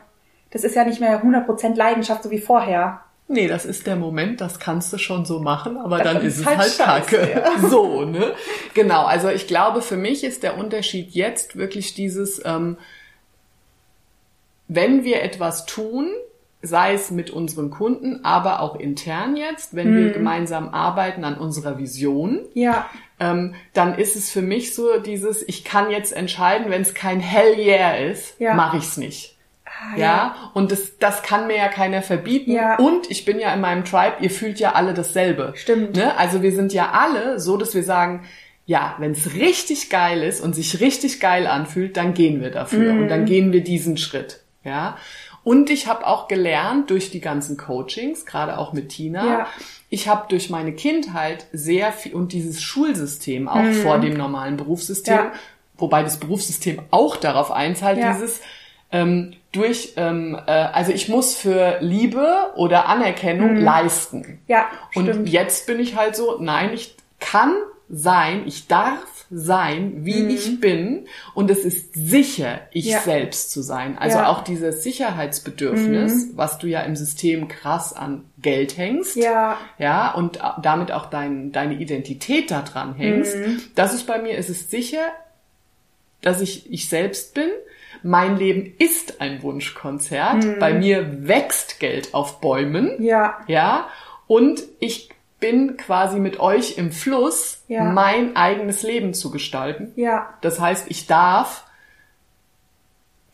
das 0.51 0.65
ist 0.65 0.75
ja 0.75 0.85
nicht 0.85 1.01
mehr 1.01 1.23
100% 1.23 1.77
Leidenschaft, 1.77 2.23
so 2.23 2.31
wie 2.31 2.39
vorher. 2.41 3.01
Nee, 3.29 3.47
das 3.49 3.65
ist 3.65 3.87
der 3.87 3.97
Moment, 3.97 4.41
das 4.41 4.59
kannst 4.59 4.93
du 4.93 4.99
schon 4.99 5.25
so 5.25 5.41
machen, 5.41 5.77
aber 5.79 5.99
Das 5.99 6.13
dann 6.15 6.23
ist 6.23 6.39
es 6.39 6.45
halt 6.47 6.59
halt 6.87 7.07
Kacke. 7.07 7.31
ja. 7.31 7.59
So, 7.69 8.03
ne? 8.05 8.33
Genau, 8.75 9.05
also 9.05 9.29
ich 9.29 9.47
glaube, 9.47 9.81
für 9.81 9.97
mich 9.97 10.25
ist 10.25 10.43
der 10.43 10.59
Unterschied 10.59 11.11
jetzt 11.13 11.57
wirklich 11.57 11.95
dieses, 11.95 12.43
ähm, 12.45 12.77
wenn 14.69 15.05
wir 15.05 15.23
etwas 15.23 15.67
tun, 15.67 16.09
sei 16.63 16.95
es 16.95 17.11
mit 17.11 17.31
unseren 17.31 17.71
Kunden, 17.71 18.25
aber 18.25 18.61
auch 18.61 18.77
intern 18.77 19.37
jetzt, 19.37 19.75
wenn 19.75 19.91
Mhm. 19.93 19.97
wir 20.05 20.13
gemeinsam 20.13 20.69
arbeiten 20.71 21.25
an 21.25 21.37
unserer 21.37 21.77
Vision, 21.79 22.39
Ja, 22.55 22.87
ähm, 23.21 23.55
dann 23.75 23.99
ist 23.99 24.17
es 24.17 24.31
für 24.31 24.43
mich 24.43 24.75
so 24.75 24.99
dieses, 24.99 25.47
ich 25.47 25.65
kann 25.65 25.91
jetzt 25.91 26.13
entscheiden, 26.13 26.71
wenn 26.71 26.83
es 26.83 26.95
kein 26.95 27.21
Hell 27.21 27.59
yeah 27.59 27.95
ist, 27.97 28.39
Ja. 28.41 28.55
mache 28.55 28.77
ich 28.79 28.85
es 28.85 28.97
nicht. 28.97 29.37
Ah, 29.65 29.97
Ja, 29.97 30.35
und 30.55 30.71
das, 30.71 30.99
das 30.99 31.23
kann 31.23 31.47
mir 31.49 31.57
ja 31.57 31.69
keiner 31.69 32.03
verbieten. 32.03 32.53
Ja. 32.53 32.77
Und 32.77 33.11
ich 33.11 33.25
bin 33.25 33.39
ja 33.41 33.53
in 33.55 33.61
meinem 33.61 33.85
Tribe, 33.85 34.17
ihr 34.21 34.31
fühlt 34.31 34.61
ja 34.61 34.73
alle 34.73 34.95
dasselbe. 34.95 35.53
Stimmt. 35.57 35.97
Ne? 35.97 36.17
Also 36.17 36.43
wir 36.43 36.53
sind 36.53 36.73
ja 36.73 36.91
alle 36.93 37.41
so, 37.41 37.57
dass 37.57 37.75
wir 37.75 37.83
sagen, 37.83 38.23
ja, 38.67 38.95
wenn 38.99 39.11
es 39.11 39.35
richtig 39.35 39.91
geil 39.91 40.23
ist 40.23 40.41
und 40.41 40.55
sich 40.55 40.79
richtig 40.81 41.19
geil 41.19 41.49
anfühlt, 41.49 41.97
dann 41.97 42.15
gehen 42.15 42.41
wir 42.41 42.51
dafür 42.53 42.93
Mhm. 42.93 43.03
und 43.03 43.09
dann 43.09 43.25
gehen 43.25 43.53
wir 43.53 43.63
diesen 43.65 43.97
Schritt. 43.97 44.41
Ja. 44.65 44.97
Und 45.45 45.71
ich 45.71 45.87
habe 45.89 46.07
auch 46.07 46.29
gelernt 46.29 46.91
durch 46.91 47.11
die 47.11 47.21
ganzen 47.21 47.57
Coachings, 47.57 48.25
gerade 48.27 48.59
auch 48.59 48.73
mit 48.73 48.91
Tina, 48.91 49.27
Ja. 49.27 49.47
ich 49.91 50.09
habe 50.09 50.27
durch 50.29 50.51
meine 50.51 50.73
Kindheit 50.73 51.47
sehr 51.53 51.93
viel 51.93 52.15
und 52.15 52.33
dieses 52.33 52.63
Schulsystem 52.63 53.49
auch 53.49 53.73
vor 53.83 53.99
dem 53.99 54.15
normalen 54.15 54.57
Berufssystem, 54.57 55.15
Mhm. 55.17 55.21
Ja. 55.25 55.33
wobei 55.79 56.03
das 56.05 56.19
Berufssystem 56.19 56.81
auch 56.93 57.17
darauf 57.17 57.51
einzahlt, 57.51 57.99
Ja. 57.99 58.13
dieses 58.13 58.41
ähm, 58.95 59.33
durch, 59.53 59.95
ähm, 59.97 60.39
äh, 60.47 60.51
also 60.51 60.93
ich 60.93 61.09
muss 61.09 61.35
für 61.35 61.79
Liebe 61.81 62.53
oder 62.57 62.87
Anerkennung 62.89 63.57
leisten. 63.57 64.39
ja, 64.49 64.67
Und 64.95 65.07
stimmt. 65.09 65.29
jetzt 65.31 65.67
bin 65.67 65.81
ich 65.81 65.97
halt 65.97 66.15
so, 66.15 66.37
nein, 66.39 66.73
ich 66.75 66.95
kann 67.19 67.55
sein, 67.89 68.43
ich 68.47 68.67
darf 68.69 68.99
sein, 69.35 70.05
wie 70.05 70.27
ich 70.27 70.61
bin 70.61 71.07
und 71.35 71.51
es 71.51 71.65
ist 71.65 71.95
sicher, 71.95 72.61
ich 72.71 72.85
Mhm. 72.87 72.91
Ja. 72.93 73.01
selbst 73.01 73.51
zu 73.51 73.63
sein. 73.63 73.97
Also 73.99 74.19
Ja. 74.19 74.25
Mhm. 74.25 74.29
auch 74.29 74.45
dieses 74.45 74.83
Sicherheitsbedürfnis, 74.83 76.29
was 76.35 76.59
du 76.59 76.67
ja 76.67 76.81
im 76.83 76.97
System 76.97 77.49
krass 77.49 77.93
an 77.93 78.25
Geld 78.39 78.77
hängst. 78.77 79.17
Ja, 79.17 79.57
Ja, 79.79 80.13
und 80.15 80.39
damit 80.63 80.93
auch 80.93 81.07
dein, 81.07 81.51
deine 81.53 81.75
Identität 81.75 82.51
da 82.51 82.63
dran 82.63 82.95
hängst. 82.95 83.37
Mhm. 83.37 83.61
Das 83.75 83.95
ist 83.95 84.07
bei 84.07 84.21
mir, 84.21 84.37
es 84.37 84.49
ist 84.51 84.71
sicher, 84.71 85.09
dass 86.21 86.41
ich 86.41 86.71
ich 86.71 86.89
selbst 86.89 87.35
bin. 87.35 87.49
Mein 88.03 88.37
Leben 88.37 88.75
ist 88.79 89.21
ein 89.21 89.43
Wunschkonzert. 89.43 90.45
Mhm. 90.45 90.59
Bei 90.59 90.73
mir 90.75 91.27
wächst 91.29 91.81
Geld 91.81 92.15
auf 92.15 92.41
Bäumen. 92.41 93.03
ja, 93.03 93.39
Ja, 93.47 93.89
und 94.27 94.63
ich 94.81 95.11
bin 95.43 95.77
quasi 95.77 96.19
mit 96.19 96.41
euch 96.41 96.79
im 96.79 96.91
Fluss, 96.91 97.63
Ja. 97.69 97.85
mein 97.85 98.35
eigenes 98.37 98.83
Leben 98.83 99.13
zu 99.13 99.31
gestalten. 99.31 99.93
ja, 99.97 100.33
Das 100.41 100.59
heißt, 100.59 100.87
ich 100.89 101.07
darf 101.07 101.65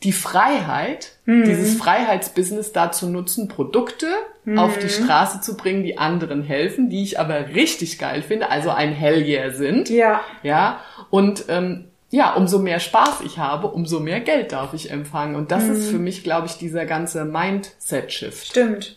die 0.03 0.13
Freiheit, 0.13 1.13
Mhm. 1.25 1.43
dieses 1.43 1.75
Freiheitsbusiness 1.77 2.71
dazu 2.71 3.07
nutzen, 3.09 3.47
Produkte 3.49 4.07
auf 4.55 4.77
Mhm. 4.77 4.81
die 4.81 4.89
Straße 4.89 5.41
zu 5.41 5.55
bringen, 5.57 5.83
die 5.83 5.97
anderen 5.97 6.41
helfen, 6.41 6.89
die 6.89 7.03
ich 7.03 7.19
aber 7.19 7.49
richtig 7.49 7.99
geil 7.99 8.21
finde, 8.21 8.49
also 8.49 8.69
ein 8.69 8.91
Hell 8.93 9.21
yeah 9.27 9.51
sind. 9.51 9.89
ja, 9.89 10.21
Ja, 10.41 10.79
und 11.09 11.45
ähm, 11.49 11.85
ja, 12.11 12.33
umso 12.33 12.59
mehr 12.59 12.79
Spaß 12.79 13.21
ich 13.25 13.37
habe, 13.37 13.67
umso 13.67 13.99
mehr 13.99 14.19
Geld 14.21 14.51
darf 14.53 14.73
ich 14.73 14.89
empfangen. 14.89 15.35
Und 15.35 15.51
das 15.51 15.65
Mhm. 15.65 15.71
ist 15.73 15.89
für 15.89 15.99
mich, 15.99 16.23
glaube 16.23 16.47
ich, 16.47 16.57
dieser 16.57 16.85
ganze 16.85 17.25
Mindset-Shift. 17.25 18.47
stimmt. 18.47 18.95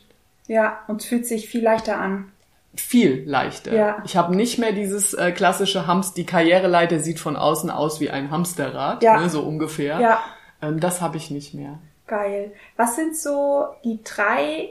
Ja, 0.48 0.80
und 0.88 1.00
es 1.02 1.06
fühlt 1.08 1.26
sich 1.26 1.48
viel 1.48 1.62
leichter 1.62 1.98
an. 1.98 2.31
Viel 2.74 3.22
leichter. 3.26 3.74
Ja. 3.74 4.02
Ich 4.04 4.16
habe 4.16 4.34
nicht 4.34 4.58
mehr 4.58 4.72
dieses 4.72 5.12
äh, 5.14 5.32
klassische 5.32 5.86
Hamster, 5.86 6.14
die 6.16 6.26
Karriereleiter 6.26 6.98
sieht 7.00 7.18
von 7.20 7.36
außen 7.36 7.68
aus 7.70 8.00
wie 8.00 8.10
ein 8.10 8.30
Hamsterrad, 8.30 9.02
Ja. 9.02 9.20
ne, 9.20 9.28
so 9.28 9.42
ungefähr. 9.42 10.00
Ja, 10.00 10.20
Ähm, 10.62 10.80
das 10.80 11.00
habe 11.00 11.16
ich 11.18 11.30
nicht 11.30 11.54
mehr. 11.54 11.78
geil. 12.06 12.52
Was 12.76 12.96
sind 12.96 13.16
so 13.16 13.66
die 13.84 13.98
drei 14.04 14.70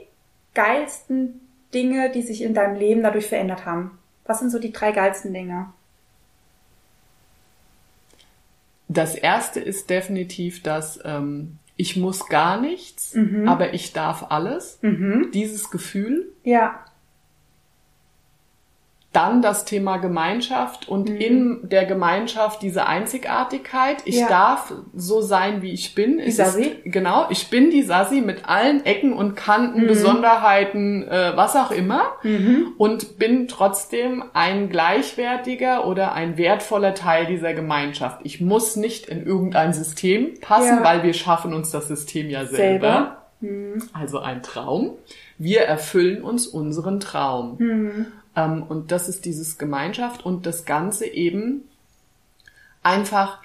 geilsten 0.53 1.41
Dinge, 1.73 2.11
die 2.11 2.21
sich 2.21 2.41
in 2.41 2.53
deinem 2.53 2.75
Leben 2.77 3.03
dadurch 3.03 3.27
verändert 3.27 3.65
haben? 3.65 3.97
Was 4.25 4.39
sind 4.39 4.49
so 4.51 4.59
die 4.59 4.71
drei 4.71 4.91
geilsten 4.91 5.33
Dinge? 5.33 5.67
Das 8.87 9.15
erste 9.15 9.59
ist 9.59 9.89
definitiv, 9.89 10.63
dass 10.63 10.99
ähm, 11.05 11.57
ich 11.77 11.95
muss 11.97 12.27
gar 12.27 12.59
nichts, 12.59 13.13
Mhm. 13.15 13.47
aber 13.47 13.73
ich 13.73 13.93
darf 13.93 14.25
alles. 14.29 14.79
Mhm. 14.81 15.29
Dieses 15.33 15.71
Gefühl. 15.71 16.27
Ja, 16.43 16.83
Dann 19.13 19.41
das 19.41 19.65
Thema 19.65 19.97
Gemeinschaft 19.97 20.87
und 20.87 21.09
in 21.09 21.59
der 21.63 21.85
Gemeinschaft 21.85 22.61
diese 22.61 22.85
Einzigartigkeit. 22.87 23.97
Ich 24.05 24.15
Mhm. 24.15 24.21
Ja. 24.21 24.27
darf 24.29 24.73
so 24.95 25.19
sein, 25.19 25.61
wie 25.61 25.71
ich 25.71 25.95
bin. 25.95 26.19
Die 26.19 26.31
Sassi? 26.31 26.61
Ist, 26.63 26.77
genau, 26.85 27.25
ich 27.29 27.49
bin 27.49 27.71
die 27.71 27.81
Sassi 27.83 28.21
mit 28.21 28.45
allen 28.47 28.85
Ecken 28.85 29.11
und 29.11 29.35
Kanten, 29.35 29.85
Besonderheiten, 29.85 31.03
äh, 31.09 31.33
was 31.35 31.57
auch 31.57 31.71
immer. 31.71 32.03
Mhm. 32.23 32.67
Und 32.77 33.17
bin 33.19 33.49
trotzdem 33.49 34.23
ein 34.33 34.69
gleichwertiger 34.69 35.85
oder 35.87 36.13
ein 36.13 36.37
wertvoller 36.37 36.93
Teil 36.93 37.25
dieser 37.25 37.53
Gemeinschaft. 37.53 38.21
Ich 38.23 38.39
muss 38.39 38.77
nicht 38.77 39.07
in 39.07 39.25
irgendein 39.25 39.73
System 39.73 40.39
passen, 40.39 40.77
Ja. 40.77 40.83
weil 40.85 41.03
wir 41.03 41.13
schaffen 41.13 41.53
uns 41.53 41.69
das 41.71 41.89
System 41.89 42.29
ja 42.29 42.45
selber. 42.45 43.17
selber. 43.41 43.87
Also 43.91 44.19
ein 44.19 44.43
Traum. 44.43 44.91
Wir 45.39 45.61
erfüllen 45.61 46.23
uns 46.23 46.45
unseren 46.47 46.99
Traum. 46.99 47.57
Ähm, 48.35 48.63
und 48.63 48.91
das 48.91 49.09
ist 49.09 49.25
dieses 49.25 49.57
Gemeinschaft 49.57 50.25
und 50.25 50.45
das 50.45 50.65
Ganze 50.65 51.05
eben 51.05 51.67
einfach 52.83 53.39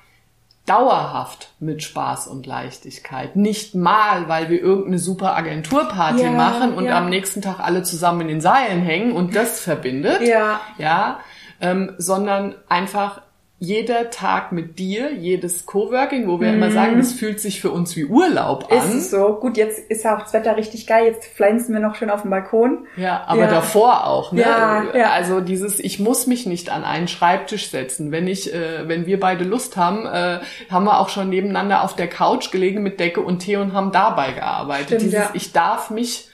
dauerhaft 0.67 1.53
mit 1.61 1.83
Spaß 1.83 2.27
und 2.27 2.45
Leichtigkeit. 2.47 3.37
Nicht 3.37 3.75
mal, 3.75 4.29
weil 4.29 4.51
wir 4.51 4.61
irgendeine 4.61 4.99
super 4.99 5.37
Agenturparty 5.37 6.25
Ja, 6.25 6.31
machen 6.33 6.75
und 6.75 6.87
ja. 6.87 6.99
am 6.99 7.09
nächsten 7.09 7.41
Tag 7.41 7.61
alle 7.61 7.85
zusammen 7.85 8.23
in 8.23 8.29
den 8.29 8.41
Seilen 8.41 8.83
hängen 8.83 9.13
und 9.13 9.37
das 9.37 9.61
verbindet. 9.61 10.23
Ja. 10.23 10.61
Ja, 10.77 11.21
ähm, 11.61 11.95
sondern 11.99 12.57
einfach 12.69 13.23
jeder 13.59 14.11
Tag 14.11 14.53
mit 14.53 14.79
dir, 14.79 15.15
jedes 15.15 15.65
Coworking, 15.65 16.29
wo 16.29 16.41
wir 16.41 16.53
immer 16.53 16.71
sagen, 16.71 16.99
das 16.99 17.13
fühlt 17.13 17.41
sich 17.41 17.63
für 17.63 17.71
uns 17.71 17.97
wie 17.97 18.05
Urlaub 18.05 18.71
an. 18.71 18.77
Mhm. 18.77 18.85
Ist 18.85 18.95
es 18.95 19.11
so. 19.11 19.39
Gut, 19.41 19.57
jetzt 19.57 19.79
ist 19.91 20.05
ja 20.05 20.15
auch 20.15 20.23
das 20.23 20.35
Wetter 20.35 20.59
richtig 20.59 20.87
geil. 20.87 21.07
Jetzt 21.07 21.25
pflanzen 21.25 21.73
wir 21.73 21.81
noch 21.81 21.95
schön 21.95 22.11
auf 22.11 22.21
dem 22.21 22.31
Balkon. 22.31 22.87
Ja, 22.99 23.25
aber 23.27 23.45
Ja. 23.45 23.51
davor 23.51 24.07
auch. 24.07 24.33
Ne? 24.33 24.43
Ja, 24.43 24.85
ja. 24.95 25.11
Also 25.11 25.41
dieses, 25.41 25.81
ich 25.81 25.99
muss 25.99 26.27
mich 26.27 26.45
nicht 26.45 26.69
an 26.69 26.85
einen 26.85 27.09
Schreibtisch 27.09 27.71
setzen. 27.71 28.13
Wenn 28.13 28.29
ich, 28.29 28.53
äh, 28.53 28.87
wenn 28.89 29.07
wir 29.07 29.19
beide 29.19 29.45
Lust 29.45 29.79
haben, 29.79 30.05
äh, 30.05 30.41
haben 30.71 30.85
wir 30.85 31.01
auch 31.01 31.09
schon 31.09 31.31
nebeneinander 31.31 31.83
auf 31.83 31.97
der 31.97 32.09
Couch 32.09 32.51
gelegen 32.51 32.83
mit 32.83 33.01
Decke 33.01 33.23
und 33.23 33.39
Tee 33.39 33.57
und 33.57 33.73
haben 33.73 33.91
dabei 33.91 34.33
gearbeitet. 34.33 34.87
Stimmt, 34.87 35.03
dieses, 35.03 35.15
ja. 35.15 35.31
ich 35.33 35.53
darf 35.53 35.89
mich 35.89 36.29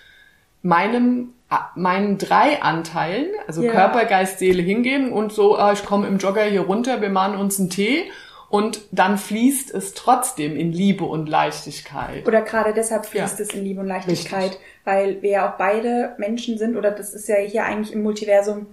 meinem 0.62 1.34
meinen 1.74 2.18
drei 2.18 2.62
Anteilen, 2.62 3.26
also 3.46 3.62
Ja. 3.62 3.72
Körper, 3.72 4.04
Geist, 4.04 4.38
Seele 4.38 4.62
hingeben 4.62 5.12
und 5.12 5.32
so, 5.32 5.56
ah, 5.56 5.72
ich 5.72 5.84
komme 5.84 6.06
im 6.06 6.18
Jogger 6.18 6.44
hier 6.44 6.62
runter, 6.62 7.00
wir 7.00 7.10
machen 7.10 7.36
uns 7.36 7.58
einen 7.58 7.70
Tee 7.70 8.10
und 8.48 8.82
dann 8.92 9.16
fließt 9.18 9.72
es 9.74 9.94
trotzdem 9.94 10.56
in 10.56 10.72
Liebe 10.72 11.04
und 11.04 11.28
Leichtigkeit. 11.28 12.26
Oder 12.26 12.42
gerade 12.42 12.72
deshalb 12.74 13.06
fließt 13.06 13.38
Ja. 13.38 13.44
es 13.44 13.54
in 13.54 13.64
Liebe 13.64 13.80
und 13.80 13.86
Leichtigkeit, 13.86 14.42
Richtig. 14.50 14.60
weil 14.84 15.22
wir 15.22 15.30
ja 15.30 15.50
auch 15.52 15.56
beide 15.58 16.14
Menschen 16.18 16.58
sind, 16.58 16.76
oder 16.76 16.90
das 16.90 17.14
ist 17.14 17.28
ja 17.28 17.36
hier 17.36 17.64
eigentlich 17.64 17.92
im 17.94 18.02
Multiversum, 18.02 18.66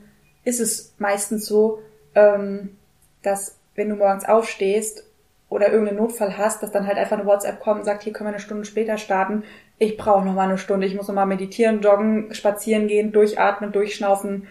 ist 0.43 0.59
es 0.59 0.93
meistens 0.97 1.45
so, 1.45 1.79
ähm, 2.15 2.77
dass 3.21 3.57
wenn 3.75 3.89
du 3.89 3.95
morgens 3.95 4.25
aufstehst 4.25 5.03
oder 5.47 5.71
irgendeinen 5.71 5.97
Notfall 5.99 6.37
hast, 6.37 6.61
dass 6.61 6.71
dann 6.71 6.85
halt 6.87 6.97
einfach 6.97 7.17
eine 7.17 7.25
WhatsApp 7.25 7.59
kommt 7.59 7.79
und 7.79 7.85
sagt, 7.85 8.03
hier 8.03 8.13
können 8.13 8.27
wir 8.29 8.33
eine 8.33 8.39
Stunde 8.41 8.65
später 8.65 8.97
starten. 8.97 9.43
Ich 9.79 9.97
brauche 9.97 10.23
noch 10.25 10.33
mal 10.33 10.47
eine 10.47 10.57
Stunde, 10.57 10.85
ich 10.85 10.93
muss 10.95 11.07
noch 11.07 11.15
mal 11.15 11.25
meditieren, 11.25 11.81
joggen, 11.81 12.33
spazieren 12.33 12.87
gehen, 12.87 13.11
durchatmen, 13.11 13.71
durchschnaufen, 13.71 14.47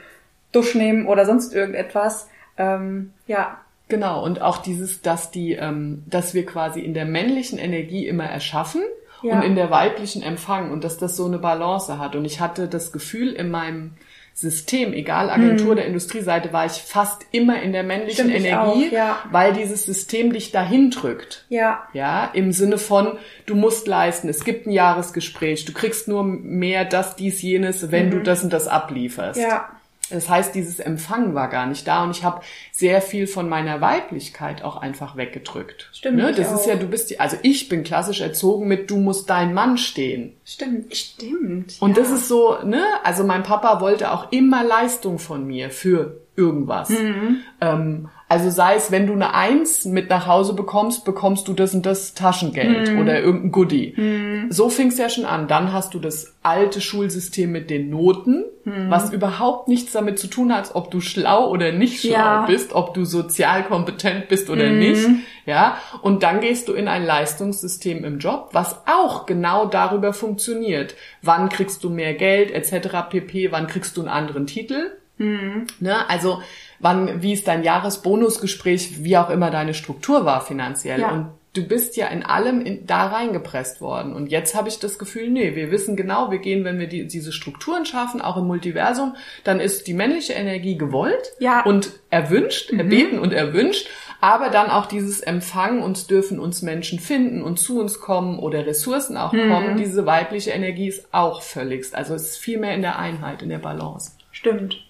Dusch 0.53 0.75
nehmen 0.75 1.07
oder 1.07 1.27
sonst 1.27 1.55
irgendetwas. 1.55 2.29
Ähm, 2.57 3.13
ja, 3.27 3.59
Genau, 3.89 4.23
und 4.23 4.43
auch 4.43 4.59
dieses, 4.59 5.01
dass 5.01 5.31
die, 5.31 5.55
ähm, 5.55 6.05
dass 6.07 6.35
wir 6.35 6.45
quasi 6.45 6.81
in 6.81 6.93
der 6.93 7.07
männlichen 7.07 7.59
Energie 7.59 8.07
immer 8.07 8.27
erschaffen 8.27 8.83
Ja. 9.23 9.37
und 9.37 9.43
in 9.43 9.55
der 9.57 9.71
weiblichen 9.71 10.23
empfangen 10.23 10.71
und 10.71 10.85
dass 10.85 10.99
das 10.99 11.17
so 11.17 11.25
eine 11.25 11.39
Balance 11.39 11.99
hat. 11.99 12.15
Und 12.15 12.27
ich 12.27 12.39
hatte 12.41 12.69
das 12.69 12.93
Gefühl 12.93 13.33
in 13.33 13.51
meinem 13.51 13.93
System, 14.41 14.93
egal 14.93 15.31
Agentur 15.31 15.73
oder 15.73 15.85
Industrieseite, 15.85 16.53
war 16.53 16.65
ich 16.67 16.73
fast 16.73 17.27
immer 17.33 17.61
in 17.61 17.73
der 17.73 17.83
männlichen 17.83 18.27
Mhm. 18.27 18.31
Stimmt, 18.31 18.47
Energie, 18.47 18.89
auch, 18.89 18.93
ja. 18.93 19.19
weil 19.33 19.53
dieses 19.53 19.85
System 19.85 20.33
dich 20.33 20.53
dahin 20.53 20.91
drückt. 20.91 21.45
ja, 21.49 21.83
Ja, 21.93 22.31
im 22.35 22.53
Sinne 22.53 22.79
von, 22.79 23.19
du 23.47 23.55
musst 23.57 23.89
leisten, 23.89 24.29
es 24.29 24.45
gibt 24.45 24.67
ein 24.67 24.71
Jahresgespräch, 24.71 25.65
du 25.65 25.73
kriegst 25.73 26.07
nur 26.09 26.23
mehr 26.25 26.85
das, 26.85 27.17
dies, 27.17 27.43
jenes, 27.43 27.91
wenn 27.91 28.11
du 28.11 28.21
das 28.23 28.45
und 28.45 28.53
das 28.53 28.69
ablieferst. 28.69 29.39
Mhm. 29.41 29.47
ja, 29.47 29.69
Das 30.11 30.29
heißt, 30.29 30.55
dieses 30.55 30.81
Empfangen 30.81 31.35
war 31.35 31.49
gar 31.49 31.67
nicht 31.67 31.87
da 31.87 32.05
und 32.05 32.11
ich 32.11 32.25
habe 32.25 32.41
sehr 32.73 33.03
viel 33.03 33.27
von 33.27 33.49
meiner 33.49 33.81
Weiblichkeit 33.81 34.63
auch 34.63 34.77
einfach 34.77 35.17
weggedrückt. 35.17 35.91
Stimmt, 35.93 36.17
Ne? 36.17 36.33
Das 36.33 36.53
ist 36.53 36.61
auch. 36.61 36.67
ja, 36.67 36.77
du 36.77 36.87
bist 36.87 37.11
die, 37.11 37.21
also 37.21 37.37
ich 37.43 37.69
bin 37.69 37.85
klassisch 37.85 38.21
erzogen 38.21 38.69
mit, 38.69 38.91
du 38.91 38.97
musst 38.97 39.29
dein 39.31 39.55
Mann 39.55 39.79
stehen. 39.79 40.35
stimmt, 40.45 40.97
stimmt. 40.97 41.77
Und 41.81 41.97
ja. 41.97 42.03
das 42.03 42.11
ist 42.11 42.29
so, 42.29 42.59
ne, 42.65 42.83
also 43.05 43.25
mein 43.25 43.43
Papa 43.43 43.81
wollte 43.81 44.13
auch 44.13 44.33
immer 44.33 44.65
Leistung 44.65 45.19
von 45.19 45.47
mir 45.47 45.71
für 45.71 46.21
irgendwas. 46.39 46.89
Mhm. 46.91 47.39
Ähm, 47.61 48.09
also 48.31 48.51
sei 48.51 48.75
es, 48.77 48.91
wenn 48.93 49.07
du 49.07 49.15
eine 49.15 49.35
Eins 49.35 49.87
mit 49.87 50.11
nach 50.11 50.27
Hause 50.27 50.53
bekommst, 50.55 51.05
bekommst 51.07 51.49
du 51.49 51.55
das 51.55 51.75
und 51.75 51.87
das 51.87 52.13
Taschengeld 52.15 52.93
Mhm. 52.93 53.01
oder 53.01 53.21
irgendein 53.21 53.53
Goodie. 53.53 54.47
So 54.51 54.69
fing 54.69 54.89
es 54.89 54.99
ja 54.99 55.09
schon 55.09 55.25
an. 55.25 55.49
Dann 55.49 55.73
hast 55.73 55.95
du 55.95 55.99
das 55.99 56.37
alte 56.43 56.83
Schulsystem 56.83 57.51
mit 57.51 57.71
den 57.71 57.89
Noten, 57.89 58.45
Mhm. 58.65 58.91
was 58.91 59.15
überhaupt 59.15 59.69
nichts 59.69 59.93
damit 59.93 60.19
zu 60.19 60.27
tun 60.27 60.55
hat, 60.55 60.75
ob 60.75 60.91
du 60.91 61.01
schlau 61.01 61.49
oder 61.49 61.73
nicht 61.73 62.01
schlau 62.03 62.13
Ja. 62.13 62.41
Mhm. 62.43 62.47
bist, 62.53 62.75
ob 62.75 62.93
du 62.93 63.07
sozial 63.07 63.65
kompetent 63.65 64.29
bist 64.29 64.51
oder 64.51 64.69
nicht. 64.69 65.09
Ja, 65.47 65.79
und 66.03 66.23
dann 66.23 66.41
gehst 66.43 66.69
du 66.69 66.75
in 66.75 66.87
ein 66.87 67.07
Leistungssystem 67.07 68.05
im 68.05 68.19
Job, 68.19 68.51
was 68.53 68.83
auch 68.87 69.25
genau 69.25 69.65
darüber 69.65 70.13
funktioniert. 70.13 70.95
Wann 71.23 71.49
kriegst 71.49 71.83
du 71.83 71.89
mehr 71.89 72.13
Geld 72.13 72.51
etc. 72.51 73.09
pp, 73.09 73.53
wann 73.53 73.67
kriegst 73.69 73.97
du 73.97 74.03
einen 74.03 74.11
anderen 74.11 74.47
Titel? 74.47 74.91
Ne? 75.19 76.09
Also 76.09 76.43
wann, 76.79 77.23
wie 77.23 77.33
ist 77.33 77.49
dein 77.49 77.63
Jahresbonusgespräch, 77.63 79.03
wie 79.05 79.17
auch 79.17 79.31
immer 79.31 79.51
deine 79.51 79.75
Struktur 79.75 80.25
war 80.25 80.41
finanziell. 80.41 81.01
Ja. 81.01 81.11
Und 81.11 81.29
du 81.55 81.63
bist 81.67 81.97
ja 81.97 82.07
in 82.09 82.23
allem 82.23 82.61
in, 82.61 82.87
da 82.87 83.07
reingepresst 83.07 83.81
worden. 83.81 84.15
Und 84.15 84.29
jetzt 84.29 84.55
habe 84.55 84.69
ich 84.69 84.79
das 84.79 84.99
Gefühl, 84.99 85.29
nee, 85.31 85.57
wir 85.57 85.71
wissen 85.71 85.97
genau, 85.97 86.31
wir 86.31 86.39
gehen, 86.39 86.65
wenn 86.65 86.79
wir 86.79 86.87
die, 86.87 87.07
diese 87.07 87.33
Strukturen 87.33 87.85
schaffen, 87.85 88.21
auch 88.21 88.37
im 88.37 88.47
Multiversum, 88.47 89.17
dann 89.45 89.61
ist 89.61 89.87
die 89.87 89.95
männliche 89.95 90.35
Energie 90.35 90.77
gewollt 90.77 91.33
Ja. 91.41 91.65
und 91.65 91.91
erwünscht, 92.11 92.71
erbeten 92.73 93.19
und 93.19 93.33
erwünscht. 93.33 93.89
Aber 94.21 94.51
dann 94.51 94.69
auch 94.69 94.87
dieses 94.87 95.21
Empfangen, 95.21 95.81
uns 95.81 96.09
dürfen 96.09 96.41
uns 96.41 96.63
Menschen 96.63 96.99
finden 96.99 97.43
und 97.43 97.59
zu 97.61 97.81
uns 97.81 98.01
kommen 98.01 98.41
oder 98.41 98.67
Ressourcen 98.67 99.17
auch 99.17 99.31
kommen. 99.31 99.77
Diese 99.77 100.07
weibliche 100.07 100.51
Energie 100.51 100.89
ist 100.89 101.07
auch 101.13 101.41
völligst. 101.43 101.95
Also 101.95 102.15
es 102.15 102.31
ist 102.31 102.39
viel 102.39 102.59
mehr 102.59 102.75
in 102.75 102.83
der 102.83 102.99
Einheit, 102.99 103.43
in 103.43 103.49
der 103.49 103.59
Balance. 103.59 104.13
Stimmt. 104.33 104.88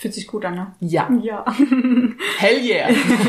Fühlt 0.00 0.14
sich 0.14 0.26
gut 0.26 0.46
an, 0.46 0.54
ne? 0.54 0.74
Ja. 0.80 1.10
Ja. 1.20 1.44
Hell 2.38 2.58
yeah. 2.64 2.88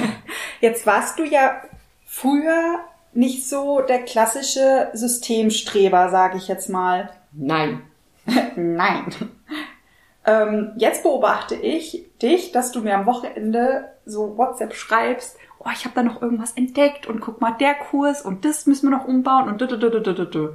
Jetzt 0.61 0.85
warst 0.85 1.19
du 1.19 1.25
ja 1.25 1.61
früher 2.05 2.79
nicht 3.11 3.45
so 3.45 3.81
der 3.81 4.03
klassische 4.03 4.89
Systemstreber, 4.93 6.07
sage 6.07 6.37
ich 6.37 6.47
jetzt 6.47 6.69
mal. 6.69 7.09
Nein. 7.33 7.81
Nein. 8.55 9.13
Ähm, 10.25 10.71
jetzt 10.77 11.03
beobachte 11.03 11.55
ich 11.55 12.05
dich, 12.21 12.53
dass 12.53 12.71
du 12.71 12.79
mir 12.79 12.95
am 12.95 13.05
Wochenende 13.05 13.89
so 14.05 14.37
WhatsApp 14.37 14.73
schreibst, 14.73 15.35
oh, 15.59 15.69
ich 15.73 15.83
habe 15.83 15.95
da 15.95 16.03
noch 16.03 16.21
irgendwas 16.21 16.53
entdeckt 16.53 17.05
und 17.05 17.19
guck 17.19 17.41
mal, 17.41 17.51
der 17.51 17.73
Kurs 17.73 18.21
und 18.21 18.45
das 18.45 18.65
müssen 18.65 18.89
wir 18.89 18.97
noch 18.97 19.09
umbauen 19.09 19.49
und 19.49 19.59
du, 19.59 19.67
du, 19.67 19.77
du, 19.77 19.89
du, 19.89 19.99
du, 19.99 20.13
du, 20.13 20.25
du. 20.25 20.49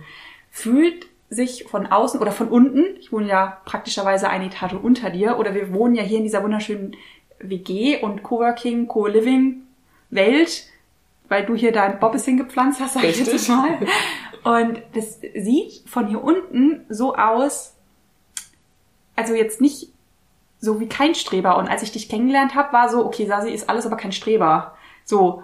Fühlt 0.51 1.09
sich 1.29 1.65
von 1.65 1.87
außen 1.87 2.21
oder 2.21 2.33
von 2.33 2.49
unten, 2.49 2.85
ich 2.99 3.13
wohne 3.13 3.29
ja 3.29 3.61
praktischerweise 3.65 4.29
eine 4.29 4.47
Etage 4.47 4.75
unter 4.75 5.11
dir, 5.11 5.39
oder 5.39 5.55
wir 5.55 5.73
wohnen 5.73 5.95
ja 5.95 6.03
hier 6.03 6.19
in 6.19 6.25
dieser 6.25 6.43
wunderschönen 6.43 6.97
WG 7.41 8.01
und 8.01 8.23
Coworking, 8.23 8.87
Co-Living 8.87 9.63
Welt, 10.11 10.65
weil 11.29 11.45
du 11.45 11.55
hier 11.55 11.73
dein 11.73 11.99
Bobbes 11.99 12.25
hingepflanzt 12.25 12.81
hast, 12.81 12.95
sag 12.95 13.05
ich 13.05 13.19
jetzt 13.19 13.49
mal. 13.49 13.79
Und 14.45 14.81
das 14.95 15.21
sieht 15.35 15.83
von 15.89 16.07
hier 16.07 16.23
unten 16.23 16.85
so 16.89 17.17
aus, 17.17 17.75
also 19.17 19.35
jetzt 19.35 19.61
nicht 19.61 19.89
so 20.61 20.79
wie 20.81 20.89
kein 20.89 21.15
Streber. 21.15 21.59
Und 21.59 21.69
als 21.69 21.83
ich 21.83 21.93
dich 21.93 22.09
kennengelernt 22.09 22.55
habe, 22.55 22.73
war 22.73 22.89
so, 22.89 23.05
okay, 23.05 23.27
Sasi 23.27 23.51
ist 23.51 23.69
alles, 23.69 23.87
aber 23.87 23.97
kein 23.97 24.13
Streber. 24.13 24.77
So, 25.05 25.43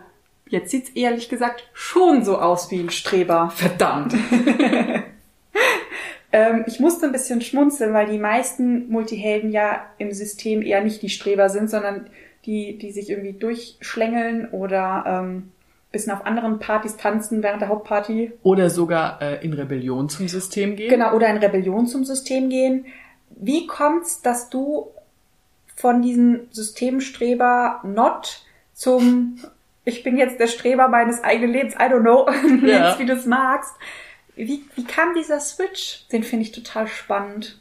jetzt 0.48 0.70
sieht's 0.70 0.90
ehrlich 0.90 1.28
gesagt 1.28 1.68
schon 1.72 2.24
so 2.24 2.38
aus 2.38 2.70
wie 2.70 2.78
ein 2.78 2.90
Streber. 2.90 3.50
Verdammt. 3.50 4.14
Ähm, 6.32 6.64
ich 6.66 6.80
musste 6.80 7.06
ein 7.06 7.12
bisschen 7.12 7.40
schmunzeln, 7.40 7.92
weil 7.92 8.06
die 8.06 8.18
meisten 8.18 8.88
Multihelden 8.88 9.52
ja 9.52 9.86
im 9.98 10.12
System 10.12 10.62
eher 10.62 10.82
nicht 10.82 11.02
die 11.02 11.10
Streber 11.10 11.48
sind, 11.48 11.70
sondern 11.70 12.06
die, 12.46 12.78
die 12.78 12.90
sich 12.90 13.10
irgendwie 13.10 13.34
durchschlängeln 13.34 14.48
oder 14.50 15.04
ähm, 15.06 15.52
bisschen 15.92 16.12
auf 16.12 16.24
anderen 16.26 16.58
Partys 16.58 16.96
tanzen 16.96 17.42
während 17.42 17.60
der 17.60 17.68
Hauptparty. 17.68 18.32
Oder 18.42 18.70
sogar 18.70 19.20
äh, 19.20 19.44
in 19.44 19.52
Rebellion 19.52 20.08
zum 20.08 20.26
System 20.26 20.74
gehen. 20.74 20.88
Genau, 20.88 21.14
oder 21.14 21.28
in 21.28 21.36
Rebellion 21.36 21.86
zum 21.86 22.04
System 22.04 22.48
gehen. 22.48 22.86
Wie 23.30 23.66
kommt's, 23.66 24.22
dass 24.22 24.48
du 24.48 24.88
von 25.76 26.02
diesem 26.02 26.48
Systemstreber 26.50 27.80
Not 27.84 28.42
zum 28.74 29.38
ich 29.84 30.04
bin 30.04 30.16
jetzt 30.16 30.38
der 30.38 30.46
Streber 30.46 30.88
meines 30.88 31.24
eigenen 31.24 31.52
Lebens, 31.52 31.74
I 31.74 31.84
don't 31.92 32.02
know, 32.02 32.28
ja. 32.66 32.98
wie 32.98 33.04
du 33.04 33.14
es 33.14 33.26
magst. 33.26 33.74
Wie, 34.34 34.64
wie 34.74 34.84
kam 34.84 35.14
dieser 35.14 35.40
Switch? 35.40 36.06
Den 36.10 36.22
finde 36.22 36.44
ich 36.44 36.52
total 36.52 36.88
spannend. 36.88 37.58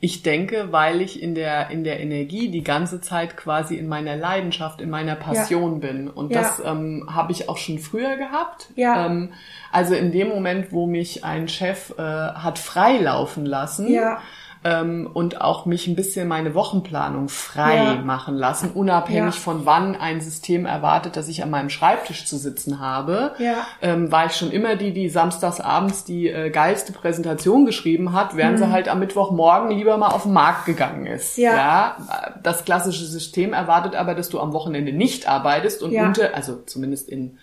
Ich 0.00 0.22
denke, 0.22 0.72
weil 0.72 1.00
ich 1.00 1.22
in 1.22 1.36
der, 1.36 1.70
in 1.70 1.84
der 1.84 2.00
Energie 2.00 2.48
die 2.48 2.64
ganze 2.64 3.00
Zeit 3.00 3.36
quasi 3.36 3.76
in 3.76 3.86
meiner 3.86 4.16
Leidenschaft, 4.16 4.80
in 4.80 4.90
meiner 4.90 5.14
Passion 5.14 5.74
ja. 5.74 5.88
bin. 5.88 6.08
Und 6.08 6.32
ja. 6.32 6.42
das 6.42 6.60
ähm, 6.64 7.08
habe 7.08 7.30
ich 7.30 7.48
auch 7.48 7.56
schon 7.56 7.78
früher 7.78 8.16
gehabt. 8.16 8.70
Ja. 8.74 9.06
Ähm, 9.06 9.32
also 9.70 9.94
in 9.94 10.10
dem 10.10 10.28
Moment, 10.28 10.72
wo 10.72 10.86
mich 10.86 11.22
ein 11.22 11.46
Chef 11.46 11.94
äh, 11.96 12.02
hat 12.02 12.58
freilaufen 12.58 13.46
lassen, 13.46 13.92
ja 13.92 14.20
ähm, 14.64 15.10
und 15.12 15.40
auch 15.40 15.66
mich 15.66 15.86
ein 15.86 15.96
bisschen 15.96 16.28
meine 16.28 16.54
Wochenplanung 16.54 17.28
frei 17.28 17.76
ja. 17.76 17.94
machen 17.96 18.36
lassen, 18.36 18.70
unabhängig 18.70 19.34
ja. 19.34 19.40
von 19.40 19.66
wann 19.66 19.96
ein 19.96 20.20
System 20.20 20.66
erwartet, 20.66 21.16
dass 21.16 21.28
ich 21.28 21.42
an 21.42 21.50
meinem 21.50 21.70
Schreibtisch 21.70 22.26
zu 22.26 22.36
sitzen 22.36 22.80
habe. 22.80 23.32
Ja. 23.38 23.66
Ähm, 23.80 24.12
war 24.12 24.26
ich 24.26 24.32
schon 24.32 24.50
immer 24.50 24.76
die, 24.76 24.92
die 24.92 25.08
samstags 25.08 25.60
abends 25.60 26.04
die 26.04 26.28
äh, 26.28 26.50
geilste 26.50 26.92
Präsentation 26.92 27.66
geschrieben 27.66 28.12
hat, 28.12 28.36
während 28.36 28.58
mhm. 28.58 28.64
sie 28.64 28.70
halt 28.70 28.88
am 28.88 29.00
Mittwochmorgen 29.00 29.70
lieber 29.70 29.96
mal 29.96 30.08
auf 30.08 30.22
den 30.24 30.32
Markt 30.32 30.66
gegangen 30.66 31.06
ist. 31.06 31.36
Ja. 31.38 31.56
ja. 31.56 31.96
Das 32.42 32.64
klassische 32.64 33.04
System 33.04 33.52
erwartet 33.52 33.96
aber, 33.96 34.14
dass 34.14 34.28
du 34.28 34.38
am 34.40 34.52
Wochenende 34.52 34.92
nicht 34.92 35.28
arbeitest 35.28 35.82
und 35.82 35.94
unter, 35.94 36.34
also 36.34 36.62
zumindest 36.66 37.08
in 37.08 37.38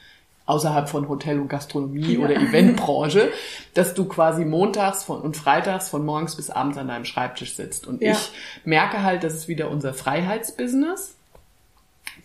außerhalb 0.50 0.90
von 0.90 1.08
Hotel 1.08 1.40
und 1.40 1.48
Gastronomie 1.48 2.16
ja. 2.16 2.20
oder 2.20 2.36
Eventbranche, 2.36 3.32
dass 3.76 3.94
du 3.94 4.06
quasi 4.06 4.46
montags 4.46 5.04
von, 5.04 5.22
und 5.22 5.38
freitags 5.38 5.90
von 5.90 6.04
morgens 6.04 6.36
bis 6.36 6.50
abends 6.50 6.78
an 6.78 6.88
deinem 6.88 7.06
Schreibtisch 7.06 7.56
sitzt. 7.56 7.86
Und 7.86 8.02
ja. 8.02 8.14
ich 8.14 8.32
merke 8.66 9.04
halt, 9.04 9.24
das 9.24 9.36
ist 9.36 9.48
wieder 9.48 9.70
unser 9.70 9.94
Freiheitsbusiness. 9.94 11.16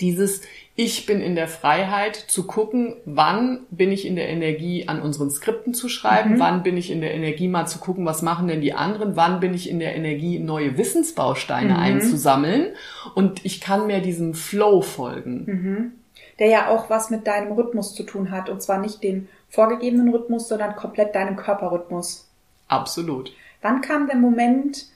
Dieses, 0.01 0.41
ich 0.75 1.07
bin 1.07 1.21
in 1.21 1.37
der 1.37 1.47
Freiheit 1.47 2.17
zu 2.17 2.47
gucken, 2.47 2.97
wann 3.05 3.61
bin 3.71 3.93
ich 3.93 4.07
in 4.07 4.17
der 4.17 4.29
Energie, 4.29 4.89
an 4.89 5.03
unseren 5.03 5.31
Skripten 5.31 5.75
zu 5.75 5.89
schreiben, 5.89 6.35
mhm. 6.35 6.41
wann 6.41 6.63
bin 6.63 6.77
ich 6.77 6.91
in 6.91 7.01
der 7.01 7.15
Energie 7.15 7.47
mal 7.47 7.67
zu 7.67 7.79
gucken, 7.79 8.07
was 8.07 8.23
machen 8.23 8.49
denn 8.49 8.61
die 8.61 8.73
anderen, 8.73 9.15
wann 9.15 9.39
bin 9.39 9.55
ich 9.55 9.69
in 9.69 9.79
der 9.79 9.95
Energie, 9.95 10.39
neue 10.39 10.79
Wissensbausteine 10.79 11.75
mhm. 11.75 11.79
einzusammeln 11.79 12.69
und 13.15 13.45
ich 13.45 13.61
kann 13.61 13.87
mir 13.87 14.01
diesem 14.01 14.35
Flow 14.35 14.81
folgen. 14.81 15.45
Mhm 15.47 15.93
der 16.39 16.49
ja 16.49 16.69
auch 16.69 16.91
was 16.91 17.11
mit 17.11 17.27
deinem 17.27 17.53
Rhythmus 17.53 17.95
zu 17.95 18.03
tun 18.03 18.31
hat. 18.31 18.49
Und 18.49 18.63
zwar 18.63 18.79
nicht 18.79 19.03
den 19.03 19.29
vorgegebenen 19.49 20.09
Rhythmus, 20.09 20.49
sondern 20.49 20.77
komplett 20.77 21.15
deinem 21.15 21.37
Körperrhythmus. 21.37 22.29
Absolut. 22.69 23.33
Wann 23.63 23.81
kam 23.81 24.07
der 24.07 24.17
Moment, 24.17 24.87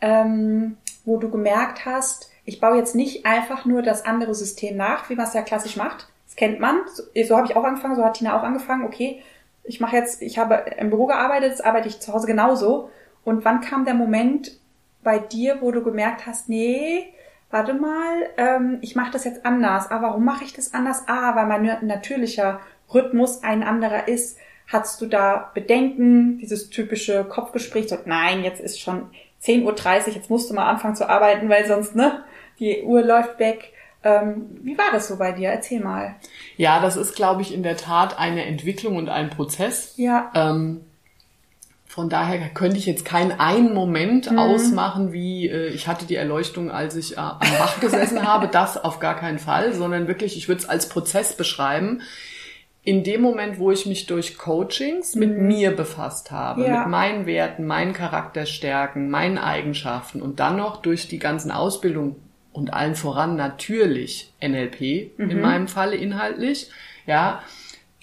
ähm, 0.00 0.76
wo 1.04 1.18
du 1.18 1.30
gemerkt 1.30 1.84
hast, 1.84 2.30
ich 2.44 2.60
baue 2.60 2.76
jetzt 2.76 2.94
nicht 2.94 3.26
einfach 3.26 3.64
nur 3.64 3.82
das 3.82 4.06
andere 4.06 4.34
System 4.34 4.76
nach, 4.76 5.10
wie 5.10 5.14
man 5.14 5.26
es 5.26 5.34
ja 5.34 5.42
klassisch 5.42 5.76
macht. 5.76 6.08
Das 6.26 6.36
kennt 6.36 6.60
man. 6.60 6.80
So, 6.94 7.02
so 7.26 7.36
habe 7.36 7.46
ich 7.46 7.56
auch 7.56 7.64
angefangen, 7.64 7.96
so 7.96 8.04
hat 8.04 8.14
Tina 8.14 8.38
auch 8.38 8.42
angefangen. 8.42 8.86
Okay, 8.86 9.22
ich 9.64 9.80
mache 9.80 9.96
jetzt, 9.96 10.22
ich 10.22 10.38
habe 10.38 10.64
im 10.78 10.88
Büro 10.88 11.06
gearbeitet, 11.06 11.50
jetzt 11.50 11.64
arbeite 11.64 11.88
ich 11.88 12.00
zu 12.00 12.12
Hause 12.12 12.26
genauso. 12.26 12.90
Und 13.24 13.44
wann 13.44 13.60
kam 13.60 13.84
der 13.84 13.94
Moment 13.94 14.58
bei 15.02 15.18
dir, 15.18 15.58
wo 15.60 15.70
du 15.70 15.82
gemerkt 15.82 16.26
hast, 16.26 16.48
nee, 16.48 17.12
warte 17.50 17.74
mal, 17.74 18.28
ähm, 18.36 18.78
ich 18.80 18.94
mache 18.96 19.10
das 19.12 19.24
jetzt 19.24 19.44
anders. 19.44 19.90
Ah, 19.90 20.02
warum 20.02 20.24
mache 20.24 20.44
ich 20.44 20.52
das 20.52 20.74
anders? 20.74 21.04
Ah, 21.06 21.34
weil 21.34 21.46
mein 21.46 21.86
natürlicher 21.86 22.60
Rhythmus 22.92 23.42
ein 23.42 23.62
anderer 23.62 24.08
ist. 24.08 24.38
Hattest 24.66 25.00
du 25.00 25.06
da 25.06 25.50
Bedenken, 25.54 26.38
dieses 26.38 26.68
typische 26.68 27.24
Kopfgespräch, 27.24 27.88
so, 27.88 27.96
nein, 28.04 28.44
jetzt 28.44 28.60
ist 28.60 28.80
schon 28.80 29.10
10.30 29.42 30.08
Uhr, 30.08 30.14
jetzt 30.14 30.30
musst 30.30 30.50
du 30.50 30.54
mal 30.54 30.68
anfangen 30.68 30.96
zu 30.96 31.08
arbeiten, 31.08 31.48
weil 31.48 31.66
sonst, 31.66 31.94
ne, 31.96 32.24
die 32.58 32.82
Uhr 32.82 33.02
läuft 33.02 33.38
weg. 33.38 33.72
Ähm, 34.04 34.58
wie 34.62 34.76
war 34.76 34.92
das 34.92 35.08
so 35.08 35.16
bei 35.16 35.32
dir? 35.32 35.48
Erzähl 35.48 35.80
mal. 35.80 36.16
Ja, 36.56 36.80
das 36.80 36.96
ist, 36.96 37.16
glaube 37.16 37.42
ich, 37.42 37.54
in 37.54 37.62
der 37.62 37.76
Tat 37.76 38.18
eine 38.18 38.44
Entwicklung 38.44 38.96
und 38.96 39.08
ein 39.08 39.30
Prozess. 39.30 39.94
Ja. 39.96 40.30
Ähm, 40.34 40.82
von 41.98 42.08
daher 42.08 42.38
könnte 42.50 42.76
ich 42.76 42.86
jetzt 42.86 43.04
keinen 43.04 43.32
einen 43.40 43.74
Moment 43.74 44.30
mhm. 44.30 44.38
ausmachen, 44.38 45.12
wie 45.12 45.48
äh, 45.48 45.66
ich 45.70 45.88
hatte 45.88 46.06
die 46.06 46.14
Erleuchtung, 46.14 46.70
als 46.70 46.94
ich 46.94 47.14
äh, 47.14 47.18
am 47.18 47.40
Bach 47.40 47.80
gesessen 47.80 48.24
habe. 48.24 48.46
Das 48.52 48.76
auf 48.76 49.00
gar 49.00 49.16
keinen 49.16 49.40
Fall, 49.40 49.74
sondern 49.74 50.06
wirklich, 50.06 50.36
ich 50.36 50.46
würde 50.46 50.60
es 50.60 50.68
als 50.68 50.88
Prozess 50.88 51.36
beschreiben. 51.36 52.02
In 52.84 53.02
dem 53.02 53.20
Moment, 53.20 53.58
wo 53.58 53.72
ich 53.72 53.84
mich 53.84 54.06
durch 54.06 54.38
Coachings 54.38 55.16
mit 55.16 55.36
mhm. 55.36 55.48
mir 55.48 55.72
befasst 55.72 56.30
habe, 56.30 56.62
ja. 56.62 56.82
mit 56.82 56.88
meinen 56.88 57.26
Werten, 57.26 57.66
meinen 57.66 57.94
Charakterstärken, 57.94 59.10
meinen 59.10 59.36
Eigenschaften 59.36 60.22
und 60.22 60.38
dann 60.38 60.56
noch 60.56 60.80
durch 60.80 61.08
die 61.08 61.18
ganzen 61.18 61.50
Ausbildungen 61.50 62.14
und 62.52 62.72
allen 62.72 62.94
voran 62.94 63.34
natürlich 63.34 64.32
NLP 64.40 65.18
mhm. 65.18 65.30
in 65.30 65.40
meinem 65.40 65.66
Falle 65.66 65.96
inhaltlich, 65.96 66.70
ja, 67.06 67.42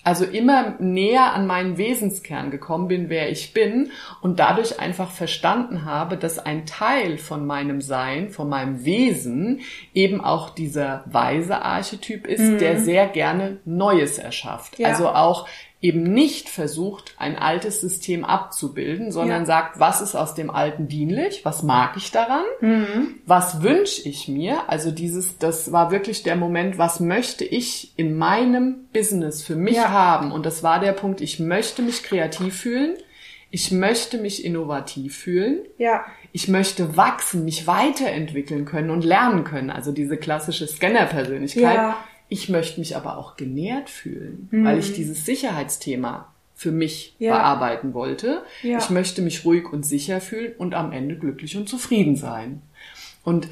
also 0.05 0.23
immer 0.23 0.75
näher 0.79 1.33
an 1.33 1.47
meinen 1.47 1.77
Wesenskern 1.77 2.51
gekommen 2.51 2.87
bin, 2.87 3.09
wer 3.09 3.31
ich 3.31 3.53
bin 3.53 3.91
und 4.21 4.39
dadurch 4.39 4.79
einfach 4.79 5.09
verstanden 5.09 5.83
habe, 5.83 6.15
dass 6.15 6.37
ein 6.37 6.67
Teil 6.67 7.17
von 7.17 7.45
meinem 7.45 7.81
Sein, 7.81 8.29
von 8.29 8.47
meinem 8.47 8.85
Wesen 8.85 9.61
eben 9.95 10.21
auch 10.21 10.51
dieser 10.51 11.03
weise 11.07 11.63
Archetyp 11.63 12.27
ist, 12.27 12.41
mhm. 12.41 12.57
der 12.59 12.79
sehr 12.79 13.07
gerne 13.07 13.57
Neues 13.65 14.19
erschafft. 14.19 14.77
Ja. 14.77 14.89
Also 14.89 15.09
auch 15.09 15.47
eben 15.81 16.03
nicht 16.03 16.49
versucht, 16.49 17.13
ein 17.17 17.37
altes 17.37 17.81
System 17.81 18.25
abzubilden, 18.25 19.11
sondern 19.11 19.41
ja. 19.41 19.45
sagt, 19.45 19.79
was 19.79 20.01
ist 20.01 20.15
aus 20.15 20.33
dem 20.33 20.49
Alten 20.49 20.87
dienlich, 20.87 21.43
was 21.43 21.63
mag 21.63 21.95
ich 21.97 22.11
daran, 22.11 22.43
mhm. 22.61 23.19
was 23.25 23.61
wünsche 23.61 24.07
ich 24.07 24.27
mir, 24.27 24.69
also 24.69 24.89
dieses, 24.91 25.37
das 25.37 25.71
war 25.71 25.91
wirklich 25.91 26.23
der 26.23 26.37
Moment, 26.37 26.77
was 26.77 26.99
möchte 26.99 27.43
ich 27.43 27.91
in 27.97 28.17
meinem 28.17 28.87
Business 28.93 29.43
für 29.43 29.55
mich 29.55 29.75
ja. 29.75 29.89
haben 29.89 30.31
und 30.31 30.45
das 30.45 30.63
war 30.63 30.79
der 30.79 30.93
Punkt, 30.93 31.21
ich 31.21 31.39
möchte 31.39 31.81
mich 31.81 32.03
kreativ 32.03 32.61
fühlen, 32.61 32.95
ich 33.51 33.71
möchte 33.71 34.17
mich 34.17 34.43
innovativ 34.43 35.15
fühlen. 35.15 35.59
Ja. 35.77 36.03
Ich 36.33 36.49
möchte 36.49 36.97
wachsen, 36.97 37.45
mich 37.45 37.67
weiterentwickeln 37.67 38.65
können 38.65 38.89
und 38.89 39.05
lernen 39.05 39.45
können. 39.45 39.69
Also 39.69 39.93
diese 39.93 40.17
klassische 40.17 40.67
Scanner-Persönlichkeit. 40.67 41.75
Ja 41.75 41.97
ich 42.29 42.49
möchte 42.49 42.79
mich 42.79 42.95
aber 42.95 43.17
auch 43.17 43.35
genährt 43.37 43.89
fühlen, 43.89 44.49
mhm. 44.51 44.65
weil 44.65 44.79
ich 44.79 44.93
dieses 44.93 45.25
Sicherheitsthema 45.25 46.33
für 46.55 46.71
mich 46.71 47.15
ja. 47.19 47.35
bearbeiten 47.35 47.93
wollte. 47.93 48.43
Ja. 48.63 48.77
Ich 48.77 48.89
möchte 48.89 49.21
mich 49.21 49.45
ruhig 49.45 49.71
und 49.71 49.85
sicher 49.85 50.21
fühlen 50.21 50.53
und 50.57 50.73
am 50.73 50.91
Ende 50.91 51.17
glücklich 51.17 51.57
und 51.57 51.67
zufrieden 51.67 52.15
sein. 52.15 52.61
Und 53.23 53.47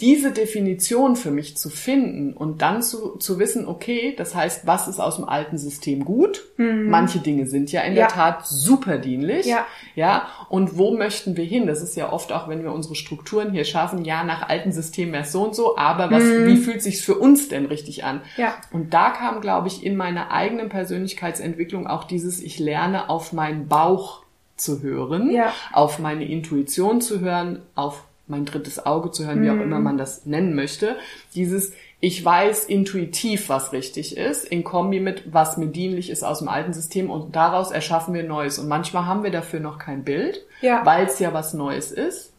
diese 0.00 0.30
Definition 0.30 1.16
für 1.16 1.32
mich 1.32 1.56
zu 1.56 1.70
finden 1.70 2.32
und 2.32 2.62
dann 2.62 2.82
zu, 2.82 3.16
zu 3.16 3.40
wissen, 3.40 3.66
okay, 3.66 4.14
das 4.16 4.32
heißt, 4.32 4.64
was 4.64 4.86
ist 4.86 5.00
aus 5.00 5.16
dem 5.16 5.28
alten 5.28 5.58
System 5.58 6.04
gut? 6.04 6.44
Mhm. 6.56 6.88
Manche 6.88 7.18
Dinge 7.18 7.46
sind 7.46 7.72
ja 7.72 7.80
in 7.80 7.94
ja. 7.94 8.06
der 8.06 8.08
Tat 8.08 8.46
super 8.46 8.98
dienlich. 8.98 9.46
Ja. 9.46 9.66
ja. 9.96 10.28
Und 10.48 10.78
wo 10.78 10.96
möchten 10.96 11.36
wir 11.36 11.44
hin? 11.44 11.66
Das 11.66 11.82
ist 11.82 11.96
ja 11.96 12.12
oft 12.12 12.30
auch, 12.32 12.48
wenn 12.48 12.62
wir 12.62 12.72
unsere 12.72 12.94
Strukturen 12.94 13.50
hier 13.50 13.64
schaffen, 13.64 14.04
ja, 14.04 14.22
nach 14.22 14.48
alten 14.48 14.70
Systemen 14.70 15.12
wäre 15.12 15.24
so 15.24 15.42
und 15.42 15.56
so, 15.56 15.76
aber 15.76 16.12
was, 16.12 16.22
mhm. 16.22 16.46
wie 16.46 16.56
fühlt 16.58 16.80
sich's 16.80 17.00
für 17.00 17.16
uns 17.16 17.48
denn 17.48 17.66
richtig 17.66 18.04
an? 18.04 18.20
Ja. 18.36 18.54
Und 18.70 18.94
da 18.94 19.10
kam, 19.10 19.40
glaube 19.40 19.66
ich, 19.66 19.84
in 19.84 19.96
meiner 19.96 20.30
eigenen 20.30 20.68
Persönlichkeitsentwicklung 20.68 21.88
auch 21.88 22.04
dieses, 22.04 22.40
ich 22.40 22.60
lerne 22.60 23.10
auf 23.10 23.32
meinen 23.32 23.66
Bauch 23.66 24.22
zu 24.54 24.80
hören, 24.82 25.30
ja. 25.30 25.52
auf 25.72 25.98
meine 25.98 26.24
Intuition 26.24 27.00
zu 27.00 27.20
hören, 27.20 27.62
auf 27.74 28.04
mein 28.28 28.44
drittes 28.44 28.84
Auge 28.84 29.10
zu 29.10 29.26
hören, 29.26 29.42
wie 29.42 29.50
auch 29.50 29.54
mhm. 29.54 29.62
immer 29.62 29.80
man 29.80 29.98
das 29.98 30.26
nennen 30.26 30.54
möchte. 30.54 30.96
Dieses, 31.34 31.72
ich 32.00 32.24
weiß 32.24 32.64
intuitiv, 32.64 33.48
was 33.48 33.72
richtig 33.72 34.16
ist, 34.16 34.44
in 34.44 34.64
Kombi 34.64 35.00
mit, 35.00 35.32
was 35.32 35.56
mir 35.56 35.66
dienlich 35.66 36.10
ist 36.10 36.22
aus 36.22 36.38
dem 36.38 36.48
alten 36.48 36.72
System 36.72 37.10
und 37.10 37.34
daraus 37.34 37.70
erschaffen 37.70 38.14
wir 38.14 38.22
Neues. 38.22 38.58
Und 38.58 38.68
manchmal 38.68 39.06
haben 39.06 39.22
wir 39.22 39.30
dafür 39.30 39.60
noch 39.60 39.78
kein 39.78 40.04
Bild, 40.04 40.44
ja. 40.60 40.84
weil 40.84 41.06
es 41.06 41.18
ja 41.18 41.32
was 41.32 41.54
Neues 41.54 41.92
ist. 41.92 42.32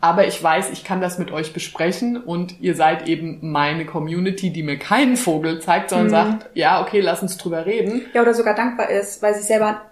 Aber 0.00 0.28
ich 0.28 0.40
weiß, 0.40 0.70
ich 0.70 0.84
kann 0.84 1.00
das 1.00 1.18
mit 1.18 1.32
euch 1.32 1.52
besprechen 1.52 2.22
und 2.22 2.60
ihr 2.60 2.76
seid 2.76 3.08
eben 3.08 3.38
meine 3.50 3.84
Community, 3.84 4.50
die 4.50 4.62
mir 4.62 4.78
keinen 4.78 5.16
Vogel 5.16 5.60
zeigt, 5.60 5.90
sondern 5.90 6.06
mhm. 6.06 6.10
sagt, 6.10 6.50
ja, 6.54 6.80
okay, 6.82 7.00
lass 7.00 7.20
uns 7.20 7.36
drüber 7.36 7.66
reden. 7.66 8.02
Ja, 8.14 8.22
oder 8.22 8.32
sogar 8.32 8.54
dankbar 8.54 8.90
ist, 8.90 9.22
weil 9.22 9.34
sie 9.34 9.42
selber 9.42 9.82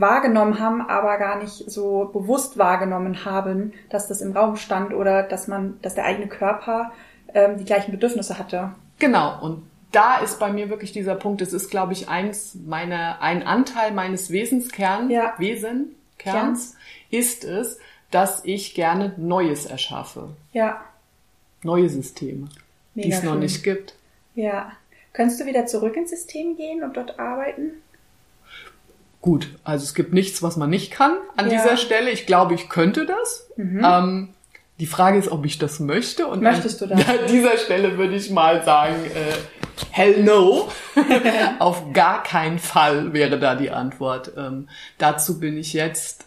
wahrgenommen 0.00 0.58
haben, 0.60 0.82
aber 0.82 1.16
gar 1.18 1.38
nicht 1.38 1.70
so 1.70 2.10
bewusst 2.12 2.58
wahrgenommen 2.58 3.24
haben, 3.24 3.72
dass 3.88 4.08
das 4.08 4.20
im 4.20 4.32
Raum 4.32 4.56
stand 4.56 4.92
oder 4.92 5.22
dass 5.22 5.48
man, 5.48 5.78
dass 5.82 5.94
der 5.94 6.04
eigene 6.04 6.28
Körper 6.28 6.92
ähm, 7.34 7.58
die 7.58 7.64
gleichen 7.64 7.90
Bedürfnisse 7.90 8.38
hatte. 8.38 8.72
Genau. 8.98 9.42
Und 9.42 9.62
da 9.92 10.18
ist 10.18 10.38
bei 10.38 10.52
mir 10.52 10.68
wirklich 10.68 10.92
dieser 10.92 11.14
Punkt. 11.14 11.40
Es 11.40 11.52
ist, 11.52 11.70
glaube 11.70 11.92
ich, 11.92 12.08
eins 12.08 12.56
meiner, 12.66 13.22
ein 13.22 13.42
Anteil 13.42 13.92
meines 13.92 14.30
Wesenskern, 14.30 15.10
ja. 15.10 15.34
Wesen, 15.38 15.94
Kerns 16.18 16.76
ist 17.10 17.44
es, 17.44 17.78
dass 18.10 18.44
ich 18.44 18.74
gerne 18.74 19.14
Neues 19.16 19.66
erschaffe. 19.66 20.30
Ja. 20.52 20.84
Neue 21.62 21.88
Systeme, 21.88 22.48
die 22.94 23.10
es 23.10 23.22
noch 23.22 23.32
schön. 23.32 23.40
nicht 23.40 23.62
gibt. 23.62 23.94
Ja. 24.34 24.72
Könntest 25.12 25.40
du 25.40 25.46
wieder 25.46 25.66
zurück 25.66 25.96
ins 25.96 26.10
System 26.10 26.56
gehen 26.56 26.82
und 26.82 26.96
dort 26.96 27.18
arbeiten? 27.18 27.82
Gut, 29.26 29.48
also 29.64 29.82
es 29.82 29.94
gibt 29.94 30.12
nichts, 30.12 30.40
was 30.44 30.56
man 30.56 30.70
nicht 30.70 30.92
kann 30.92 31.14
an 31.36 31.50
Ja. 31.50 31.56
dieser 31.58 31.76
Stelle. 31.76 32.10
Ich 32.10 32.26
glaube, 32.26 32.54
ich 32.54 32.68
könnte 32.68 33.06
das. 33.06 33.50
Ähm, 33.58 34.28
die 34.78 34.86
Frage 34.86 35.18
ist, 35.18 35.28
ob 35.32 35.44
ich 35.44 35.58
das 35.58 35.80
möchte. 35.80 36.28
Und 36.28 36.42
Möchtest 36.42 36.80
an, 36.84 36.90
du 36.90 36.94
das? 36.94 37.08
An 37.08 37.16
dieser 37.28 37.58
Stelle 37.58 37.98
würde 37.98 38.14
ich 38.14 38.30
mal 38.30 38.62
sagen, 38.64 38.94
äh, 39.04 39.34
hell 39.90 40.22
no. 40.22 40.68
Auf 41.58 41.92
gar 41.92 42.22
keinen 42.22 42.60
Fall 42.60 43.12
wäre 43.14 43.40
da 43.40 43.56
die 43.56 43.70
Antwort. 43.72 44.30
Ähm, 44.36 44.68
dazu 44.98 45.40
bin 45.40 45.58
ich 45.58 45.72
jetzt 45.72 46.24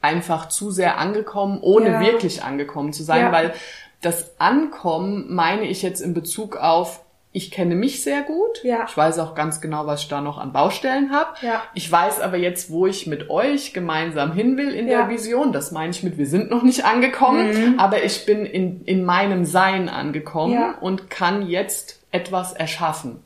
einfach 0.00 0.48
zu 0.50 0.70
sehr 0.70 0.98
angekommen, 0.98 1.58
ohne 1.62 1.90
Ja. 1.90 2.00
wirklich 2.00 2.44
angekommen 2.44 2.92
zu 2.92 3.02
sein, 3.02 3.22
Ja. 3.22 3.32
weil 3.32 3.54
das 4.02 4.38
Ankommen 4.40 5.34
meine 5.34 5.64
ich 5.66 5.82
jetzt 5.82 6.00
in 6.00 6.14
Bezug 6.14 6.56
auf, 6.56 7.00
ich 7.34 7.50
kenne 7.50 7.74
mich 7.74 8.02
sehr 8.02 8.22
gut. 8.22 8.62
Ja. 8.62 8.84
Ich 8.88 8.94
weiß 8.96 9.18
auch 9.18 9.34
ganz 9.34 9.60
genau, 9.62 9.86
was 9.86 10.02
ich 10.02 10.08
da 10.08 10.20
noch 10.20 10.36
an 10.38 10.52
Baustellen 10.52 11.10
habe. 11.12 11.30
Ja. 11.40 11.62
Ich 11.74 11.90
weiß 11.90 12.20
aber 12.20 12.36
jetzt, 12.36 12.70
wo 12.70 12.86
ich 12.86 13.06
mit 13.06 13.30
euch 13.30 13.72
gemeinsam 13.72 14.32
hin 14.32 14.56
will 14.58 14.70
in 14.74 14.86
Ja. 14.86 15.02
der 15.02 15.08
Vision. 15.08 15.52
Das 15.52 15.72
meine 15.72 15.90
ich 15.90 16.02
mit, 16.02 16.18
wir 16.18 16.26
sind 16.26 16.50
noch 16.50 16.62
nicht 16.62 16.84
angekommen, 16.84 17.78
aber 17.78 18.04
ich 18.04 18.26
bin 18.26 18.44
in, 18.44 18.84
in 18.84 19.04
meinem 19.04 19.44
Sein 19.46 19.88
angekommen 19.88 20.52
Ja. 20.54 20.72
und 20.80 21.08
kann 21.08 21.48
jetzt 21.48 22.00
etwas 22.10 22.52
erschaffen. 22.52 23.20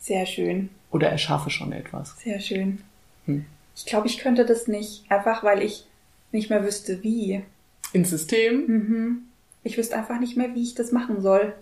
Sehr 0.00 0.26
schön. 0.26 0.70
Oder 0.90 1.08
erschaffe 1.08 1.50
schon 1.50 1.70
etwas. 1.72 2.16
Sehr 2.18 2.40
schön. 2.40 2.80
Hm. 3.26 3.44
Ich 3.76 3.86
glaube, 3.86 4.08
ich 4.08 4.18
könnte 4.18 4.44
das 4.46 4.66
nicht, 4.66 5.04
einfach 5.10 5.44
weil 5.44 5.62
ich 5.62 5.86
nicht 6.32 6.50
mehr 6.50 6.64
wüsste, 6.64 7.02
wie. 7.04 7.42
Ins 7.92 8.10
System. 8.10 8.66
Hm. 8.66 9.22
Ich 9.62 9.78
wüsste 9.78 9.96
einfach 9.96 10.18
nicht 10.18 10.36
mehr, 10.36 10.54
wie 10.54 10.62
ich 10.62 10.74
das 10.74 10.90
machen 10.92 11.20
soll. 11.22 11.52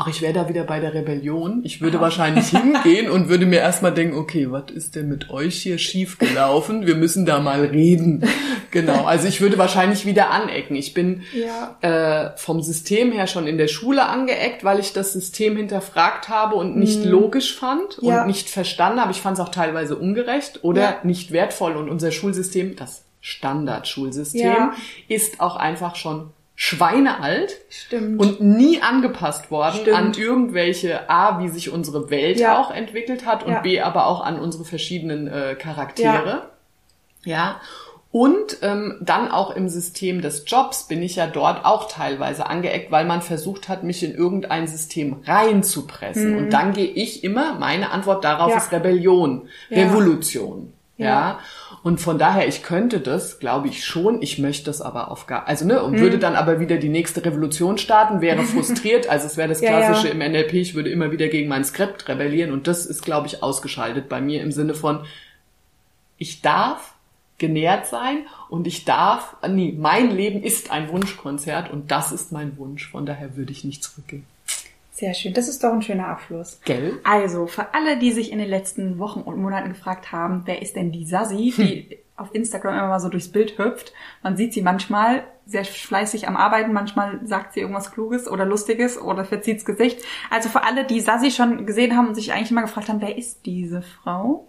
Ach, 0.00 0.06
ich 0.06 0.22
wäre 0.22 0.32
da 0.32 0.48
wieder 0.48 0.62
bei 0.62 0.78
der 0.78 0.94
Rebellion. 0.94 1.62
Ich 1.64 1.80
würde 1.80 2.00
wahrscheinlich 2.00 2.46
hingehen 2.50 3.10
und 3.10 3.28
würde 3.28 3.46
mir 3.46 3.58
erstmal 3.58 3.92
denken, 3.92 4.16
okay, 4.16 4.48
was 4.48 4.70
ist 4.70 4.94
denn 4.94 5.08
mit 5.08 5.28
euch 5.28 5.56
hier 5.60 5.76
schief 5.76 6.18
gelaufen? 6.18 6.86
Wir 6.86 6.94
müssen 6.94 7.26
da 7.26 7.40
mal 7.40 7.64
reden. 7.64 8.22
Genau. 8.70 9.04
Also 9.06 9.26
ich 9.26 9.40
würde 9.40 9.58
wahrscheinlich 9.58 10.06
wieder 10.06 10.30
anecken. 10.30 10.76
Ich 10.76 10.94
bin 10.94 11.22
Ja. 11.34 11.78
äh, 11.80 12.36
vom 12.36 12.62
System 12.62 13.10
her 13.10 13.26
schon 13.26 13.48
in 13.48 13.58
der 13.58 13.66
Schule 13.66 14.06
angeeckt, 14.06 14.62
weil 14.62 14.78
ich 14.78 14.92
das 14.92 15.12
System 15.12 15.56
hinterfragt 15.56 16.28
habe 16.28 16.54
und 16.54 16.76
nicht 16.76 17.04
logisch 17.04 17.56
fand 17.58 17.98
Ja. 18.00 18.20
und 18.20 18.28
nicht 18.28 18.48
verstanden 18.50 19.00
habe. 19.00 19.10
Ich 19.10 19.20
fand 19.20 19.36
es 19.36 19.44
auch 19.44 19.48
teilweise 19.48 19.96
ungerecht 19.96 20.60
oder 20.62 20.80
Ja. 20.80 20.96
nicht 21.02 21.32
wertvoll. 21.32 21.74
Und 21.76 21.88
unser 21.88 22.12
Schulsystem, 22.12 22.76
das 22.76 23.02
Standardschulsystem, 23.20 24.46
Ja. 24.46 24.72
ist 25.08 25.40
auch 25.40 25.56
einfach 25.56 25.96
schon 25.96 26.30
schweinealt 26.60 27.56
Stimmt. 27.70 28.20
und 28.20 28.40
nie 28.40 28.82
angepasst 28.82 29.52
worden 29.52 29.78
Stimmt. 29.82 29.96
an 29.96 30.12
irgendwelche 30.14 31.08
A, 31.08 31.38
wie 31.38 31.48
sich 31.50 31.70
unsere 31.70 32.10
Welt 32.10 32.40
Ja. 32.40 32.58
auch 32.60 32.72
entwickelt 32.72 33.24
hat 33.24 33.44
und 33.44 33.52
Ja. 33.52 33.60
B, 33.60 33.80
aber 33.80 34.06
auch 34.08 34.20
an 34.24 34.40
unsere 34.40 34.64
verschiedenen 34.64 35.28
äh, 35.28 35.54
Charaktere. 35.54 36.50
Ja. 37.24 37.60
Und 38.10 38.56
ähm, 38.62 38.96
dann 39.00 39.30
auch 39.30 39.54
im 39.54 39.68
System 39.68 40.20
des 40.20 40.42
Jobs 40.48 40.88
bin 40.88 41.00
ich 41.00 41.14
ja 41.14 41.28
dort 41.28 41.64
auch 41.64 41.86
teilweise 41.86 42.46
angeeckt, 42.46 42.90
weil 42.90 43.04
man 43.04 43.22
versucht 43.22 43.68
hat, 43.68 43.84
mich 43.84 44.02
in 44.02 44.12
irgendein 44.12 44.66
System 44.66 45.18
reinzupressen. 45.26 46.36
Und 46.38 46.50
dann 46.52 46.72
gehe 46.72 46.86
ich 46.88 47.22
immer, 47.22 47.54
meine 47.54 47.90
Antwort 47.92 48.24
darauf 48.24 48.46
Mhm. 48.48 48.52
Ja. 48.52 48.58
ist 48.58 48.72
Rebellion, 48.72 49.48
Ja. 49.68 49.84
Revolution. 49.84 50.72
Ja. 50.98 51.06
Ja. 51.06 51.38
Und 51.82 52.00
von 52.00 52.18
daher, 52.18 52.46
ich 52.48 52.62
könnte 52.62 52.98
das, 53.00 53.38
glaube 53.38 53.68
ich 53.68 53.84
schon. 53.84 54.20
Ich 54.20 54.38
möchte 54.38 54.64
das 54.66 54.80
aber 54.82 55.10
auf 55.10 55.26
gar, 55.26 55.46
also 55.46 55.64
ne, 55.64 55.82
und 55.82 55.92
Mhm. 55.92 56.00
würde 56.00 56.18
dann 56.18 56.34
aber 56.34 56.58
wieder 56.60 56.76
die 56.76 56.88
nächste 56.88 57.24
Revolution 57.24 57.78
starten, 57.78 58.20
wäre 58.20 58.42
frustriert. 58.44 59.08
Also 59.08 59.26
es 59.26 59.36
wäre 59.36 59.48
das 59.48 59.60
Ja, 59.60 59.70
klassische 59.78 60.08
ja. 60.08 60.14
im 60.14 60.18
NLP. 60.32 60.54
Ich 60.54 60.74
würde 60.74 60.90
immer 60.90 61.10
wieder 61.12 61.28
gegen 61.28 61.48
mein 61.48 61.64
Skript 61.64 62.08
rebellieren 62.08 62.52
und 62.52 62.66
das 62.66 62.84
ist, 62.84 63.02
glaube 63.04 63.28
ich, 63.28 63.42
ausgeschaltet 63.42 64.08
bei 64.08 64.20
mir 64.20 64.42
im 64.42 64.50
Sinne 64.52 64.74
von, 64.74 65.04
ich 66.18 66.42
darf 66.42 66.94
genährt 67.38 67.86
sein 67.86 68.26
und 68.48 68.66
ich 68.66 68.84
darf, 68.84 69.36
nee, 69.48 69.72
mein 69.78 70.10
Leben 70.10 70.42
ist 70.42 70.72
ein 70.72 70.88
Wunschkonzert 70.90 71.70
und 71.70 71.92
das 71.92 72.10
ist 72.10 72.32
mein 72.32 72.56
Wunsch. 72.58 72.88
Von 72.90 73.06
daher 73.06 73.36
würde 73.36 73.52
ich 73.52 73.62
nicht 73.62 73.84
zurückgehen. 73.84 74.26
Sehr 74.98 75.14
schön. 75.14 75.32
Das 75.32 75.46
ist 75.46 75.62
doch 75.62 75.72
ein 75.72 75.80
schöner 75.80 76.08
Abschluss. 76.08 76.60
Gell? 76.64 76.98
Also, 77.04 77.46
für 77.46 77.72
alle, 77.72 77.98
die 77.98 78.10
sich 78.10 78.32
in 78.32 78.40
den 78.40 78.48
letzten 78.48 78.98
Wochen 78.98 79.20
und 79.20 79.40
Monaten 79.40 79.68
gefragt 79.68 80.10
haben, 80.10 80.42
wer 80.44 80.60
ist 80.60 80.74
denn 80.74 80.90
die 80.90 81.06
Sassi, 81.06 81.54
die 81.56 81.98
auf 82.16 82.34
Instagram 82.34 82.74
immer 82.74 82.88
mal 82.88 82.98
so 82.98 83.08
durchs 83.08 83.28
Bild 83.28 83.58
hüpft. 83.58 83.92
Man 84.24 84.36
sieht 84.36 84.52
sie 84.52 84.60
manchmal 84.60 85.22
sehr 85.46 85.64
fleißig 85.64 86.26
am 86.26 86.36
Arbeiten, 86.36 86.72
manchmal 86.72 87.20
sagt 87.24 87.54
sie 87.54 87.60
irgendwas 87.60 87.92
Kluges 87.92 88.26
oder 88.26 88.44
Lustiges 88.44 89.00
oder 89.00 89.24
verzieht's 89.24 89.64
Gesicht. 89.64 90.02
Also 90.30 90.48
für 90.48 90.64
alle, 90.64 90.84
die 90.84 90.98
Sassi 90.98 91.30
schon 91.30 91.64
gesehen 91.64 91.96
haben 91.96 92.08
und 92.08 92.16
sich 92.16 92.32
eigentlich 92.32 92.50
immer 92.50 92.62
gefragt 92.62 92.88
haben, 92.88 93.00
wer 93.00 93.16
ist 93.16 93.46
diese 93.46 93.82
Frau? 93.82 94.48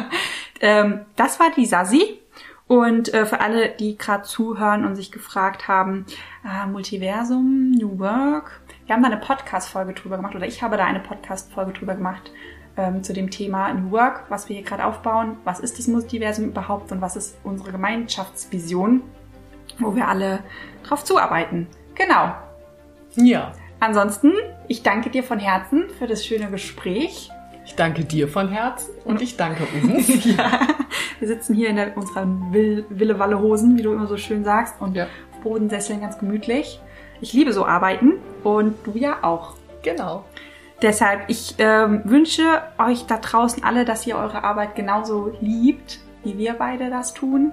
ähm, 0.60 1.06
das 1.16 1.40
war 1.40 1.50
die 1.56 1.64
Sassi. 1.64 2.20
Und 2.66 3.14
äh, 3.14 3.24
für 3.24 3.40
alle, 3.40 3.70
die 3.70 3.96
gerade 3.96 4.24
zuhören 4.24 4.84
und 4.84 4.96
sich 4.96 5.10
gefragt 5.10 5.66
haben, 5.66 6.04
äh, 6.44 6.66
Multiversum, 6.66 7.70
New 7.70 7.98
Work, 7.98 8.60
wir 8.88 8.94
haben 8.94 9.02
da 9.02 9.08
eine 9.10 9.18
Podcast-Folge 9.18 9.92
drüber 9.92 10.16
gemacht 10.16 10.34
oder 10.34 10.46
ich 10.46 10.62
habe 10.62 10.78
da 10.78 10.86
eine 10.86 11.00
Podcast-Folge 11.00 11.72
drüber 11.72 11.94
gemacht 11.94 12.32
ähm, 12.78 13.02
zu 13.02 13.12
dem 13.12 13.30
Thema 13.30 13.70
New 13.74 13.90
Work, 13.90 14.24
was 14.30 14.48
wir 14.48 14.56
hier 14.56 14.64
gerade 14.64 14.86
aufbauen, 14.86 15.36
was 15.44 15.60
ist 15.60 15.78
das 15.78 15.88
Multiversum 15.88 16.46
überhaupt 16.46 16.90
und 16.90 17.02
was 17.02 17.14
ist 17.14 17.36
unsere 17.44 17.70
Gemeinschaftsvision, 17.70 19.02
wo 19.78 19.94
wir 19.94 20.08
alle 20.08 20.38
drauf 20.84 21.04
zuarbeiten. 21.04 21.66
Genau. 21.96 22.32
Ja. 23.16 23.52
Ansonsten, 23.78 24.32
ich 24.68 24.82
danke 24.82 25.10
dir 25.10 25.22
von 25.22 25.38
Herzen 25.38 25.90
für 25.98 26.06
das 26.06 26.24
schöne 26.24 26.50
Gespräch. 26.50 27.30
Ich 27.66 27.74
danke 27.74 28.06
dir 28.06 28.26
von 28.26 28.48
Herzen 28.48 28.94
und 29.04 29.20
ich 29.20 29.36
danke 29.36 29.64
uns. 29.82 30.24
ja. 30.24 30.60
Wir 31.18 31.28
sitzen 31.28 31.54
hier 31.54 31.68
in 31.68 31.76
der, 31.76 31.94
unserer 31.94 32.26
Will, 32.52 32.86
Wille-Walle 32.88 33.38
Hosen, 33.38 33.76
wie 33.76 33.82
du 33.82 33.92
immer 33.92 34.06
so 34.06 34.16
schön 34.16 34.44
sagst, 34.44 34.80
und 34.80 34.94
Ja. 34.96 35.04
auf 35.04 35.40
Bodensesseln 35.42 36.00
ganz 36.00 36.18
gemütlich. 36.18 36.80
Ich 37.20 37.34
liebe 37.34 37.52
so 37.52 37.66
arbeiten 37.66 38.14
und 38.56 38.76
du 38.84 38.92
ja 38.96 39.18
auch. 39.22 39.54
Genau. 39.82 40.24
Deshalb, 40.80 41.22
ich 41.28 41.56
ähm, 41.58 42.02
wünsche 42.04 42.62
euch 42.78 43.06
da 43.06 43.18
draußen 43.18 43.64
alle, 43.64 43.84
dass 43.84 44.06
ihr 44.06 44.16
eure 44.16 44.44
Arbeit 44.44 44.74
genauso 44.76 45.32
liebt, 45.40 45.98
wie 46.24 46.38
wir 46.38 46.54
beide 46.54 46.88
das 46.88 47.14
tun. 47.14 47.52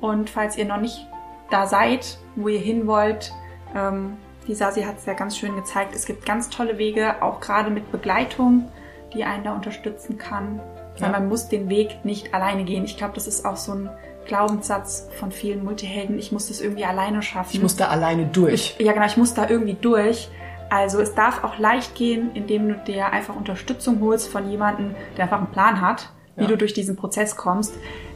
Und 0.00 0.28
falls 0.28 0.56
ihr 0.58 0.66
noch 0.66 0.80
nicht 0.80 1.06
da 1.50 1.66
seid, 1.66 2.18
wo 2.34 2.48
ihr 2.48 2.58
hin 2.60 2.86
wollt, 2.86 3.32
ähm, 3.74 4.16
die 4.46 4.54
Sasi 4.54 4.82
hat 4.82 4.98
es 4.98 5.06
ja 5.06 5.14
ganz 5.14 5.36
schön 5.36 5.56
gezeigt, 5.56 5.94
es 5.94 6.04
gibt 6.06 6.24
ganz 6.26 6.50
tolle 6.50 6.78
Wege, 6.78 7.22
auch 7.22 7.40
gerade 7.40 7.70
mit 7.70 7.90
Begleitung, 7.90 8.68
die 9.14 9.24
einen 9.24 9.44
da 9.44 9.54
unterstützen 9.54 10.18
kann. 10.18 10.60
Weil 10.98 11.10
Ja. 11.12 11.18
man 11.18 11.28
muss 11.28 11.48
den 11.48 11.68
Weg 11.68 12.04
nicht 12.04 12.34
alleine 12.34 12.64
gehen. 12.64 12.84
Ich 12.84 12.96
glaube, 12.96 13.14
das 13.14 13.26
ist 13.26 13.44
auch 13.44 13.56
so 13.56 13.72
ein 13.72 13.90
Glaubenssatz 14.26 15.08
von 15.18 15.30
vielen 15.32 15.64
Multihelden. 15.64 16.18
Ich 16.18 16.32
muss 16.32 16.48
das 16.48 16.60
irgendwie 16.60 16.84
alleine 16.84 17.22
schaffen. 17.22 17.50
Ich 17.54 17.62
muss 17.62 17.76
da 17.76 17.88
alleine 17.88 18.26
durch. 18.26 18.76
Ja, 18.78 18.92
genau, 18.92 19.06
ich 19.06 19.16
muss 19.16 19.34
da 19.34 19.48
irgendwie 19.48 19.76
durch. 19.80 20.28
Also 20.68 21.00
es 21.00 21.14
darf 21.14 21.44
auch 21.44 21.58
leicht 21.58 21.94
gehen, 21.94 22.30
indem 22.34 22.68
du 22.68 22.74
dir 22.74 23.06
einfach 23.12 23.36
Unterstützung 23.36 24.00
holst 24.00 24.28
von 24.28 24.50
jemandem, 24.50 24.94
der 25.16 25.24
einfach 25.24 25.38
einen 25.38 25.50
Plan 25.52 25.80
hat, 25.80 26.10
wie 26.34 26.42
Ja. 26.42 26.48
du 26.48 26.56
durch 26.56 26.74
diesen 26.74 26.96
Prozess 26.96 27.36
kommst. 27.36 27.74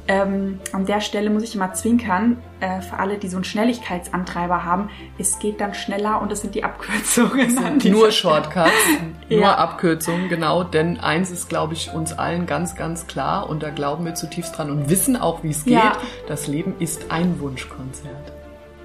Ähm, 0.09 0.59
an 0.73 0.87
der 0.87 1.01
Stelle 1.01 1.31
muss 1.31 1.45
ich 1.45 1.55
immer 1.55 1.73
zwinkern, 1.73 2.39
äh, 2.59 2.81
für 2.81 2.99
alle, 2.99 3.17
die 3.19 3.29
so 3.29 3.37
einen 3.37 3.45
Schnelligkeitsantreiber 3.45 4.65
haben, 4.65 4.91
es 5.19 5.39
geht 5.39 5.61
dann 5.61 5.73
schneller 5.75 6.21
und 6.21 6.33
es 6.33 6.41
sind 6.41 6.55
die 6.55 6.65
Abkürzungen. 6.65 7.57
an 7.59 7.79
dieser 7.79 7.95
Nur. 7.95 8.11
Shortcuts, 8.11 8.73
nur 9.29 9.41
Ja. 9.41 9.55
Abkürzungen, 9.57 10.29
genau. 10.29 10.65
Denn 10.65 10.99
eins 10.99 11.31
ist, 11.31 11.49
glaube 11.49 11.75
ich, 11.75 11.93
uns 11.93 12.13
allen 12.19 12.47
ganz, 12.47 12.75
ganz 12.75 13.07
klar 13.07 13.49
und 13.49 13.63
da 13.63 13.71
glauben 13.71 14.05
wir 14.05 14.15
zutiefst 14.15 14.59
dran 14.59 14.71
und 14.71 14.91
wissen 14.91 15.17
auch, 15.17 15.43
wie 15.43 15.51
es 15.51 15.65
geht. 15.65 15.75
Ja. 15.75 15.93
Das 16.27 16.49
Leben 16.49 16.75
ist 16.81 17.11
ein 17.13 17.39
Wunschkonzert. 17.41 18.33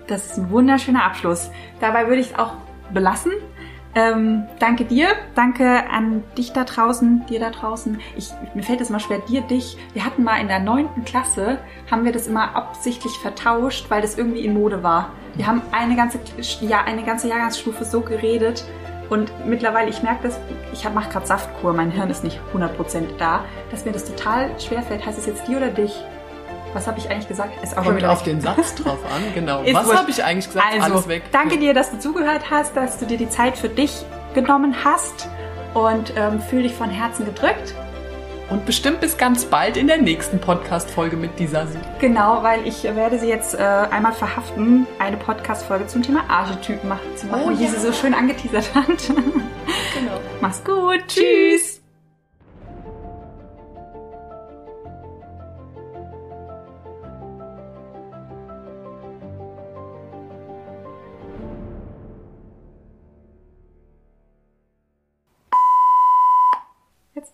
Das 0.08 0.26
ist 0.28 0.38
ein 0.38 0.50
wunderschöner 0.52 1.04
Abschluss. 1.04 1.50
Dabei 1.80 2.08
würde 2.08 2.22
ich 2.22 2.32
es 2.32 2.38
auch 2.40 2.52
belassen. 2.94 3.32
Ähm, 3.96 4.44
danke 4.60 4.84
dir, 4.84 5.08
danke 5.36 5.90
an 5.90 6.24
dich 6.38 6.52
da 6.52 6.66
draußen, 6.66 7.26
dir 7.28 7.40
da 7.40 7.50
draußen. 7.50 8.00
Ich, 8.18 8.30
mir 8.54 8.62
fällt 8.62 8.82
es 8.82 8.90
immer 8.90 9.00
schwer, 9.00 9.20
dir, 9.20 9.42
dich. 9.42 9.78
Wir 9.94 10.06
hatten 10.06 10.24
mal 10.24 10.42
in 10.42 10.50
der 10.50 10.60
neunten 10.60 11.06
Klasse, 11.06 11.60
haben 11.90 12.04
wir 12.04 12.12
das 12.12 12.28
immer 12.28 12.58
absichtlich 12.58 13.14
vertauscht, 13.20 13.90
weil 13.90 14.02
das 14.02 14.18
irgendwie 14.18 14.44
in 14.46 14.54
Mode 14.54 14.84
war. 14.84 15.12
Wir 15.36 15.48
haben 15.48 15.62
eine 15.72 15.96
ganze, 15.96 16.20
ja, 16.60 16.84
eine 16.84 17.04
ganze 17.04 17.30
Jahrgangsstufe 17.30 17.86
so 17.86 18.02
geredet 18.02 18.66
und 19.10 19.32
mittlerweile, 19.48 19.90
ich 19.90 20.02
merke 20.04 20.24
das, 20.24 20.40
ich 20.74 20.84
mache 20.90 21.10
gerade 21.10 21.26
Saftkur, 21.26 21.74
mein 21.74 21.92
Hirn 21.92 22.10
ist 22.10 22.24
nicht 22.24 22.40
100% 22.54 23.18
da, 23.18 23.46
dass 23.72 23.86
mir 23.86 23.92
das 23.92 24.06
total 24.06 24.50
schwer 24.60 24.82
fällt. 24.82 25.06
Heißt 25.06 25.18
es 25.18 25.26
jetzt 25.26 25.48
dir 25.48 25.58
oder 25.58 25.70
dich? 25.70 26.04
Was 26.76 26.88
habe 26.88 27.00
ich 27.00 27.10
eigentlich 27.10 27.30
gesagt? 27.30 27.64
Ist 27.64 27.78
auch 27.78 27.84
Kommt 27.86 28.04
auf 28.04 28.24
den 28.24 28.42
Satz 28.42 28.76
drauf 28.76 29.00
an, 29.06 29.22
genau. 29.34 29.64
Was 29.72 29.96
habe 29.96 30.12
ich 30.12 30.22
eigentlich 30.22 30.48
gesagt? 30.48 30.68
Also, 30.74 30.94
Alles 30.94 31.08
weg. 31.08 31.24
danke 31.32 31.58
dir, 31.58 31.74
dass 31.74 31.90
du 31.90 32.00
zugehört 32.00 32.52
hast, 32.52 32.76
dass 32.76 32.98
du 33.00 33.06
dir 33.06 33.18
die 33.18 33.30
Zeit 33.30 33.58
für 33.58 33.70
dich 33.70 34.04
genommen 34.34 34.76
hast 34.84 35.30
und 35.74 36.12
ähm, 36.18 36.42
fühl 36.42 36.64
dich 36.64 36.74
von 36.74 36.90
Herzen 36.90 37.26
gedrückt. 37.26 37.74
Und 38.50 38.66
bestimmt 38.66 39.00
bis 39.00 39.18
ganz 39.18 39.46
bald 39.46 39.78
in 39.78 39.88
der 39.88 39.98
nächsten 40.00 40.38
Podcast-Folge 40.40 41.16
mit 41.16 41.40
dieser 41.40 41.66
Sie. 41.66 41.80
Genau, 42.00 42.44
weil 42.44 42.68
ich 42.68 42.84
werde 42.84 43.18
sie 43.18 43.28
jetzt 43.30 43.56
äh, 43.56 43.58
einmal 43.64 44.12
verhaften, 44.12 44.86
eine 45.00 45.16
Podcast-Folge 45.18 45.88
zum 45.88 46.04
Thema 46.04 46.26
Archetypen 46.28 46.90
machen, 46.90 47.08
zu 47.16 47.26
machen, 47.28 47.42
Oh 47.46 47.58
wie 47.58 47.64
ja. 47.64 47.70
sie 47.72 47.80
so 47.80 47.92
schön 47.94 48.14
angeteasert 48.14 48.76
hat. 48.76 48.86
Genau. 49.98 50.20
Mach's 50.42 50.62
gut. 50.64 51.08
Tschüss. 51.08 51.75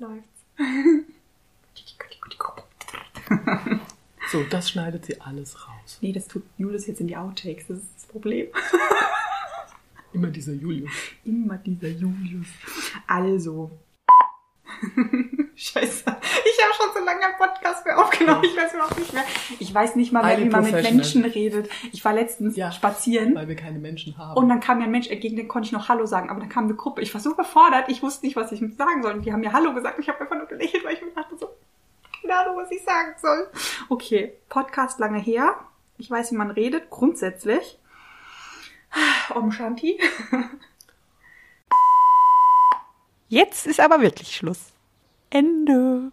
Läuft's. 0.02 0.42
So, 4.32 4.44
das 4.50 4.70
schneidet 4.70 5.06
sie 5.06 5.20
alles 5.20 5.68
raus. 5.68 5.98
Nee, 6.00 6.14
das 6.14 6.26
tut 6.26 6.44
Julius 6.58 6.88
jetzt 6.88 7.02
in 7.02 7.08
die 7.08 7.18
Outtakes. 7.18 7.68
Das 7.68 7.80
ist 7.80 7.90
das 7.98 8.06
Problem. 8.06 8.48
Immer 10.14 10.28
dieser 10.28 10.54
Julius. 10.54 10.92
Immer 11.26 11.58
dieser 11.58 11.90
Julius. 11.90 12.48
Also. 13.08 13.72
Scheiße. 15.64 16.04
Ich 16.06 16.64
habe 16.64 16.74
schon 16.76 16.88
so 17.00 17.06
lange 17.06 17.24
einen 17.24 17.36
Podcast 17.38 17.86
mehr 17.86 18.00
aufgenommen. 18.00 18.44
Ich 18.44 18.58
weiß 18.58 18.74
überhaupt 18.74 18.98
nicht 18.98 19.14
mehr. 19.14 19.24
Ich 19.60 19.72
weiß 19.72 19.96
nicht 19.96 20.12
mal 20.12 20.24
mehr, 20.26 20.40
wie 20.40 20.46
man 20.50 20.64
mit. 20.64 20.74
Menschen 20.74 21.24
redet. 21.24 21.70
Ich 21.92 22.04
war 22.04 22.14
letztens 22.14 22.56
Ja. 22.58 22.72
spazieren. 22.72 23.36
Weil 23.36 23.48
wir 23.48 23.56
keine 23.56 23.78
Menschen 23.78 24.18
haben. 24.18 24.38
Und 24.38 24.50
dann 24.50 24.60
kam 24.60 24.80
mir 24.80 24.86
ein 24.86 24.92
Mensch 24.92 25.08
entgegen, 25.08 25.36
den 25.36 25.48
konnte 25.48 25.68
ich 25.68 25.72
noch 25.72 25.88
Hallo 25.88 26.08
sagen. 26.08 26.32
Aber 26.32 26.40
dann 26.40 26.50
kam 26.50 26.64
eine 26.64 26.74
Gruppe. 26.74 27.02
Ich 27.04 27.14
war 27.14 27.22
so 27.22 27.34
überfordert. 27.34 27.90
Ich 27.90 28.02
wusste 28.02 28.26
nicht, 28.26 28.36
was 28.36 28.52
ich 28.52 28.60
sagen 28.76 29.04
soll. 29.04 29.14
Und 29.14 29.22
die 29.24 29.32
haben 29.32 29.42
mir 29.42 29.54
Hallo 29.54 29.76
gesagt. 29.76 29.98
Und 29.98 30.04
ich 30.04 30.10
habe 30.10 30.20
einfach 30.22 30.36
nur 30.36 30.48
gelächelt, 30.48 30.84
weil 30.84 30.96
ich 30.96 31.02
mir 31.04 31.12
dachte 31.12 31.38
so, 31.38 31.48
keine 32.22 32.38
Ahnung, 32.40 32.58
was 32.58 32.72
ich 32.72 32.84
sagen 32.84 33.14
soll. 33.22 33.48
Okay, 33.90 34.34
Podcast 34.50 34.98
lange 35.00 35.20
her. 35.20 35.54
Ich 36.00 36.10
weiß, 36.10 36.32
wie 36.32 36.38
man 36.38 36.50
redet, 36.50 36.90
grundsätzlich. 36.90 37.78
Om 39.36 39.52
Shanti. 39.52 40.00
Jetzt 43.30 43.68
ist 43.68 43.80
aber 43.80 44.02
wirklich 44.02 44.36
Schluss. 44.36 44.71
Ende. 45.32 46.12